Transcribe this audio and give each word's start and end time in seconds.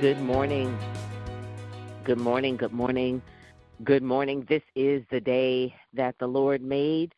Good 0.00 0.20
morning. 0.20 0.78
Good 2.04 2.18
morning. 2.18 2.56
Good 2.56 2.72
morning. 2.72 3.20
Good 3.82 4.02
morning. 4.02 4.46
This 4.48 4.62
is 4.76 5.02
the 5.10 5.20
day 5.20 5.74
that 5.94 6.14
the 6.20 6.28
Lord 6.28 6.62
made. 6.62 7.14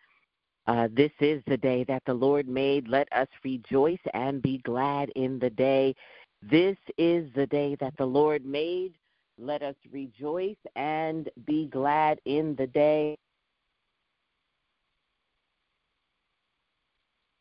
Uh, 0.66 0.88
this 0.90 1.12
is 1.20 1.42
the 1.46 1.56
day 1.56 1.84
that 1.84 2.02
the 2.06 2.14
Lord 2.14 2.48
made. 2.48 2.88
Let 2.88 3.12
us 3.12 3.28
rejoice 3.44 4.00
and 4.14 4.40
be 4.40 4.58
glad 4.58 5.10
in 5.10 5.38
the 5.38 5.50
day. 5.50 5.94
This 6.40 6.76
is 6.96 7.30
the 7.34 7.46
day 7.46 7.76
that 7.80 7.96
the 7.98 8.06
Lord 8.06 8.46
made. 8.46 8.94
Let 9.38 9.62
us 9.62 9.76
rejoice 9.90 10.56
and 10.76 11.28
be 11.46 11.66
glad 11.66 12.20
in 12.24 12.54
the 12.56 12.66
day. 12.66 13.16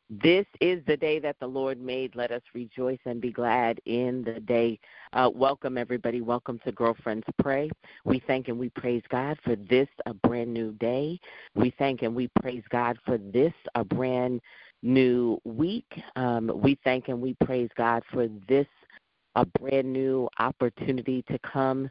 This 0.09 0.45
is 0.59 0.83
the 0.87 0.97
day 0.97 1.19
that 1.19 1.37
the 1.39 1.47
Lord 1.47 1.79
made. 1.79 2.17
Let 2.17 2.31
us 2.31 2.41
rejoice 2.53 2.99
and 3.05 3.21
be 3.21 3.31
glad 3.31 3.79
in 3.85 4.23
the 4.23 4.41
day. 4.41 4.77
Uh, 5.13 5.29
welcome, 5.33 5.77
everybody. 5.77 6.19
Welcome 6.19 6.59
to 6.65 6.71
Girlfriends 6.73 7.23
Pray. 7.41 7.69
We 8.03 8.21
thank 8.27 8.49
and 8.49 8.59
we 8.59 8.69
praise 8.71 9.03
God 9.09 9.37
for 9.41 9.55
this, 9.55 9.87
a 10.05 10.13
brand 10.13 10.53
new 10.53 10.73
day. 10.73 11.17
We 11.55 11.73
thank 11.79 12.01
and 12.01 12.13
we 12.13 12.29
praise 12.41 12.63
God 12.69 12.97
for 13.05 13.17
this, 13.17 13.53
a 13.75 13.85
brand 13.85 14.41
new 14.83 15.39
week. 15.45 15.87
Um, 16.17 16.51
we 16.55 16.77
thank 16.83 17.07
and 17.07 17.21
we 17.21 17.35
praise 17.45 17.69
God 17.77 18.03
for 18.11 18.27
this, 18.49 18.67
a 19.35 19.45
brand 19.45 19.91
new 19.91 20.27
opportunity 20.39 21.23
to 21.29 21.39
come 21.39 21.89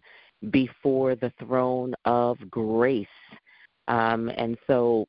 before 0.51 1.15
the 1.15 1.33
throne 1.39 1.95
of 2.05 2.39
grace. 2.51 3.07
Um, 3.89 4.31
and 4.37 4.57
so 4.67 5.07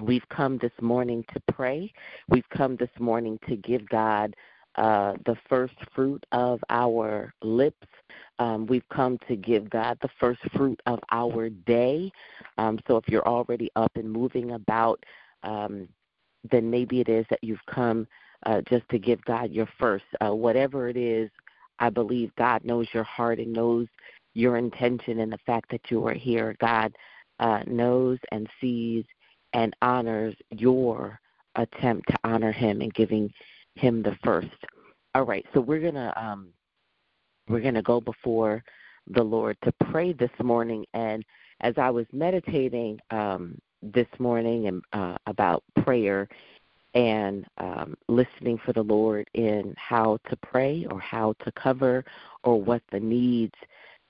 we've 0.00 0.28
come 0.28 0.58
this 0.58 0.72
morning 0.80 1.24
to 1.32 1.40
pray. 1.52 1.92
We've 2.28 2.48
come 2.50 2.76
this 2.76 2.90
morning 2.98 3.38
to 3.48 3.56
give 3.56 3.88
God 3.88 4.34
uh, 4.76 5.14
the 5.24 5.36
first 5.48 5.74
fruit 5.94 6.24
of 6.32 6.60
our 6.68 7.32
lips. 7.42 7.86
Um, 8.38 8.66
we've 8.66 8.88
come 8.90 9.18
to 9.26 9.36
give 9.36 9.70
God 9.70 9.96
the 10.02 10.10
first 10.20 10.40
fruit 10.54 10.78
of 10.84 10.98
our 11.10 11.48
day. 11.48 12.10
Um, 12.58 12.78
so 12.86 12.98
if 12.98 13.08
you're 13.08 13.26
already 13.26 13.70
up 13.76 13.92
and 13.96 14.10
moving 14.10 14.52
about, 14.52 15.02
um, 15.42 15.88
then 16.50 16.70
maybe 16.70 17.00
it 17.00 17.08
is 17.08 17.24
that 17.30 17.42
you've 17.42 17.64
come 17.66 18.06
uh, 18.44 18.60
just 18.68 18.88
to 18.90 18.98
give 18.98 19.22
God 19.24 19.50
your 19.50 19.68
first. 19.78 20.04
Uh, 20.24 20.34
whatever 20.34 20.88
it 20.88 20.96
is, 20.96 21.30
I 21.78 21.90
believe 21.90 22.34
God 22.36 22.64
knows 22.64 22.86
your 22.92 23.04
heart 23.04 23.38
and 23.38 23.52
knows 23.52 23.86
your 24.34 24.56
intention 24.56 25.20
and 25.20 25.32
the 25.32 25.38
fact 25.46 25.70
that 25.70 25.90
you 25.90 26.06
are 26.06 26.14
here. 26.14 26.56
God 26.60 26.94
uh, 27.40 27.62
knows 27.66 28.18
and 28.32 28.48
sees 28.60 29.04
and 29.52 29.74
honors 29.82 30.34
your 30.50 31.18
attempt 31.54 32.08
to 32.08 32.16
honor 32.24 32.52
Him 32.52 32.80
and 32.80 32.92
giving 32.94 33.32
Him 33.74 34.02
the 34.02 34.16
first. 34.22 34.48
All 35.14 35.24
right, 35.24 35.46
so 35.54 35.60
we're 35.60 35.80
gonna 35.80 36.12
um, 36.16 36.48
we're 37.48 37.60
gonna 37.60 37.82
go 37.82 38.00
before 38.00 38.62
the 39.08 39.22
Lord 39.22 39.56
to 39.64 39.72
pray 39.90 40.12
this 40.12 40.30
morning. 40.42 40.84
And 40.94 41.24
as 41.60 41.74
I 41.78 41.90
was 41.90 42.06
meditating 42.12 42.98
um, 43.10 43.56
this 43.82 44.08
morning 44.18 44.66
and 44.66 44.82
uh, 44.92 45.16
about 45.26 45.62
prayer 45.82 46.28
and 46.96 47.44
um, 47.58 47.94
listening 48.08 48.58
for 48.64 48.72
the 48.72 48.82
Lord 48.82 49.28
in 49.34 49.74
how 49.76 50.18
to 50.30 50.36
pray 50.36 50.86
or 50.90 50.98
how 50.98 51.34
to 51.44 51.52
cover 51.52 52.02
or 52.42 52.60
what 52.60 52.82
the 52.90 52.98
needs 52.98 53.54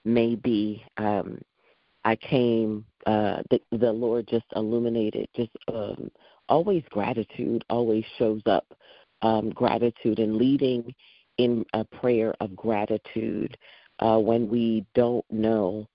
may 0.04 0.36
be. 0.36 0.84
Um, 0.96 1.40
I 2.04 2.14
came, 2.14 2.86
uh, 3.06 3.42
the, 3.50 3.60
the 3.72 3.92
Lord 3.92 4.28
just 4.28 4.44
illuminated, 4.54 5.26
just 5.34 5.50
um, 5.66 6.12
always 6.48 6.84
gratitude 6.90 7.64
always 7.68 8.04
shows 8.18 8.42
up. 8.46 8.64
Um, 9.22 9.48
gratitude 9.50 10.18
and 10.18 10.36
leading 10.36 10.94
in 11.38 11.64
a 11.72 11.84
prayer 11.84 12.34
of 12.40 12.54
gratitude 12.54 13.56
uh, 13.98 14.18
when 14.18 14.46
we 14.46 14.84
don't 14.94 15.24
know 15.30 15.88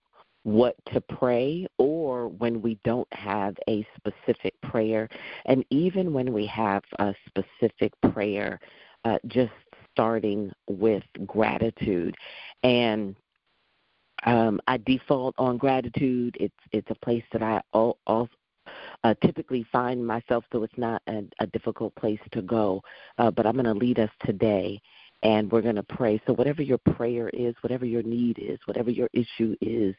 what 0.43 0.75
to 0.87 1.01
pray 1.01 1.67
or 1.77 2.27
when 2.27 2.61
we 2.61 2.79
don't 2.83 3.11
have 3.13 3.55
a 3.69 3.85
specific 3.95 4.59
prayer. 4.61 5.07
And 5.45 5.63
even 5.69 6.13
when 6.13 6.33
we 6.33 6.45
have 6.47 6.83
a 6.99 7.13
specific 7.27 7.93
prayer, 8.11 8.59
uh, 9.05 9.17
just 9.27 9.51
starting 9.91 10.51
with 10.67 11.03
gratitude. 11.25 12.15
And 12.63 13.15
um, 14.25 14.59
I 14.67 14.77
default 14.77 15.35
on 15.37 15.57
gratitude. 15.57 16.37
It's 16.39 16.53
it's 16.71 16.89
a 16.91 16.95
place 16.95 17.23
that 17.31 17.41
I 17.41 17.61
all, 17.73 17.97
all 18.05 18.29
uh, 19.03 19.13
typically 19.23 19.65
find 19.71 20.05
myself, 20.05 20.45
so 20.51 20.63
it's 20.63 20.77
not 20.77 21.01
a, 21.07 21.23
a 21.39 21.47
difficult 21.47 21.95
place 21.95 22.19
to 22.31 22.41
go. 22.41 22.81
Uh, 23.17 23.31
but 23.31 23.45
I'm 23.45 23.53
going 23.53 23.65
to 23.65 23.73
lead 23.73 23.99
us 23.99 24.11
today 24.25 24.79
and 25.23 25.51
we're 25.51 25.61
going 25.61 25.75
to 25.75 25.83
pray. 25.83 26.21
So, 26.25 26.33
whatever 26.33 26.61
your 26.61 26.77
prayer 26.77 27.29
is, 27.29 27.55
whatever 27.61 27.85
your 27.85 28.03
need 28.03 28.39
is, 28.39 28.59
whatever 28.65 28.89
your 28.89 29.09
issue 29.13 29.55
is, 29.61 29.95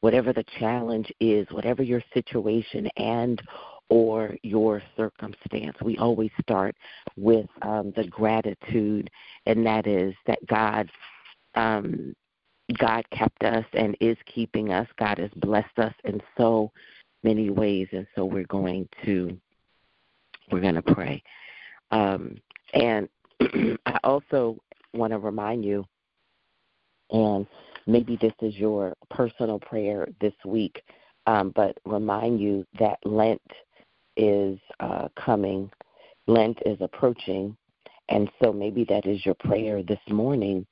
whatever 0.00 0.32
the 0.32 0.44
challenge 0.58 1.12
is, 1.20 1.46
whatever 1.50 1.82
your 1.82 2.02
situation 2.14 2.88
and 2.96 3.40
or 3.88 4.36
your 4.42 4.82
circumstance, 4.96 5.76
we 5.82 5.96
always 5.96 6.30
start 6.42 6.76
with 7.16 7.46
um, 7.62 7.92
the 7.96 8.04
gratitude, 8.04 9.10
and 9.46 9.64
that 9.66 9.86
is 9.86 10.14
that 10.26 10.38
God. 10.46 10.90
Um, 11.54 12.14
God 12.76 13.02
kept 13.10 13.42
us 13.44 13.64
and 13.72 13.96
is 13.98 14.18
keeping 14.26 14.72
us. 14.72 14.86
God 14.98 15.16
has 15.16 15.30
blessed 15.36 15.78
us 15.78 15.94
in 16.04 16.20
so 16.36 16.70
many 17.22 17.48
ways, 17.48 17.88
and 17.92 18.06
so 18.14 18.26
we're 18.26 18.44
going 18.44 18.86
to 19.06 19.38
we're 20.50 20.60
going 20.60 20.74
to 20.74 20.82
pray. 20.82 21.22
Um, 21.90 22.36
and 22.74 23.08
I 23.86 23.98
also 24.04 24.58
want 24.94 25.12
to 25.12 25.18
remind 25.18 25.64
you, 25.64 25.84
and 27.10 27.46
maybe 27.86 28.18
this 28.20 28.32
is 28.42 28.56
your 28.56 28.94
personal 29.10 29.58
prayer 29.58 30.08
this 30.20 30.34
week, 30.44 30.82
um, 31.26 31.52
but 31.54 31.78
remind 31.84 32.40
you 32.40 32.64
that 32.78 32.98
Lent 33.04 33.42
is 34.16 34.58
uh, 34.80 35.08
coming, 35.16 35.70
Lent 36.26 36.58
is 36.66 36.78
approaching, 36.80 37.56
and 38.08 38.30
so 38.42 38.52
maybe 38.52 38.84
that 38.84 39.06
is 39.06 39.24
your 39.24 39.36
prayer 39.36 39.82
this 39.82 40.00
morning 40.08 40.66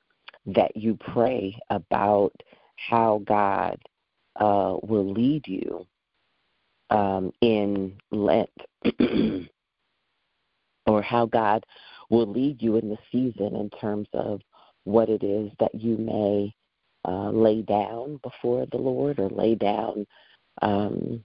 that 0.45 0.75
you 0.75 0.97
pray 1.13 1.57
about 1.69 2.33
how 2.89 3.21
God 3.25 3.77
uh, 4.39 4.77
will 4.83 5.11
lead 5.11 5.47
you 5.47 5.85
um, 6.89 7.31
in 7.41 7.97
Lent. 8.11 8.49
or 10.87 11.01
how 11.01 11.25
God 11.25 11.63
will 12.09 12.27
lead 12.27 12.61
you 12.61 12.77
in 12.77 12.89
the 12.89 12.97
season 13.11 13.55
in 13.55 13.69
terms 13.81 14.07
of 14.13 14.41
what 14.83 15.09
it 15.09 15.23
is 15.23 15.51
that 15.59 15.75
you 15.75 15.97
may 15.97 16.53
uh, 17.05 17.29
lay 17.29 17.61
down 17.61 18.19
before 18.23 18.65
the 18.71 18.77
Lord 18.77 19.19
or 19.19 19.29
lay 19.29 19.55
down 19.55 20.05
um, 20.61 21.23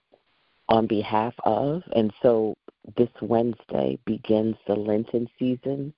on 0.69 0.87
behalf 0.87 1.33
of. 1.45 1.81
And 1.95 2.11
so 2.21 2.55
this 2.97 3.09
Wednesday 3.21 3.97
begins 4.05 4.55
the 4.67 4.75
Lenten 4.75 5.27
season. 5.39 5.93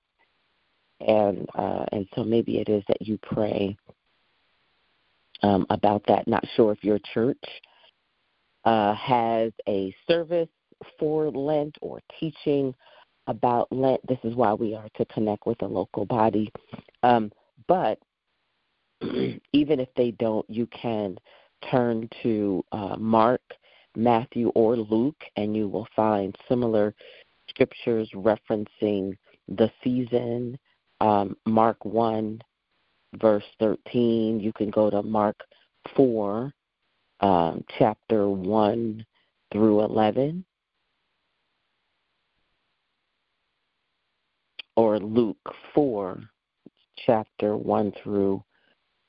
And 1.00 1.46
uh, 1.54 1.84
and 1.92 2.06
so 2.14 2.24
maybe 2.24 2.58
it 2.58 2.68
is 2.68 2.82
that 2.88 3.02
you 3.02 3.18
pray 3.18 3.76
um, 5.42 5.66
about 5.68 6.02
that. 6.08 6.26
Not 6.26 6.44
sure 6.56 6.72
if 6.72 6.82
your 6.82 6.98
church 7.12 7.42
uh, 8.64 8.94
has 8.94 9.52
a 9.68 9.94
service 10.08 10.48
for 10.98 11.30
Lent 11.30 11.76
or 11.82 12.00
teaching 12.18 12.74
about 13.26 13.70
Lent. 13.72 14.00
This 14.06 14.18
is 14.24 14.34
why 14.34 14.54
we 14.54 14.74
are 14.74 14.88
to 14.96 15.04
connect 15.06 15.46
with 15.46 15.62
a 15.62 15.66
local 15.66 16.04
body. 16.04 16.52
Um, 17.02 17.32
but 17.66 17.98
even 19.52 19.80
if 19.80 19.88
they 19.96 20.12
don't, 20.12 20.48
you 20.48 20.66
can 20.66 21.16
turn 21.70 22.08
to 22.22 22.64
uh, 22.72 22.96
Mark, 22.98 23.42
Matthew, 23.96 24.48
or 24.50 24.76
Luke, 24.76 25.22
and 25.36 25.56
you 25.56 25.68
will 25.68 25.88
find 25.96 26.36
similar 26.48 26.94
scriptures 27.48 28.10
referencing 28.14 29.16
the 29.48 29.70
season. 29.82 30.58
Um, 31.00 31.36
Mark 31.46 31.84
1, 31.84 32.40
verse 33.16 33.44
13. 33.58 34.40
You 34.40 34.52
can 34.52 34.70
go 34.70 34.90
to 34.90 35.02
Mark 35.02 35.36
4, 35.94 36.52
um, 37.20 37.64
chapter 37.78 38.28
1 38.28 39.04
through 39.52 39.84
11. 39.84 40.44
Or 44.76 44.98
Luke 44.98 45.54
4, 45.74 46.20
chapter 46.96 47.56
1 47.56 47.92
through 48.02 48.44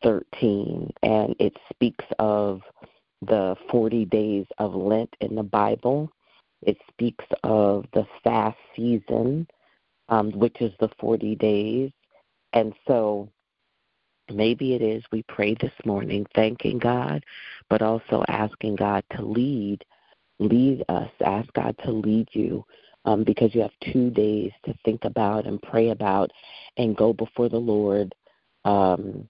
13. 0.04 0.92
And 1.04 1.36
it 1.40 1.58
speaks 1.70 2.06
of 2.20 2.62
the 3.22 3.56
40 3.70 4.06
days 4.06 4.46
of 4.60 4.76
Lent 4.76 5.14
in 5.22 5.36
the 5.36 5.44
Bible. 5.44 6.10
It 6.62 6.78
speaks 6.90 7.26
of 7.44 7.86
the 7.94 8.06
fast 8.24 8.58
season, 8.76 9.48
um, 10.10 10.32
which 10.32 10.62
is 10.62 10.74
the 10.80 10.90
40 11.00 11.36
days. 11.36 11.92
And 12.54 12.74
so 12.88 13.30
maybe 14.32 14.74
it 14.74 14.82
is 14.82 15.04
we 15.12 15.24
pray 15.24 15.56
this 15.56 15.74
morning 15.86 16.26
thanking 16.36 16.80
God, 16.80 17.24
but 17.70 17.82
also 17.82 18.24
asking 18.28 18.76
God 18.76 19.04
to 19.16 19.22
lead, 19.22 19.84
lead 20.40 20.84
us, 20.90 21.10
ask 21.24 21.52
God 21.54 21.76
to 21.84 21.92
lead 21.92 22.28
you. 22.32 22.64
Um, 23.06 23.24
because 23.24 23.56
you 23.56 23.62
have 23.62 23.72
two 23.94 24.10
days 24.10 24.52
to 24.66 24.74
think 24.84 25.06
about 25.06 25.46
and 25.46 25.62
pray 25.62 25.92
about 25.92 26.30
and 26.76 26.98
go 26.98 27.14
before 27.14 27.48
the 27.48 27.58
Lord 27.58 28.14
um, 28.66 29.30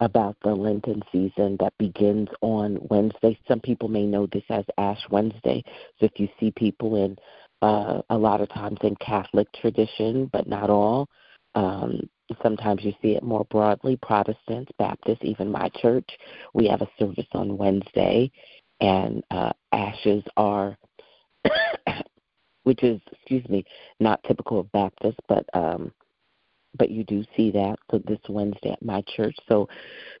about 0.00 0.36
the 0.42 0.54
Lenten 0.54 1.02
season 1.12 1.56
that 1.60 1.72
begins 1.78 2.28
on 2.40 2.78
Wednesday. 2.90 3.38
Some 3.48 3.60
people 3.60 3.88
may 3.88 4.04
know 4.04 4.26
this 4.26 4.44
as 4.50 4.64
Ash 4.78 5.00
Wednesday. 5.10 5.62
So 5.98 6.06
if 6.06 6.12
you 6.16 6.28
see 6.38 6.50
people 6.50 6.96
in 6.96 7.16
uh, 7.62 8.02
a 8.10 8.18
lot 8.18 8.40
of 8.40 8.48
times 8.50 8.78
in 8.82 8.94
Catholic 8.96 9.48
tradition, 9.52 10.28
but 10.32 10.46
not 10.46 10.68
all, 10.68 11.08
um, 11.54 12.00
sometimes 12.42 12.84
you 12.84 12.92
see 13.00 13.16
it 13.16 13.22
more 13.22 13.46
broadly 13.46 13.96
Protestants, 14.02 14.70
Baptists, 14.78 15.22
even 15.22 15.50
my 15.50 15.70
church. 15.80 16.08
We 16.52 16.66
have 16.66 16.82
a 16.82 16.90
service 16.98 17.26
on 17.32 17.56
Wednesday, 17.56 18.30
and 18.80 19.24
uh, 19.30 19.52
ashes 19.72 20.22
are, 20.36 20.76
which 22.66 22.82
is, 22.82 23.00
excuse 23.12 23.48
me, 23.48 23.64
not 24.00 24.20
typical 24.24 24.58
of 24.58 24.72
Baptists, 24.72 25.20
but 25.28 25.46
um, 25.54 25.92
but 26.76 26.90
you 26.90 27.04
do 27.04 27.24
see 27.36 27.52
that 27.52 27.76
so 27.88 27.98
this 27.98 28.18
Wednesday 28.28 28.72
at 28.72 28.84
my 28.84 29.02
church. 29.02 29.36
So 29.48 29.68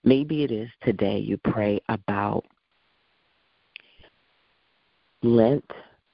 maybe 0.04 0.44
it 0.44 0.52
is 0.52 0.68
today 0.80 1.18
you 1.18 1.38
pray 1.38 1.80
about 1.88 2.44
Lent 5.24 5.68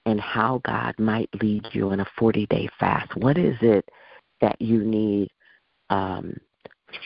and 0.07 0.19
how 0.19 0.63
God 0.65 0.95
might 0.99 1.29
lead 1.43 1.67
you 1.73 1.91
in 1.91 2.01
a 2.01 2.07
40 2.19 2.47
day 2.47 2.67
fast. 2.81 3.15
What 3.15 3.37
is 3.37 3.57
it 3.61 3.87
that 4.41 4.57
you 4.59 4.83
need 4.83 5.29
um, 5.91 6.35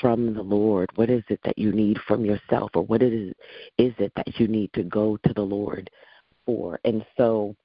from 0.01 0.35
the 0.35 0.43
Lord? 0.43 0.89
What 0.95 1.11
is 1.11 1.25
it 1.31 1.41
that 1.45 1.59
you 1.59 1.73
need 1.73 1.99
from 2.07 2.25
yourself? 2.25 2.71
Or 2.75 2.83
what 2.83 3.03
is, 3.03 3.35
is 3.77 3.93
it 3.99 4.13
that 4.15 4.39
you 4.39 4.47
need 4.47 4.73
to 4.75 4.85
go 4.85 5.19
to 5.25 5.35
the 5.35 5.43
Lord 5.43 5.91
for? 6.47 6.79
And 6.85 7.05
so 7.17 7.57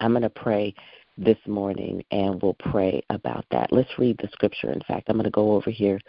I'm 0.00 0.12
going 0.12 0.22
to 0.22 0.30
pray 0.30 0.74
this 1.18 1.38
morning, 1.46 2.02
and 2.10 2.40
we'll 2.42 2.54
pray 2.54 3.02
about 3.10 3.44
that. 3.50 3.72
Let's 3.72 3.98
read 3.98 4.16
the 4.18 4.28
scripture. 4.32 4.72
In 4.72 4.80
fact, 4.88 5.08
I'm 5.08 5.16
going 5.16 5.24
to 5.24 5.30
go 5.30 5.52
over 5.52 5.70
here 5.70 6.00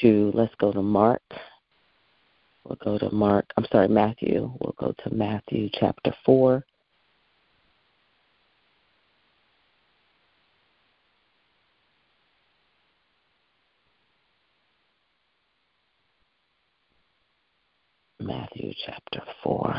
to, 0.00 0.30
let's 0.34 0.54
go 0.56 0.72
to 0.72 0.82
Mark. 0.82 1.22
We'll 2.64 2.78
go 2.82 2.98
to 2.98 3.14
Mark, 3.14 3.46
I'm 3.56 3.66
sorry, 3.70 3.88
Matthew. 3.88 4.50
We'll 4.60 4.74
go 4.78 4.94
to 5.04 5.14
Matthew 5.14 5.68
chapter 5.72 6.14
4. 6.24 6.64
Matthew 18.20 18.72
chapter 18.84 19.22
4. 19.42 19.74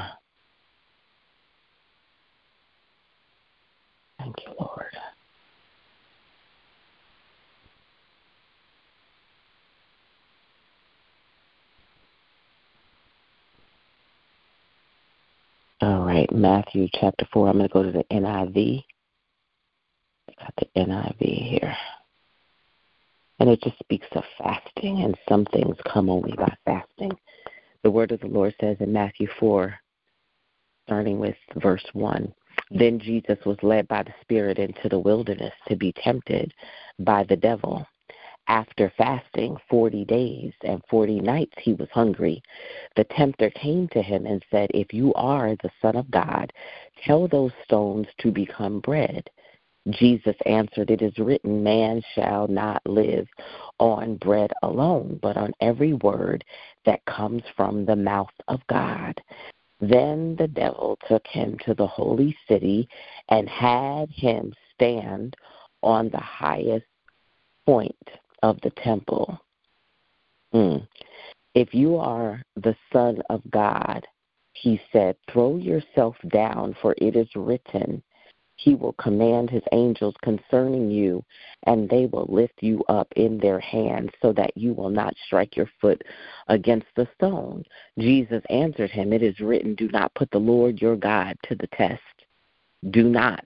Thank 4.17 4.35
you, 4.45 4.53
Lord. 4.59 4.85
All 15.81 16.05
right, 16.21 16.31
Matthew 16.31 16.87
chapter 16.93 17.25
4. 17.31 17.49
I'm 17.49 17.57
going 17.57 17.67
to 17.67 17.73
go 17.73 17.83
to 17.83 17.91
the 17.91 18.05
NIV. 18.11 18.83
Got 20.39 20.53
the 20.57 20.79
NIV 20.79 21.49
here. 21.49 21.75
And 23.39 23.49
it 23.49 23.61
just 23.61 23.79
speaks 23.79 24.07
of 24.11 24.23
fasting, 24.37 25.03
and 25.03 25.17
some 25.27 25.45
things 25.45 25.75
come 25.91 26.09
only 26.09 26.33
by 26.37 26.53
fasting. 26.65 27.11
The 27.83 27.91
word 27.91 28.11
of 28.11 28.19
the 28.19 28.27
Lord 28.27 28.53
says 28.61 28.77
in 28.79 28.93
Matthew 28.93 29.27
4, 29.39 29.73
starting 30.85 31.19
with 31.19 31.35
verse 31.61 31.85
1 31.93 32.33
then 32.73 32.99
Jesus 32.99 33.37
was 33.45 33.57
led 33.63 33.85
by 33.89 34.01
the 34.01 34.13
Spirit 34.21 34.57
into 34.57 34.87
the 34.87 34.99
wilderness 34.99 35.51
to 35.67 35.75
be 35.75 35.93
tempted 36.03 36.53
by 36.99 37.25
the 37.27 37.35
devil. 37.35 37.85
After 38.51 38.91
fasting 38.97 39.55
40 39.69 40.03
days 40.03 40.51
and 40.65 40.83
40 40.89 41.21
nights, 41.21 41.55
he 41.61 41.71
was 41.73 41.87
hungry. 41.89 42.43
The 42.97 43.05
tempter 43.05 43.49
came 43.51 43.87
to 43.93 44.01
him 44.01 44.25
and 44.25 44.43
said, 44.51 44.69
If 44.73 44.93
you 44.93 45.13
are 45.13 45.55
the 45.55 45.71
Son 45.81 45.95
of 45.95 46.11
God, 46.11 46.51
tell 47.05 47.29
those 47.29 47.53
stones 47.63 48.07
to 48.17 48.29
become 48.29 48.81
bread. 48.81 49.29
Jesus 49.89 50.35
answered, 50.45 50.91
It 50.91 51.01
is 51.01 51.17
written, 51.17 51.63
Man 51.63 52.01
shall 52.13 52.49
not 52.49 52.81
live 52.85 53.25
on 53.79 54.17
bread 54.17 54.51
alone, 54.63 55.17
but 55.21 55.37
on 55.37 55.53
every 55.61 55.93
word 55.93 56.43
that 56.85 57.05
comes 57.05 57.43
from 57.55 57.85
the 57.85 57.95
mouth 57.95 58.35
of 58.49 58.59
God. 58.67 59.17
Then 59.79 60.35
the 60.35 60.49
devil 60.49 60.99
took 61.07 61.25
him 61.25 61.57
to 61.59 61.73
the 61.73 61.87
holy 61.87 62.37
city 62.49 62.89
and 63.29 63.47
had 63.47 64.09
him 64.09 64.53
stand 64.73 65.37
on 65.81 66.09
the 66.09 66.19
highest 66.19 66.85
point 67.65 67.95
of 68.41 68.59
the 68.61 68.71
temple. 68.71 69.39
Mm. 70.53 70.87
If 71.53 71.73
you 71.73 71.97
are 71.97 72.41
the 72.55 72.75
Son 72.91 73.21
of 73.29 73.41
God, 73.51 74.05
he 74.53 74.79
said, 74.91 75.15
throw 75.31 75.57
yourself 75.57 76.15
down, 76.29 76.75
for 76.81 76.95
it 76.97 77.15
is 77.15 77.27
written, 77.35 78.03
he 78.55 78.75
will 78.75 78.93
command 78.93 79.49
his 79.49 79.63
angels 79.71 80.13
concerning 80.21 80.91
you, 80.91 81.23
and 81.63 81.89
they 81.89 82.05
will 82.05 82.27
lift 82.29 82.61
you 82.61 82.83
up 82.89 83.07
in 83.15 83.39
their 83.39 83.59
hands 83.59 84.11
so 84.21 84.31
that 84.33 84.55
you 84.55 84.73
will 84.73 84.89
not 84.89 85.15
strike 85.25 85.57
your 85.57 85.69
foot 85.79 86.03
against 86.47 86.85
the 86.95 87.07
stone. 87.15 87.63
Jesus 87.97 88.43
answered 88.51 88.91
him, 88.91 89.13
It 89.13 89.23
is 89.23 89.39
written, 89.39 89.73
Do 89.73 89.87
not 89.89 90.13
put 90.13 90.29
the 90.29 90.37
Lord 90.37 90.79
your 90.79 90.95
God 90.95 91.37
to 91.43 91.55
the 91.55 91.67
test. 91.67 92.01
Do 92.91 93.09
not 93.09 93.45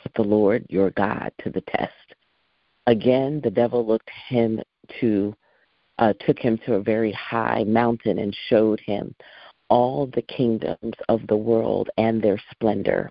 put 0.00 0.14
the 0.14 0.22
Lord 0.22 0.64
your 0.68 0.90
God 0.90 1.32
to 1.42 1.50
the 1.50 1.62
test. 1.62 1.92
Again, 2.86 3.40
the 3.42 3.50
devil 3.50 3.86
looked 3.86 4.10
him 4.28 4.60
to 5.00 5.34
uh, 5.98 6.12
took 6.26 6.38
him 6.38 6.58
to 6.66 6.74
a 6.74 6.82
very 6.82 7.12
high 7.12 7.64
mountain 7.64 8.18
and 8.18 8.36
showed 8.48 8.80
him 8.80 9.14
all 9.68 10.06
the 10.14 10.22
kingdoms 10.22 10.94
of 11.08 11.26
the 11.28 11.36
world 11.36 11.88
and 11.96 12.20
their 12.20 12.40
splendor. 12.50 13.10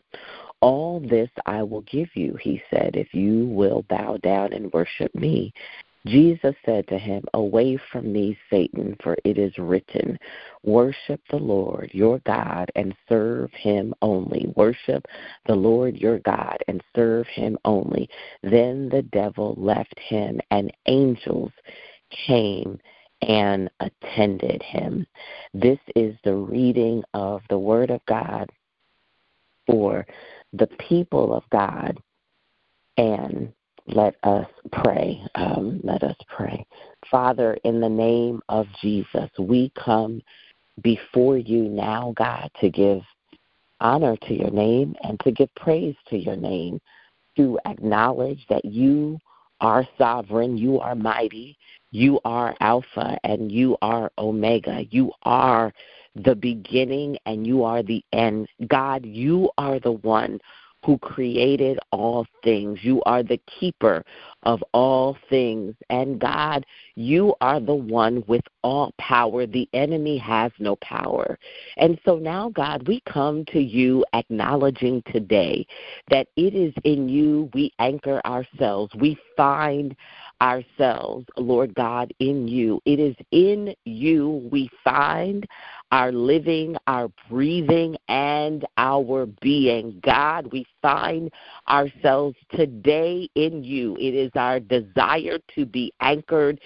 All 0.62 1.00
this 1.00 1.30
I 1.46 1.64
will 1.64 1.82
give 1.82 2.10
you, 2.16 2.38
he 2.42 2.62
said, 2.70 2.96
if 2.96 3.14
you 3.14 3.48
will 3.48 3.84
bow 3.90 4.18
down 4.18 4.54
and 4.54 4.72
worship 4.72 5.14
me. 5.16 5.54
Jesus 6.06 6.56
said 6.66 6.88
to 6.88 6.98
him, 6.98 7.24
Away 7.34 7.80
from 7.92 8.12
me, 8.12 8.38
Satan, 8.50 8.98
for 9.02 9.16
it 9.24 9.38
is 9.38 9.58
written, 9.58 10.20
Worship 10.64 11.22
the 11.30 11.38
Lord 11.38 11.92
your 11.94 12.20
God 12.20 12.70
and 12.76 12.94
serve 13.08 13.52
him 13.54 13.94
only. 14.02 14.52
Worship 14.56 15.06
the 15.46 15.56
Lord 15.56 15.96
your 15.96 16.20
God 16.20 16.58
and 16.68 16.84
serve 16.96 17.28
him 17.28 17.58
only. 17.64 18.10
Then 18.42 18.90
the 18.90 19.04
devil 19.14 19.56
left 19.58 19.98
him, 19.98 20.42
and 20.52 20.74
angels 20.88 21.52
came 22.28 22.80
and 23.22 23.70
attended 23.80 24.62
him. 24.62 25.08
This 25.54 25.80
is 25.96 26.16
the 26.24 26.36
reading 26.36 27.04
of 27.14 27.42
the 27.50 27.60
Word 27.60 27.90
of 27.90 28.06
God 28.06 28.50
for 29.66 30.06
the 30.52 30.68
people 30.68 31.34
of 31.34 31.44
God. 31.50 31.98
And 32.98 33.54
let 33.88 34.16
us 34.24 34.48
pray. 34.72 35.22
Um, 35.36 35.82
let 35.84 36.04
us 36.04 36.16
pray. 36.28 36.66
Father, 37.10 37.58
in 37.64 37.80
the 37.80 37.90
name 37.90 38.42
of 38.50 38.68
Jesus, 38.82 39.30
we 39.38 39.72
come 39.84 40.22
before 40.82 41.38
you 41.38 41.64
now, 41.64 42.14
God, 42.18 42.50
to 42.62 42.70
give 42.70 43.02
honor 43.80 44.16
to 44.16 44.34
your 44.34 44.52
name 44.52 44.96
and 45.04 45.20
to 45.22 45.32
give 45.32 45.54
praise 45.56 45.96
to 46.10 46.18
your 46.18 46.36
name, 46.36 46.80
to 47.38 47.60
acknowledge 47.66 48.46
that 48.50 48.66
you 48.66 49.20
are 49.62 49.88
sovereign, 49.98 50.58
you 50.58 50.80
are 50.80 50.96
mighty, 50.96 51.58
you 51.92 52.20
are 52.26 52.56
Alpha, 52.60 53.18
and 53.24 53.52
you 53.52 53.78
are 53.82 54.12
Omega. 54.18 54.84
You 54.90 55.12
are 55.24 55.72
the 56.16 56.36
beginning 56.36 57.18
and 57.26 57.46
you 57.46 57.64
are 57.64 57.84
the 57.84 58.04
end. 58.14 58.48
God, 58.68 59.06
you 59.06 59.50
are 59.58 59.80
the 59.80 59.92
one 59.94 60.40
who 60.86 60.98
created 60.98 61.80
all 61.92 62.26
things. 62.44 62.80
You 62.84 63.02
are 63.06 63.24
the 63.24 63.40
keeper 63.60 64.04
of 64.44 64.64
all 64.74 65.18
things. 65.30 65.76
And 65.90 66.20
God, 66.20 66.66
you 66.96 67.34
are 67.42 67.60
the 67.60 67.74
one 67.74 68.24
with 68.28 68.44
all 68.64 68.94
power. 69.00 69.46
The 69.46 69.68
enemy 69.74 70.18
has 70.18 70.52
no 70.60 70.76
power. 70.78 71.40
And 71.78 72.00
so 72.06 72.18
now, 72.18 72.50
God, 72.50 72.88
we 72.88 73.02
come 73.08 73.46
to 73.46 73.60
you 73.60 74.06
acknowledging 74.14 75.02
today 75.12 75.66
that 76.10 76.28
it 76.36 76.54
is 76.54 76.74
in 76.84 77.08
you 77.08 77.50
we 77.54 77.72
anchor 77.80 78.22
ourselves. 78.26 78.94
We 78.96 79.18
find 79.38 79.96
ourselves, 80.42 81.26
Lord 81.38 81.74
God, 81.74 82.14
in 82.20 82.48
you. 82.48 82.82
It 82.86 83.00
is 83.00 83.16
in 83.32 83.74
you 83.86 84.50
we 84.52 84.70
find 84.84 85.48
our 85.94 86.12
living, 86.12 86.76
our 86.88 87.08
breathing, 87.30 87.96
and 88.08 88.66
our 88.80 89.28
being. 89.44 90.02
God, 90.04 90.52
we 90.52 90.66
find 90.82 91.32
ourselves 91.70 92.36
today 92.52 93.30
in 93.36 93.64
you. 93.64 93.96
It 93.98 94.16
is 94.16 94.32
our 94.34 94.60
desire 94.60 95.38
to 95.54 95.68
be 95.68 95.94
anchored 96.02 96.60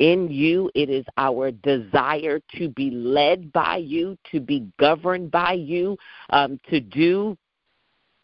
in 0.00 0.28
you. 0.28 0.68
It 0.74 0.90
is 0.90 1.04
our 1.16 1.52
desire 1.52 2.40
to 2.56 2.70
be 2.70 2.90
led 2.90 3.52
by 3.52 3.76
you, 3.76 4.18
to 4.32 4.40
be 4.40 4.66
governed 4.80 5.30
by 5.30 5.52
you, 5.52 5.96
um, 6.30 6.58
to 6.68 6.80
do 6.80 7.38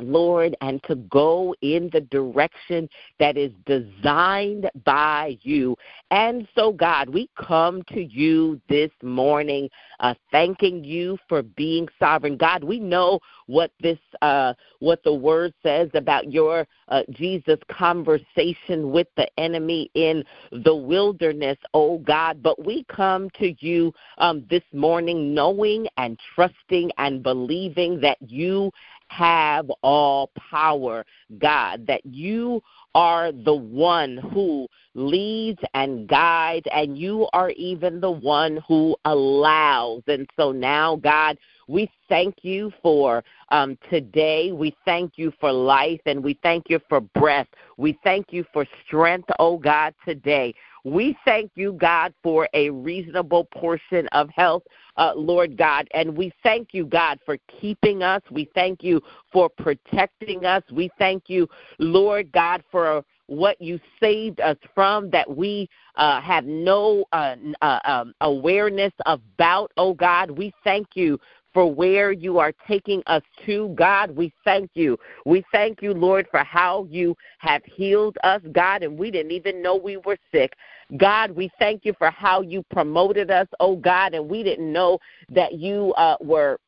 Lord, 0.01 0.57
and 0.61 0.83
to 0.85 0.97
go 0.97 1.55
in 1.61 1.91
the 1.93 2.01
direction 2.01 2.89
that 3.19 3.37
is 3.37 3.53
designed 3.67 4.71
by 4.85 5.39
you. 5.43 5.77
And 6.11 6.47
so, 6.55 6.73
God, 6.73 7.09
we 7.09 7.29
come 7.37 7.83
to 7.89 8.03
you 8.03 8.61
this 8.69 8.91
morning 9.03 9.69
uh, 10.01 10.15
thanking 10.31 10.85
you 10.85 11.19
for 11.29 11.43
being 11.43 11.89
sovereign. 11.99 12.37
God, 12.37 12.63
we 12.63 12.79
know 12.79 13.21
what 13.47 13.73
this, 13.81 13.99
uh, 14.23 14.55
what 14.81 15.03
the 15.03 15.15
word 15.15 15.53
says 15.63 15.91
about 15.95 16.33
your 16.33 16.67
uh, 16.89 17.03
Jesus 17.11 17.59
conversation 17.71 18.91
with 18.91 19.09
the 19.17 19.29
enemy 19.39 19.91
in 19.95 20.25
the 20.53 20.75
wilderness, 20.75 21.59
oh 21.75 21.99
God. 21.99 22.43
But 22.43 22.65
we 22.65 22.85
come 22.85 23.29
to 23.39 23.55
you 23.59 23.93
um, 24.19 24.45
this 24.49 24.63
morning 24.73 25.35
knowing 25.35 25.87
and 25.97 26.19
trusting 26.35 26.91
and 26.99 27.23
believing 27.23 28.01
that 28.01 28.19
you 28.21 28.71
have 29.09 29.71
all 29.83 30.31
power, 30.51 31.05
God, 31.39 31.87
that 31.87 32.05
you 32.05 32.63
are 32.95 33.33
the 33.33 33.55
one 33.55 34.17
who 34.33 34.67
leads 34.95 35.61
and 35.75 36.09
guides, 36.09 36.67
and 36.73 36.99
you 36.99 37.29
are 37.33 37.51
even 37.51 38.01
the 38.01 38.11
one 38.11 38.63
who 38.67 38.97
allows. 39.05 40.03
And 40.07 40.29
so 40.37 40.53
now, 40.53 40.97
God, 40.97 41.39
we 41.69 41.91
thank 42.09 42.37
you 42.43 42.73
for 42.83 43.23
um, 43.51 43.79
today. 43.91 44.53
We 44.53 44.75
thank 44.85 45.13
you 45.17 45.33
for 45.39 45.53
life, 45.53 46.01
and 46.07 46.25
we 46.25 46.39
thank 46.43 46.65
you 46.69 46.81
for 46.89 47.01
breath. 47.01 47.49
We 47.77 47.99
thank 48.03 48.33
you 48.33 48.45
for 48.53 48.67
strength, 48.87 49.29
oh 49.39 49.59
God, 49.59 49.95
today. 50.07 50.55
We 50.85 51.17
thank 51.25 51.51
you, 51.55 51.73
God, 51.73 52.15
for 52.23 52.49
a 52.55 52.71
reasonable 52.71 53.45
portion 53.53 54.09
of 54.13 54.31
health, 54.31 54.63
uh, 54.99 55.13
Lord 55.17 55.57
God. 55.57 55.89
And 55.95 56.17
we 56.17 56.33
thank 56.43 56.75
you, 56.75 56.85
God, 56.85 57.19
for 57.25 57.39
keeping 57.61 58.03
us. 58.03 58.21
We 58.31 58.51
thank 58.55 58.83
you 58.83 59.01
for 59.33 59.49
protecting 59.49 60.45
us. 60.45 60.63
We 60.71 60.91
thank 60.99 61.25
you, 61.29 61.49
Lord 61.79 62.31
God, 62.33 62.63
for 62.71 63.05
what 63.29 63.61
you 63.61 63.79
saved 64.01 64.41
us 64.41 64.57
from 64.75 65.11
that 65.11 65.29
we 65.29 65.69
uh, 65.97 66.21
have 66.21 66.45
no 66.45 67.05
uh, 67.13 67.37
uh, 67.61 67.79
um, 67.85 68.15
awareness 68.23 68.93
about, 69.07 69.71
oh 69.77 69.93
God. 69.93 70.31
We 70.31 70.53
thank 70.65 70.89
you 70.95 71.21
for 71.59 71.75
where 71.75 72.13
you 72.13 72.39
are 72.39 72.53
taking 72.69 73.03
us 73.09 73.23
to, 73.45 73.71
God. 73.71 74.13
We 74.13 74.33
thank 74.45 74.71
you. 74.75 74.97
We 75.27 75.43
thank 75.51 75.83
you, 75.83 75.93
Lord, 75.93 76.29
for 76.31 76.45
how 76.45 76.87
you 76.89 77.17
have 77.39 77.63
healed 77.65 78.17
us, 78.23 78.41
God, 78.53 78.85
and 78.85 78.97
we 78.97 79.11
didn't 79.11 79.33
even 79.33 79.61
know 79.61 79.75
we 79.75 79.97
were 79.97 80.19
sick. 80.31 80.53
God, 80.99 81.33
we 81.33 81.51
thank 81.59 81.85
you 81.85 81.95
for 81.99 82.13
how 82.13 82.43
you 82.43 82.63
promoted 82.71 83.33
us, 83.33 83.49
oh 83.59 83.75
God, 83.75 84.15
and 84.15 84.29
we 84.29 84.45
didn't 84.45 84.73
know 84.73 85.01
that 85.31 85.55
you 85.55 85.93
uh, 85.95 86.17
were 86.21 86.61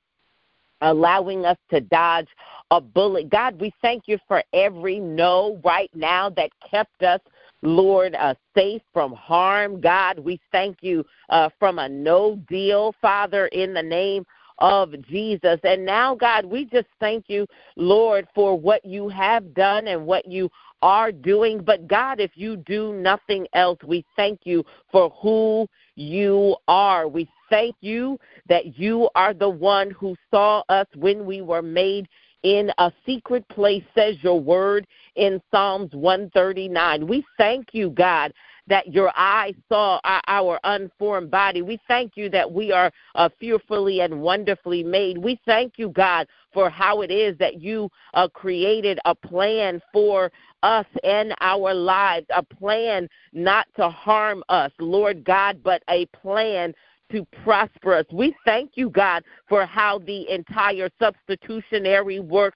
allowing 0.80 1.46
us 1.46 1.58
to 1.70 1.80
dodge 1.82 2.26
a 2.72 2.80
bullet. 2.80 3.30
God, 3.30 3.60
we 3.60 3.72
thank 3.80 4.08
you 4.08 4.18
for 4.26 4.42
every 4.52 4.98
no 4.98 5.60
right 5.62 5.90
now 5.94 6.30
that 6.30 6.50
kept 6.68 7.04
us 7.04 7.20
Lord, 7.62 8.14
uh, 8.14 8.34
safe 8.56 8.82
from 8.92 9.12
harm. 9.12 9.80
God, 9.80 10.18
we 10.18 10.40
thank 10.50 10.78
you 10.80 11.04
uh, 11.28 11.50
from 11.58 11.78
a 11.78 11.88
no 11.88 12.36
deal, 12.48 12.94
Father, 13.02 13.46
in 13.48 13.74
the 13.74 13.82
name 13.82 14.24
of 14.60 15.00
Jesus. 15.02 15.58
And 15.64 15.84
now, 15.84 16.14
God, 16.14 16.44
we 16.44 16.64
just 16.64 16.88
thank 16.98 17.24
you, 17.28 17.46
Lord, 17.76 18.26
for 18.34 18.58
what 18.58 18.84
you 18.84 19.08
have 19.08 19.54
done 19.54 19.88
and 19.88 20.06
what 20.06 20.30
you 20.30 20.50
are 20.82 21.12
doing. 21.12 21.62
But 21.62 21.86
God, 21.86 22.20
if 22.20 22.32
you 22.34 22.56
do 22.56 22.94
nothing 22.94 23.46
else, 23.54 23.78
we 23.86 24.04
thank 24.16 24.40
you 24.44 24.64
for 24.90 25.10
who 25.20 25.68
you 25.96 26.56
are. 26.68 27.08
We 27.08 27.28
thank 27.48 27.76
you 27.80 28.18
that 28.48 28.78
you 28.78 29.08
are 29.14 29.34
the 29.34 29.48
one 29.48 29.90
who 29.90 30.16
saw 30.30 30.62
us 30.68 30.86
when 30.94 31.26
we 31.26 31.42
were 31.42 31.62
made 31.62 32.08
in 32.42 32.70
a 32.78 32.90
secret 33.04 33.46
place, 33.48 33.84
says 33.94 34.16
your 34.22 34.40
word 34.40 34.86
in 35.16 35.40
Psalms 35.50 35.92
139. 35.92 37.06
We 37.06 37.24
thank 37.36 37.68
you, 37.72 37.90
God, 37.90 38.32
that 38.66 38.92
your 38.92 39.12
eyes 39.16 39.54
saw 39.68 40.00
our 40.26 40.60
unformed 40.64 41.30
body. 41.30 41.62
We 41.62 41.78
thank 41.88 42.16
you 42.16 42.28
that 42.30 42.50
we 42.50 42.72
are 42.72 42.90
uh, 43.14 43.28
fearfully 43.38 44.00
and 44.00 44.20
wonderfully 44.20 44.82
made. 44.82 45.18
We 45.18 45.40
thank 45.44 45.74
you, 45.76 45.90
God, 45.90 46.26
for 46.52 46.70
how 46.70 47.02
it 47.02 47.10
is 47.10 47.36
that 47.38 47.60
you 47.60 47.90
uh, 48.14 48.28
created 48.28 48.98
a 49.04 49.14
plan 49.14 49.80
for 49.92 50.30
us 50.62 50.86
and 51.04 51.34
our 51.40 51.72
lives, 51.72 52.26
a 52.34 52.42
plan 52.42 53.08
not 53.32 53.66
to 53.76 53.88
harm 53.88 54.42
us, 54.48 54.72
Lord 54.78 55.24
God, 55.24 55.62
but 55.62 55.82
a 55.88 56.06
plan 56.06 56.74
to 57.12 57.26
prosper 57.42 57.94
us. 57.94 58.06
We 58.12 58.34
thank 58.44 58.72
you, 58.74 58.90
God, 58.90 59.24
for 59.48 59.66
how 59.66 59.98
the 59.98 60.30
entire 60.30 60.88
substitutionary 61.00 62.20
work 62.20 62.54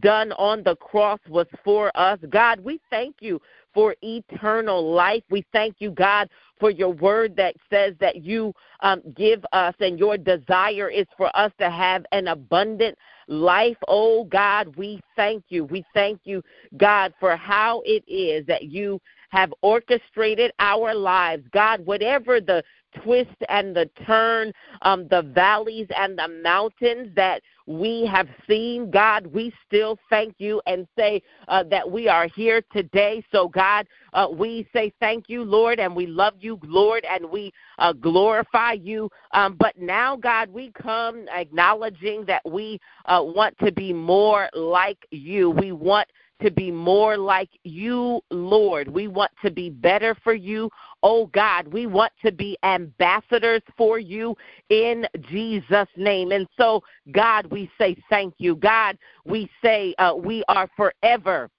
done 0.00 0.32
on 0.32 0.62
the 0.62 0.76
cross 0.76 1.20
was 1.28 1.46
for 1.64 1.96
us. 1.96 2.18
God, 2.30 2.60
we 2.60 2.80
thank 2.90 3.16
you 3.20 3.40
for 3.76 3.94
eternal 4.00 4.90
life. 4.94 5.22
We 5.28 5.44
thank 5.52 5.76
you, 5.80 5.90
God, 5.90 6.30
for 6.58 6.70
your 6.70 6.94
word 6.94 7.36
that 7.36 7.54
says 7.68 7.94
that 8.00 8.22
you 8.24 8.54
um, 8.80 9.02
give 9.14 9.44
us 9.52 9.74
and 9.80 9.98
your 9.98 10.16
desire 10.16 10.88
is 10.88 11.04
for 11.18 11.30
us 11.36 11.52
to 11.58 11.68
have 11.68 12.06
an 12.10 12.28
abundant 12.28 12.96
life. 13.28 13.76
Oh, 13.86 14.24
God, 14.24 14.74
we 14.76 14.98
thank 15.14 15.44
you. 15.50 15.66
We 15.66 15.84
thank 15.92 16.20
you, 16.24 16.42
God, 16.78 17.12
for 17.20 17.36
how 17.36 17.82
it 17.84 18.02
is 18.08 18.46
that 18.46 18.62
you 18.62 18.98
have 19.28 19.52
orchestrated 19.60 20.52
our 20.58 20.94
lives. 20.94 21.44
God, 21.52 21.84
whatever 21.84 22.40
the 22.40 22.64
twist 23.02 23.36
and 23.48 23.74
the 23.74 23.88
turn, 24.06 24.52
um, 24.82 25.08
the 25.08 25.22
valleys 25.22 25.88
and 25.96 26.18
the 26.18 26.28
mountains 26.42 27.10
that 27.16 27.42
we 27.66 28.06
have 28.06 28.28
seen. 28.48 28.90
God, 28.90 29.26
we 29.26 29.52
still 29.66 29.98
thank 30.08 30.34
you 30.38 30.62
and 30.66 30.86
say 30.96 31.22
uh, 31.48 31.64
that 31.64 31.90
we 31.90 32.08
are 32.08 32.28
here 32.28 32.62
today. 32.72 33.24
So, 33.32 33.48
God, 33.48 33.86
uh, 34.12 34.28
we 34.32 34.68
say 34.72 34.92
thank 35.00 35.28
you, 35.28 35.42
Lord, 35.42 35.80
and 35.80 35.94
we 35.94 36.06
love 36.06 36.34
you, 36.40 36.58
Lord, 36.64 37.04
and 37.10 37.28
we 37.28 37.52
uh, 37.78 37.92
glorify 37.92 38.72
you. 38.72 39.10
Um, 39.32 39.56
but 39.58 39.76
now, 39.78 40.16
God, 40.16 40.48
we 40.48 40.70
come 40.72 41.26
acknowledging 41.28 42.24
that 42.26 42.42
we 42.48 42.78
uh, 43.06 43.22
want 43.22 43.58
to 43.58 43.72
be 43.72 43.92
more 43.92 44.48
like 44.54 45.06
you. 45.10 45.50
We 45.50 45.72
want 45.72 46.08
to 46.42 46.50
be 46.50 46.70
more 46.70 47.16
like 47.16 47.50
you, 47.64 48.20
Lord. 48.30 48.88
We 48.88 49.08
want 49.08 49.32
to 49.44 49.50
be 49.50 49.70
better 49.70 50.14
for 50.22 50.34
you, 50.34 50.70
oh 51.02 51.26
God. 51.26 51.68
We 51.68 51.86
want 51.86 52.12
to 52.24 52.32
be 52.32 52.58
ambassadors 52.62 53.62
for 53.76 53.98
you 53.98 54.36
in 54.68 55.06
Jesus' 55.30 55.88
name. 55.96 56.32
And 56.32 56.46
so, 56.56 56.82
God, 57.12 57.46
we 57.46 57.70
say 57.78 57.96
thank 58.10 58.34
you. 58.38 58.56
God, 58.56 58.98
we 59.24 59.50
say 59.62 59.94
uh, 59.98 60.14
we 60.16 60.44
are 60.48 60.68
forever 60.76 61.50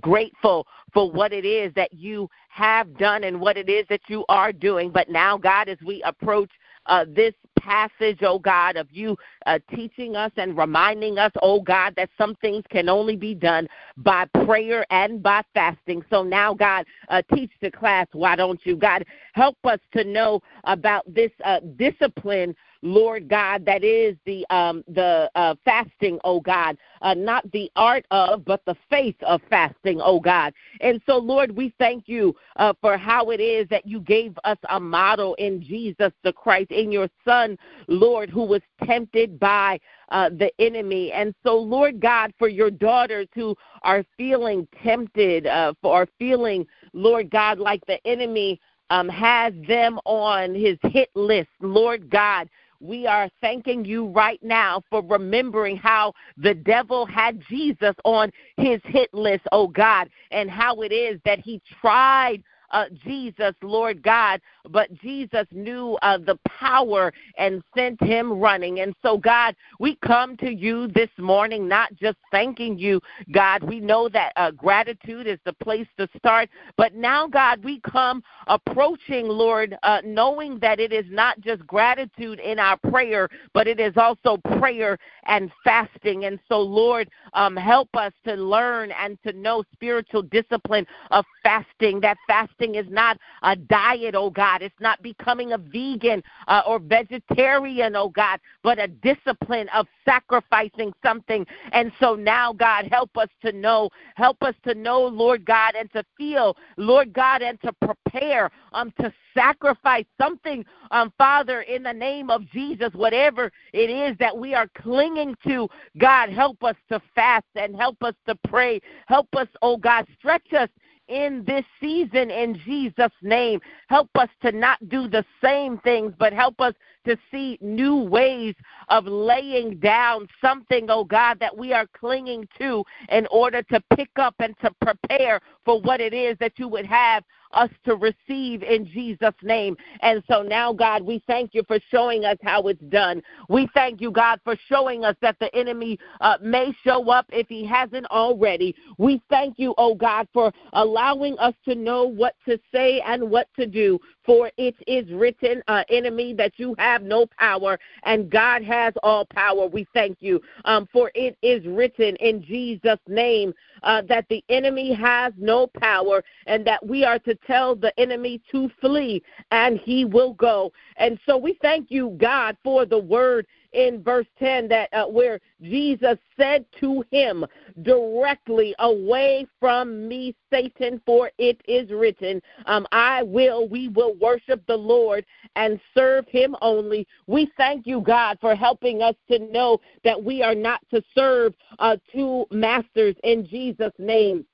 grateful 0.00 0.66
for 0.92 1.10
what 1.10 1.32
it 1.32 1.44
is 1.44 1.72
that 1.74 1.92
you 1.92 2.28
have 2.48 2.96
done 2.96 3.24
and 3.24 3.40
what 3.40 3.56
it 3.56 3.68
is 3.68 3.86
that 3.88 4.00
you 4.08 4.24
are 4.28 4.52
doing. 4.52 4.90
But 4.90 5.08
now, 5.08 5.36
God, 5.36 5.68
as 5.68 5.78
we 5.84 6.02
approach 6.02 6.50
uh, 6.86 7.04
this 7.08 7.34
passage, 7.58 8.18
oh 8.22 8.38
God, 8.38 8.76
of 8.76 8.88
you 8.90 9.16
uh, 9.46 9.58
teaching 9.74 10.16
us 10.16 10.32
and 10.36 10.56
reminding 10.56 11.18
us, 11.18 11.32
oh 11.42 11.60
God, 11.60 11.94
that 11.96 12.10
some 12.18 12.34
things 12.36 12.64
can 12.70 12.88
only 12.88 13.16
be 13.16 13.34
done 13.34 13.68
by 13.98 14.24
prayer 14.44 14.84
and 14.90 15.22
by 15.22 15.42
fasting. 15.54 16.02
So 16.10 16.22
now, 16.22 16.54
God, 16.54 16.84
uh, 17.08 17.22
teach 17.34 17.52
the 17.60 17.70
class, 17.70 18.06
why 18.12 18.36
don't 18.36 18.60
you? 18.64 18.76
God, 18.76 19.04
help 19.34 19.56
us 19.64 19.78
to 19.92 20.04
know 20.04 20.42
about 20.64 21.02
this 21.12 21.30
uh, 21.44 21.60
discipline 21.76 22.54
Lord 22.82 23.28
God, 23.28 23.64
that 23.64 23.84
is 23.84 24.16
the 24.26 24.44
um, 24.50 24.82
the 24.88 25.30
uh, 25.36 25.54
fasting, 25.64 26.18
oh 26.24 26.40
God, 26.40 26.76
uh, 27.00 27.14
not 27.14 27.50
the 27.52 27.70
art 27.76 28.04
of, 28.10 28.44
but 28.44 28.64
the 28.66 28.76
faith 28.90 29.16
of 29.22 29.40
fasting, 29.48 30.00
oh 30.02 30.18
God. 30.18 30.52
And 30.80 31.00
so, 31.06 31.16
Lord, 31.16 31.56
we 31.56 31.72
thank 31.78 32.08
you 32.08 32.34
uh, 32.56 32.74
for 32.80 32.96
how 32.96 33.30
it 33.30 33.40
is 33.40 33.68
that 33.68 33.86
you 33.86 34.00
gave 34.00 34.36
us 34.44 34.58
a 34.68 34.80
model 34.80 35.34
in 35.34 35.62
Jesus 35.62 36.12
the 36.24 36.32
Christ, 36.32 36.72
in 36.72 36.90
your 36.90 37.08
Son, 37.24 37.56
Lord, 37.86 38.30
who 38.30 38.44
was 38.44 38.62
tempted 38.84 39.38
by 39.38 39.78
uh, 40.08 40.28
the 40.30 40.50
enemy. 40.58 41.12
And 41.12 41.34
so, 41.44 41.56
Lord 41.56 42.00
God, 42.00 42.32
for 42.38 42.48
your 42.48 42.70
daughters 42.70 43.28
who 43.34 43.56
are 43.82 44.04
feeling 44.16 44.66
tempted, 44.82 45.46
uh, 45.46 45.74
for 45.80 46.08
feeling, 46.18 46.66
Lord 46.92 47.30
God, 47.30 47.58
like 47.58 47.84
the 47.86 48.04
enemy 48.06 48.60
um, 48.90 49.08
has 49.08 49.54
them 49.66 49.98
on 50.04 50.54
his 50.54 50.76
hit 50.82 51.08
list, 51.14 51.48
Lord 51.60 52.10
God, 52.10 52.48
we 52.82 53.06
are 53.06 53.30
thanking 53.40 53.84
you 53.84 54.08
right 54.08 54.42
now 54.42 54.82
for 54.90 55.02
remembering 55.02 55.76
how 55.76 56.12
the 56.36 56.52
devil 56.52 57.06
had 57.06 57.40
Jesus 57.48 57.94
on 58.04 58.30
his 58.56 58.80
hit 58.84 59.12
list, 59.14 59.42
oh 59.52 59.68
God, 59.68 60.10
and 60.32 60.50
how 60.50 60.82
it 60.82 60.92
is 60.92 61.20
that 61.24 61.38
he 61.38 61.62
tried 61.80 62.42
uh, 62.72 62.86
Jesus, 63.04 63.54
Lord 63.62 64.02
God, 64.02 64.40
but 64.70 64.92
Jesus 64.94 65.46
knew 65.52 65.98
uh, 66.02 66.18
the 66.18 66.38
power 66.46 67.12
and 67.38 67.62
sent 67.76 68.02
him 68.02 68.32
running. 68.32 68.80
And 68.80 68.94
so, 69.02 69.18
God, 69.18 69.54
we 69.78 69.96
come 69.96 70.36
to 70.38 70.50
you 70.50 70.88
this 70.88 71.10
morning 71.18 71.68
not 71.68 71.94
just 71.96 72.18
thanking 72.30 72.78
you, 72.78 73.00
God. 73.32 73.62
We 73.62 73.80
know 73.80 74.08
that 74.10 74.32
uh, 74.36 74.50
gratitude 74.52 75.26
is 75.26 75.38
the 75.44 75.52
place 75.52 75.86
to 75.98 76.08
start, 76.16 76.48
but 76.76 76.94
now, 76.94 77.26
God, 77.26 77.62
we 77.64 77.80
come 77.80 78.22
approaching, 78.46 79.28
Lord, 79.28 79.76
uh, 79.82 80.00
knowing 80.04 80.58
that 80.60 80.80
it 80.80 80.92
is 80.92 81.06
not 81.08 81.40
just 81.40 81.66
gratitude 81.66 82.40
in 82.40 82.58
our 82.58 82.76
prayer, 82.76 83.28
but 83.52 83.66
it 83.66 83.80
is 83.80 83.94
also 83.96 84.38
prayer 84.58 84.98
and 85.26 85.50
fasting. 85.64 86.24
And 86.24 86.38
so, 86.48 86.60
Lord, 86.60 87.08
um, 87.34 87.56
help 87.56 87.88
us 87.94 88.12
to 88.24 88.34
learn 88.34 88.92
and 88.92 89.18
to 89.26 89.32
know 89.32 89.64
spiritual 89.72 90.22
discipline 90.22 90.86
of 91.10 91.24
fasting. 91.42 92.00
That 92.00 92.16
fasting 92.26 92.61
is 92.62 92.86
not 92.88 93.18
a 93.42 93.56
diet, 93.56 94.14
oh 94.14 94.30
God. 94.30 94.62
It's 94.62 94.80
not 94.80 95.02
becoming 95.02 95.52
a 95.52 95.58
vegan 95.58 96.22
uh, 96.48 96.62
or 96.66 96.78
vegetarian, 96.78 97.96
oh 97.96 98.08
God, 98.08 98.40
but 98.62 98.78
a 98.78 98.88
discipline 98.88 99.68
of 99.74 99.86
sacrificing 100.04 100.92
something. 101.04 101.46
And 101.72 101.92
so 102.00 102.14
now, 102.14 102.52
God, 102.52 102.88
help 102.90 103.16
us 103.16 103.28
to 103.44 103.52
know, 103.52 103.90
help 104.14 104.42
us 104.42 104.54
to 104.64 104.74
know, 104.74 105.02
Lord 105.02 105.44
God, 105.44 105.74
and 105.78 105.90
to 105.92 106.04
feel, 106.16 106.56
Lord 106.76 107.12
God, 107.12 107.42
and 107.42 107.60
to 107.62 107.72
prepare 107.72 108.50
um, 108.72 108.92
to 109.00 109.12
sacrifice 109.34 110.04
something, 110.20 110.64
um, 110.90 111.12
Father, 111.18 111.62
in 111.62 111.82
the 111.82 111.92
name 111.92 112.30
of 112.30 112.48
Jesus, 112.50 112.90
whatever 112.94 113.50
it 113.72 113.90
is 113.90 114.16
that 114.18 114.36
we 114.36 114.54
are 114.54 114.68
clinging 114.76 115.34
to, 115.46 115.68
God, 115.98 116.30
help 116.30 116.62
us 116.64 116.76
to 116.90 117.00
fast 117.14 117.46
and 117.54 117.76
help 117.76 118.02
us 118.02 118.14
to 118.26 118.34
pray. 118.48 118.80
Help 119.06 119.28
us, 119.36 119.48
oh 119.62 119.76
God, 119.76 120.06
stretch 120.18 120.52
us 120.52 120.68
in 121.08 121.44
this 121.46 121.64
season 121.80 122.30
in 122.30 122.58
Jesus' 122.64 123.12
name. 123.22 123.60
Help 123.88 124.08
us 124.14 124.28
to 124.42 124.52
not 124.52 124.78
do 124.88 125.08
the 125.08 125.24
same 125.42 125.78
things, 125.78 126.12
but 126.18 126.32
help 126.32 126.60
us 126.60 126.74
to 127.04 127.16
see 127.30 127.58
new 127.60 127.96
ways 127.96 128.54
of 128.88 129.06
laying 129.06 129.78
down 129.78 130.28
something, 130.40 130.86
oh 130.88 131.04
God, 131.04 131.38
that 131.40 131.56
we 131.56 131.72
are 131.72 131.86
clinging 131.98 132.48
to 132.58 132.84
in 133.10 133.26
order 133.30 133.62
to 133.62 133.82
pick 133.96 134.10
up 134.16 134.34
and 134.38 134.54
to 134.60 134.70
prepare 134.80 135.40
for 135.64 135.80
what 135.80 136.00
it 136.00 136.14
is 136.14 136.36
that 136.38 136.52
you 136.58 136.68
would 136.68 136.86
have 136.86 137.24
us 137.52 137.70
to 137.84 137.96
receive 137.96 138.62
in 138.62 138.86
Jesus' 138.86 139.34
name. 139.42 139.76
And 140.00 140.22
so 140.28 140.42
now, 140.42 140.72
God, 140.72 141.02
we 141.02 141.22
thank 141.26 141.54
you 141.54 141.62
for 141.66 141.78
showing 141.90 142.24
us 142.24 142.36
how 142.42 142.68
it's 142.68 142.82
done. 142.88 143.22
We 143.48 143.68
thank 143.74 144.00
you, 144.00 144.10
God, 144.10 144.40
for 144.44 144.56
showing 144.68 145.04
us 145.04 145.16
that 145.22 145.36
the 145.38 145.54
enemy 145.54 145.98
uh, 146.20 146.38
may 146.42 146.74
show 146.84 147.10
up 147.10 147.26
if 147.30 147.48
he 147.48 147.64
hasn't 147.64 148.06
already. 148.06 148.74
We 148.98 149.22
thank 149.28 149.58
you, 149.58 149.74
oh 149.78 149.94
God, 149.94 150.28
for 150.32 150.52
allowing 150.72 151.38
us 151.38 151.54
to 151.66 151.74
know 151.74 152.04
what 152.04 152.34
to 152.48 152.58
say 152.72 153.02
and 153.06 153.30
what 153.30 153.48
to 153.58 153.66
do. 153.66 153.98
For 154.24 154.50
it 154.56 154.74
is 154.86 155.10
written, 155.12 155.62
uh, 155.68 155.84
enemy, 155.88 156.32
that 156.34 156.52
you 156.56 156.74
have 156.78 157.02
no 157.02 157.26
power, 157.38 157.78
and 158.04 158.30
God 158.30 158.62
has 158.62 158.94
all 159.02 159.24
power. 159.26 159.66
We 159.66 159.86
thank 159.92 160.18
you. 160.20 160.40
Um, 160.64 160.88
for 160.92 161.10
it 161.14 161.36
is 161.42 161.64
written 161.66 162.16
in 162.16 162.42
Jesus' 162.44 163.00
name 163.08 163.52
uh, 163.82 164.02
that 164.08 164.26
the 164.28 164.44
enemy 164.48 164.94
has 164.94 165.32
no 165.36 165.66
power, 165.66 166.22
and 166.46 166.64
that 166.66 166.84
we 166.86 167.04
are 167.04 167.18
to 167.20 167.34
tell 167.46 167.74
the 167.74 167.92
enemy 167.98 168.40
to 168.52 168.70
flee, 168.80 169.22
and 169.50 169.78
he 169.78 170.04
will 170.04 170.34
go. 170.34 170.72
And 170.96 171.18
so 171.26 171.36
we 171.36 171.58
thank 171.60 171.90
you, 171.90 172.16
God, 172.20 172.56
for 172.62 172.86
the 172.86 172.98
word 172.98 173.46
in 173.72 174.02
verse 174.02 174.26
10 174.38 174.68
that 174.68 174.88
uh, 174.92 175.06
where 175.06 175.40
Jesus 175.60 176.18
said 176.36 176.64
to 176.80 177.04
him 177.10 177.44
directly, 177.82 178.74
Away 178.78 179.46
from 179.60 180.08
me, 180.08 180.34
Satan, 180.50 181.00
for 181.06 181.30
it 181.38 181.60
is 181.66 181.90
written, 181.90 182.40
um, 182.66 182.86
I 182.92 183.22
will, 183.22 183.68
we 183.68 183.88
will 183.88 184.14
worship 184.14 184.62
the 184.66 184.76
Lord 184.76 185.24
and 185.56 185.80
serve 185.94 186.26
him 186.28 186.56
only. 186.60 187.06
We 187.26 187.50
thank 187.56 187.86
you, 187.86 188.00
God, 188.00 188.38
for 188.40 188.54
helping 188.54 189.02
us 189.02 189.14
to 189.30 189.38
know 189.38 189.80
that 190.04 190.22
we 190.22 190.42
are 190.42 190.54
not 190.54 190.80
to 190.90 191.02
serve 191.14 191.54
uh, 191.78 191.96
two 192.12 192.46
masters 192.50 193.16
in 193.24 193.46
Jesus' 193.46 193.92
name. 193.98 194.44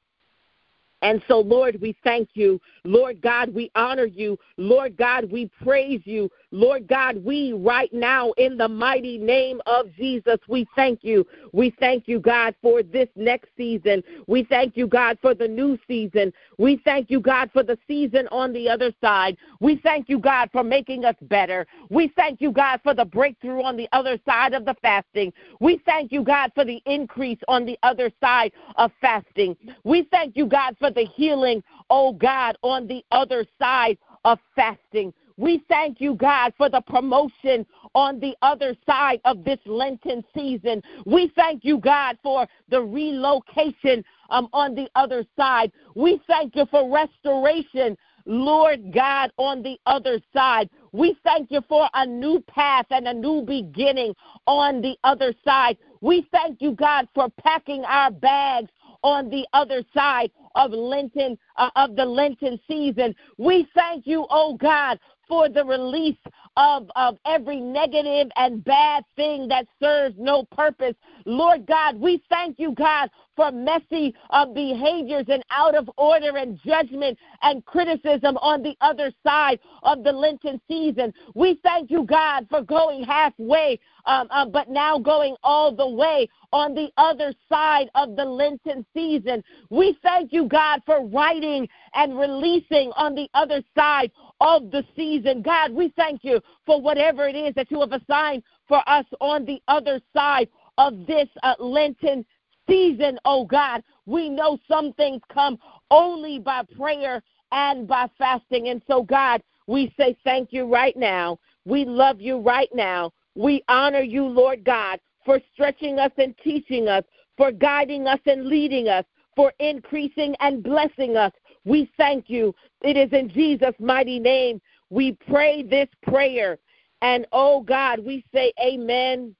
And 1.02 1.22
so, 1.28 1.40
Lord, 1.40 1.80
we 1.80 1.96
thank 2.02 2.30
you. 2.34 2.60
Lord 2.84 3.20
God, 3.20 3.54
we 3.54 3.70
honor 3.74 4.06
you. 4.06 4.38
Lord 4.56 4.96
God, 4.96 5.30
we 5.30 5.50
praise 5.62 6.00
you. 6.04 6.30
Lord 6.50 6.88
God, 6.88 7.22
we 7.24 7.52
right 7.52 7.92
now, 7.92 8.32
in 8.32 8.56
the 8.56 8.68
mighty 8.68 9.18
name 9.18 9.60
of 9.66 9.94
Jesus, 9.94 10.38
we 10.48 10.66
thank 10.74 11.04
you. 11.04 11.26
We 11.52 11.74
thank 11.78 12.08
you, 12.08 12.18
God, 12.18 12.54
for 12.62 12.82
this 12.82 13.08
next 13.14 13.48
season. 13.56 14.02
We 14.26 14.44
thank 14.44 14.76
you, 14.76 14.86
God, 14.86 15.18
for 15.20 15.34
the 15.34 15.46
new 15.46 15.78
season. 15.86 16.32
We 16.56 16.80
thank 16.84 17.10
you, 17.10 17.20
God, 17.20 17.50
for 17.52 17.62
the 17.62 17.78
season 17.86 18.26
on 18.32 18.52
the 18.52 18.68
other 18.68 18.92
side. 19.00 19.36
We 19.60 19.76
thank 19.76 20.08
you, 20.08 20.18
God, 20.18 20.48
for 20.50 20.64
making 20.64 21.04
us 21.04 21.16
better. 21.22 21.66
We 21.90 22.12
thank 22.16 22.40
you, 22.40 22.50
God, 22.50 22.80
for 22.82 22.94
the 22.94 23.04
breakthrough 23.04 23.62
on 23.62 23.76
the 23.76 23.88
other 23.92 24.18
side 24.26 24.54
of 24.54 24.64
the 24.64 24.74
fasting. 24.80 25.32
We 25.60 25.80
thank 25.84 26.12
you, 26.12 26.24
God, 26.24 26.52
for 26.54 26.64
the 26.64 26.80
increase 26.86 27.38
on 27.46 27.66
the 27.66 27.78
other 27.82 28.10
side 28.20 28.52
of 28.76 28.90
fasting. 29.00 29.56
We 29.84 30.08
thank 30.10 30.36
you, 30.36 30.46
God, 30.46 30.76
for 30.78 30.87
the 30.90 31.04
healing, 31.04 31.62
oh 31.90 32.12
God, 32.12 32.56
on 32.62 32.86
the 32.86 33.04
other 33.10 33.44
side 33.58 33.98
of 34.24 34.38
fasting. 34.54 35.12
We 35.38 35.62
thank 35.68 36.00
you, 36.00 36.14
God, 36.14 36.52
for 36.58 36.68
the 36.68 36.80
promotion 36.80 37.64
on 37.94 38.18
the 38.18 38.36
other 38.42 38.76
side 38.84 39.20
of 39.24 39.44
this 39.44 39.60
Lenten 39.66 40.24
season. 40.34 40.82
We 41.06 41.32
thank 41.36 41.64
you, 41.64 41.78
God, 41.78 42.18
for 42.24 42.46
the 42.68 42.82
relocation 42.82 44.04
um, 44.30 44.48
on 44.52 44.74
the 44.74 44.88
other 44.96 45.24
side. 45.36 45.70
We 45.94 46.20
thank 46.26 46.56
you 46.56 46.66
for 46.70 46.92
restoration, 46.92 47.96
Lord 48.26 48.92
God, 48.92 49.30
on 49.36 49.62
the 49.62 49.78
other 49.86 50.20
side. 50.34 50.68
We 50.90 51.16
thank 51.22 51.52
you 51.52 51.62
for 51.68 51.88
a 51.94 52.04
new 52.04 52.40
path 52.48 52.86
and 52.90 53.06
a 53.06 53.14
new 53.14 53.42
beginning 53.42 54.14
on 54.46 54.82
the 54.82 54.96
other 55.04 55.32
side. 55.44 55.78
We 56.00 56.26
thank 56.32 56.60
you, 56.60 56.72
God, 56.72 57.08
for 57.14 57.28
packing 57.40 57.84
our 57.84 58.10
bags 58.10 58.70
on 59.02 59.30
the 59.30 59.46
other 59.52 59.84
side 59.94 60.30
of 60.58 60.72
Lenten 60.72 61.38
uh, 61.56 61.70
of 61.76 61.96
the 61.96 62.04
Lenten 62.04 62.60
season. 62.68 63.14
We 63.38 63.66
thank 63.74 64.06
you, 64.06 64.26
oh 64.28 64.56
God, 64.56 64.98
for 65.26 65.48
the 65.48 65.64
release 65.64 66.16
of, 66.58 66.90
of 66.96 67.16
every 67.24 67.60
negative 67.60 68.30
and 68.34 68.64
bad 68.64 69.04
thing 69.14 69.46
that 69.46 69.66
serves 69.80 70.16
no 70.18 70.42
purpose. 70.50 70.94
Lord 71.24 71.66
God, 71.66 72.00
we 72.00 72.20
thank 72.28 72.58
you, 72.58 72.74
God, 72.74 73.10
for 73.36 73.52
messy 73.52 74.12
uh, 74.30 74.44
behaviors 74.44 75.26
and 75.28 75.44
out 75.52 75.76
of 75.76 75.88
order 75.96 76.36
and 76.36 76.58
judgment 76.66 77.16
and 77.42 77.64
criticism 77.64 78.36
on 78.38 78.64
the 78.64 78.76
other 78.80 79.12
side 79.24 79.60
of 79.84 80.02
the 80.02 80.10
Lenten 80.10 80.60
season. 80.66 81.14
We 81.34 81.60
thank 81.62 81.92
you, 81.92 82.02
God, 82.02 82.48
for 82.50 82.62
going 82.62 83.04
halfway, 83.04 83.78
um, 84.04 84.26
uh, 84.30 84.46
but 84.46 84.68
now 84.68 84.98
going 84.98 85.36
all 85.44 85.72
the 85.72 85.88
way 85.88 86.28
on 86.52 86.74
the 86.74 86.88
other 86.96 87.32
side 87.48 87.88
of 87.94 88.16
the 88.16 88.24
Lenten 88.24 88.84
season. 88.92 89.44
We 89.70 89.96
thank 90.02 90.32
you, 90.32 90.48
God, 90.48 90.80
for 90.84 91.06
writing 91.06 91.68
and 91.94 92.18
releasing 92.18 92.90
on 92.96 93.14
the 93.14 93.28
other 93.34 93.62
side 93.76 94.10
of 94.40 94.70
the 94.70 94.84
season. 94.94 95.42
God, 95.42 95.72
we 95.72 95.92
thank 95.96 96.24
you 96.24 96.40
for 96.66 96.80
whatever 96.80 97.26
it 97.28 97.36
is 97.36 97.54
that 97.54 97.70
you 97.70 97.80
have 97.80 97.92
assigned 97.92 98.42
for 98.66 98.82
us 98.88 99.04
on 99.20 99.44
the 99.44 99.60
other 99.68 100.00
side 100.14 100.48
of 100.76 101.06
this 101.06 101.28
uh, 101.42 101.54
Lenten 101.58 102.24
season, 102.68 103.18
oh 103.24 103.44
God. 103.44 103.82
We 104.06 104.28
know 104.28 104.58
some 104.68 104.92
things 104.94 105.20
come 105.32 105.58
only 105.90 106.38
by 106.38 106.62
prayer 106.76 107.22
and 107.52 107.86
by 107.86 108.08
fasting. 108.18 108.68
And 108.68 108.82
so, 108.86 109.02
God, 109.02 109.42
we 109.66 109.92
say 109.98 110.16
thank 110.24 110.52
you 110.52 110.66
right 110.72 110.96
now. 110.96 111.38
We 111.64 111.84
love 111.84 112.20
you 112.20 112.38
right 112.38 112.70
now. 112.74 113.12
We 113.34 113.62
honor 113.68 114.00
you, 114.00 114.24
Lord 114.24 114.64
God, 114.64 115.00
for 115.24 115.40
stretching 115.52 115.98
us 115.98 116.12
and 116.16 116.34
teaching 116.42 116.88
us, 116.88 117.04
for 117.36 117.52
guiding 117.52 118.06
us 118.06 118.20
and 118.26 118.46
leading 118.46 118.88
us, 118.88 119.04
for 119.36 119.52
increasing 119.60 120.34
and 120.40 120.62
blessing 120.62 121.16
us. 121.16 121.32
We 121.68 121.90
thank 121.96 122.30
you. 122.30 122.54
It 122.82 122.96
is 122.96 123.12
in 123.12 123.28
Jesus' 123.28 123.74
mighty 123.78 124.18
name 124.18 124.60
we 124.90 125.16
pray 125.28 125.62
this 125.62 125.88
prayer. 126.02 126.58
And 127.02 127.26
oh 127.32 127.60
God, 127.60 128.00
we 128.00 128.24
say 128.32 128.52
amen. 128.62 129.34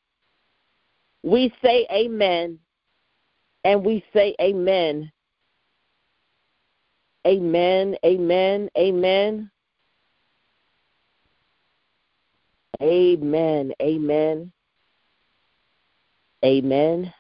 We 1.23 1.53
say 1.65 1.87
amen. 1.91 2.59
And 3.65 3.85
we 3.85 4.05
say 4.13 4.35
amen. 4.41 5.11
Amen, 7.27 7.97
amen, 8.05 8.71
amen. 8.79 9.51
Amen, 12.81 13.73
amen. 13.83 14.53
Amen. 16.45 17.13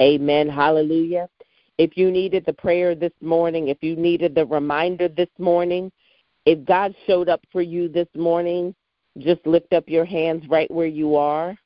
Amen. 0.00 0.48
Hallelujah. 0.48 1.28
If 1.82 1.96
you 1.96 2.10
needed 2.10 2.44
the 2.46 2.52
prayer 2.52 2.94
this 2.94 3.12
morning, 3.20 3.68
if 3.68 3.78
you 3.80 3.96
needed 3.96 4.34
the 4.34 4.46
reminder 4.46 5.08
this 5.08 5.28
morning, 5.38 5.90
if 6.46 6.64
God 6.64 6.94
showed 7.06 7.28
up 7.28 7.40
for 7.50 7.62
you 7.62 7.88
this 7.88 8.08
morning, 8.16 8.74
just 9.18 9.44
lift 9.46 9.72
up 9.72 9.88
your 9.88 10.04
hands 10.04 10.44
right 10.48 10.70
where 10.70 10.86
you 10.86 11.16
are. 11.16 11.56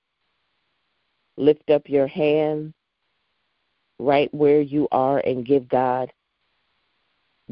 Lift 1.36 1.68
up 1.70 1.82
your 1.86 2.06
hands 2.06 2.72
right 3.98 4.32
where 4.32 4.62
you 4.62 4.88
are 4.90 5.18
and 5.18 5.44
give 5.44 5.68
God 5.68 6.10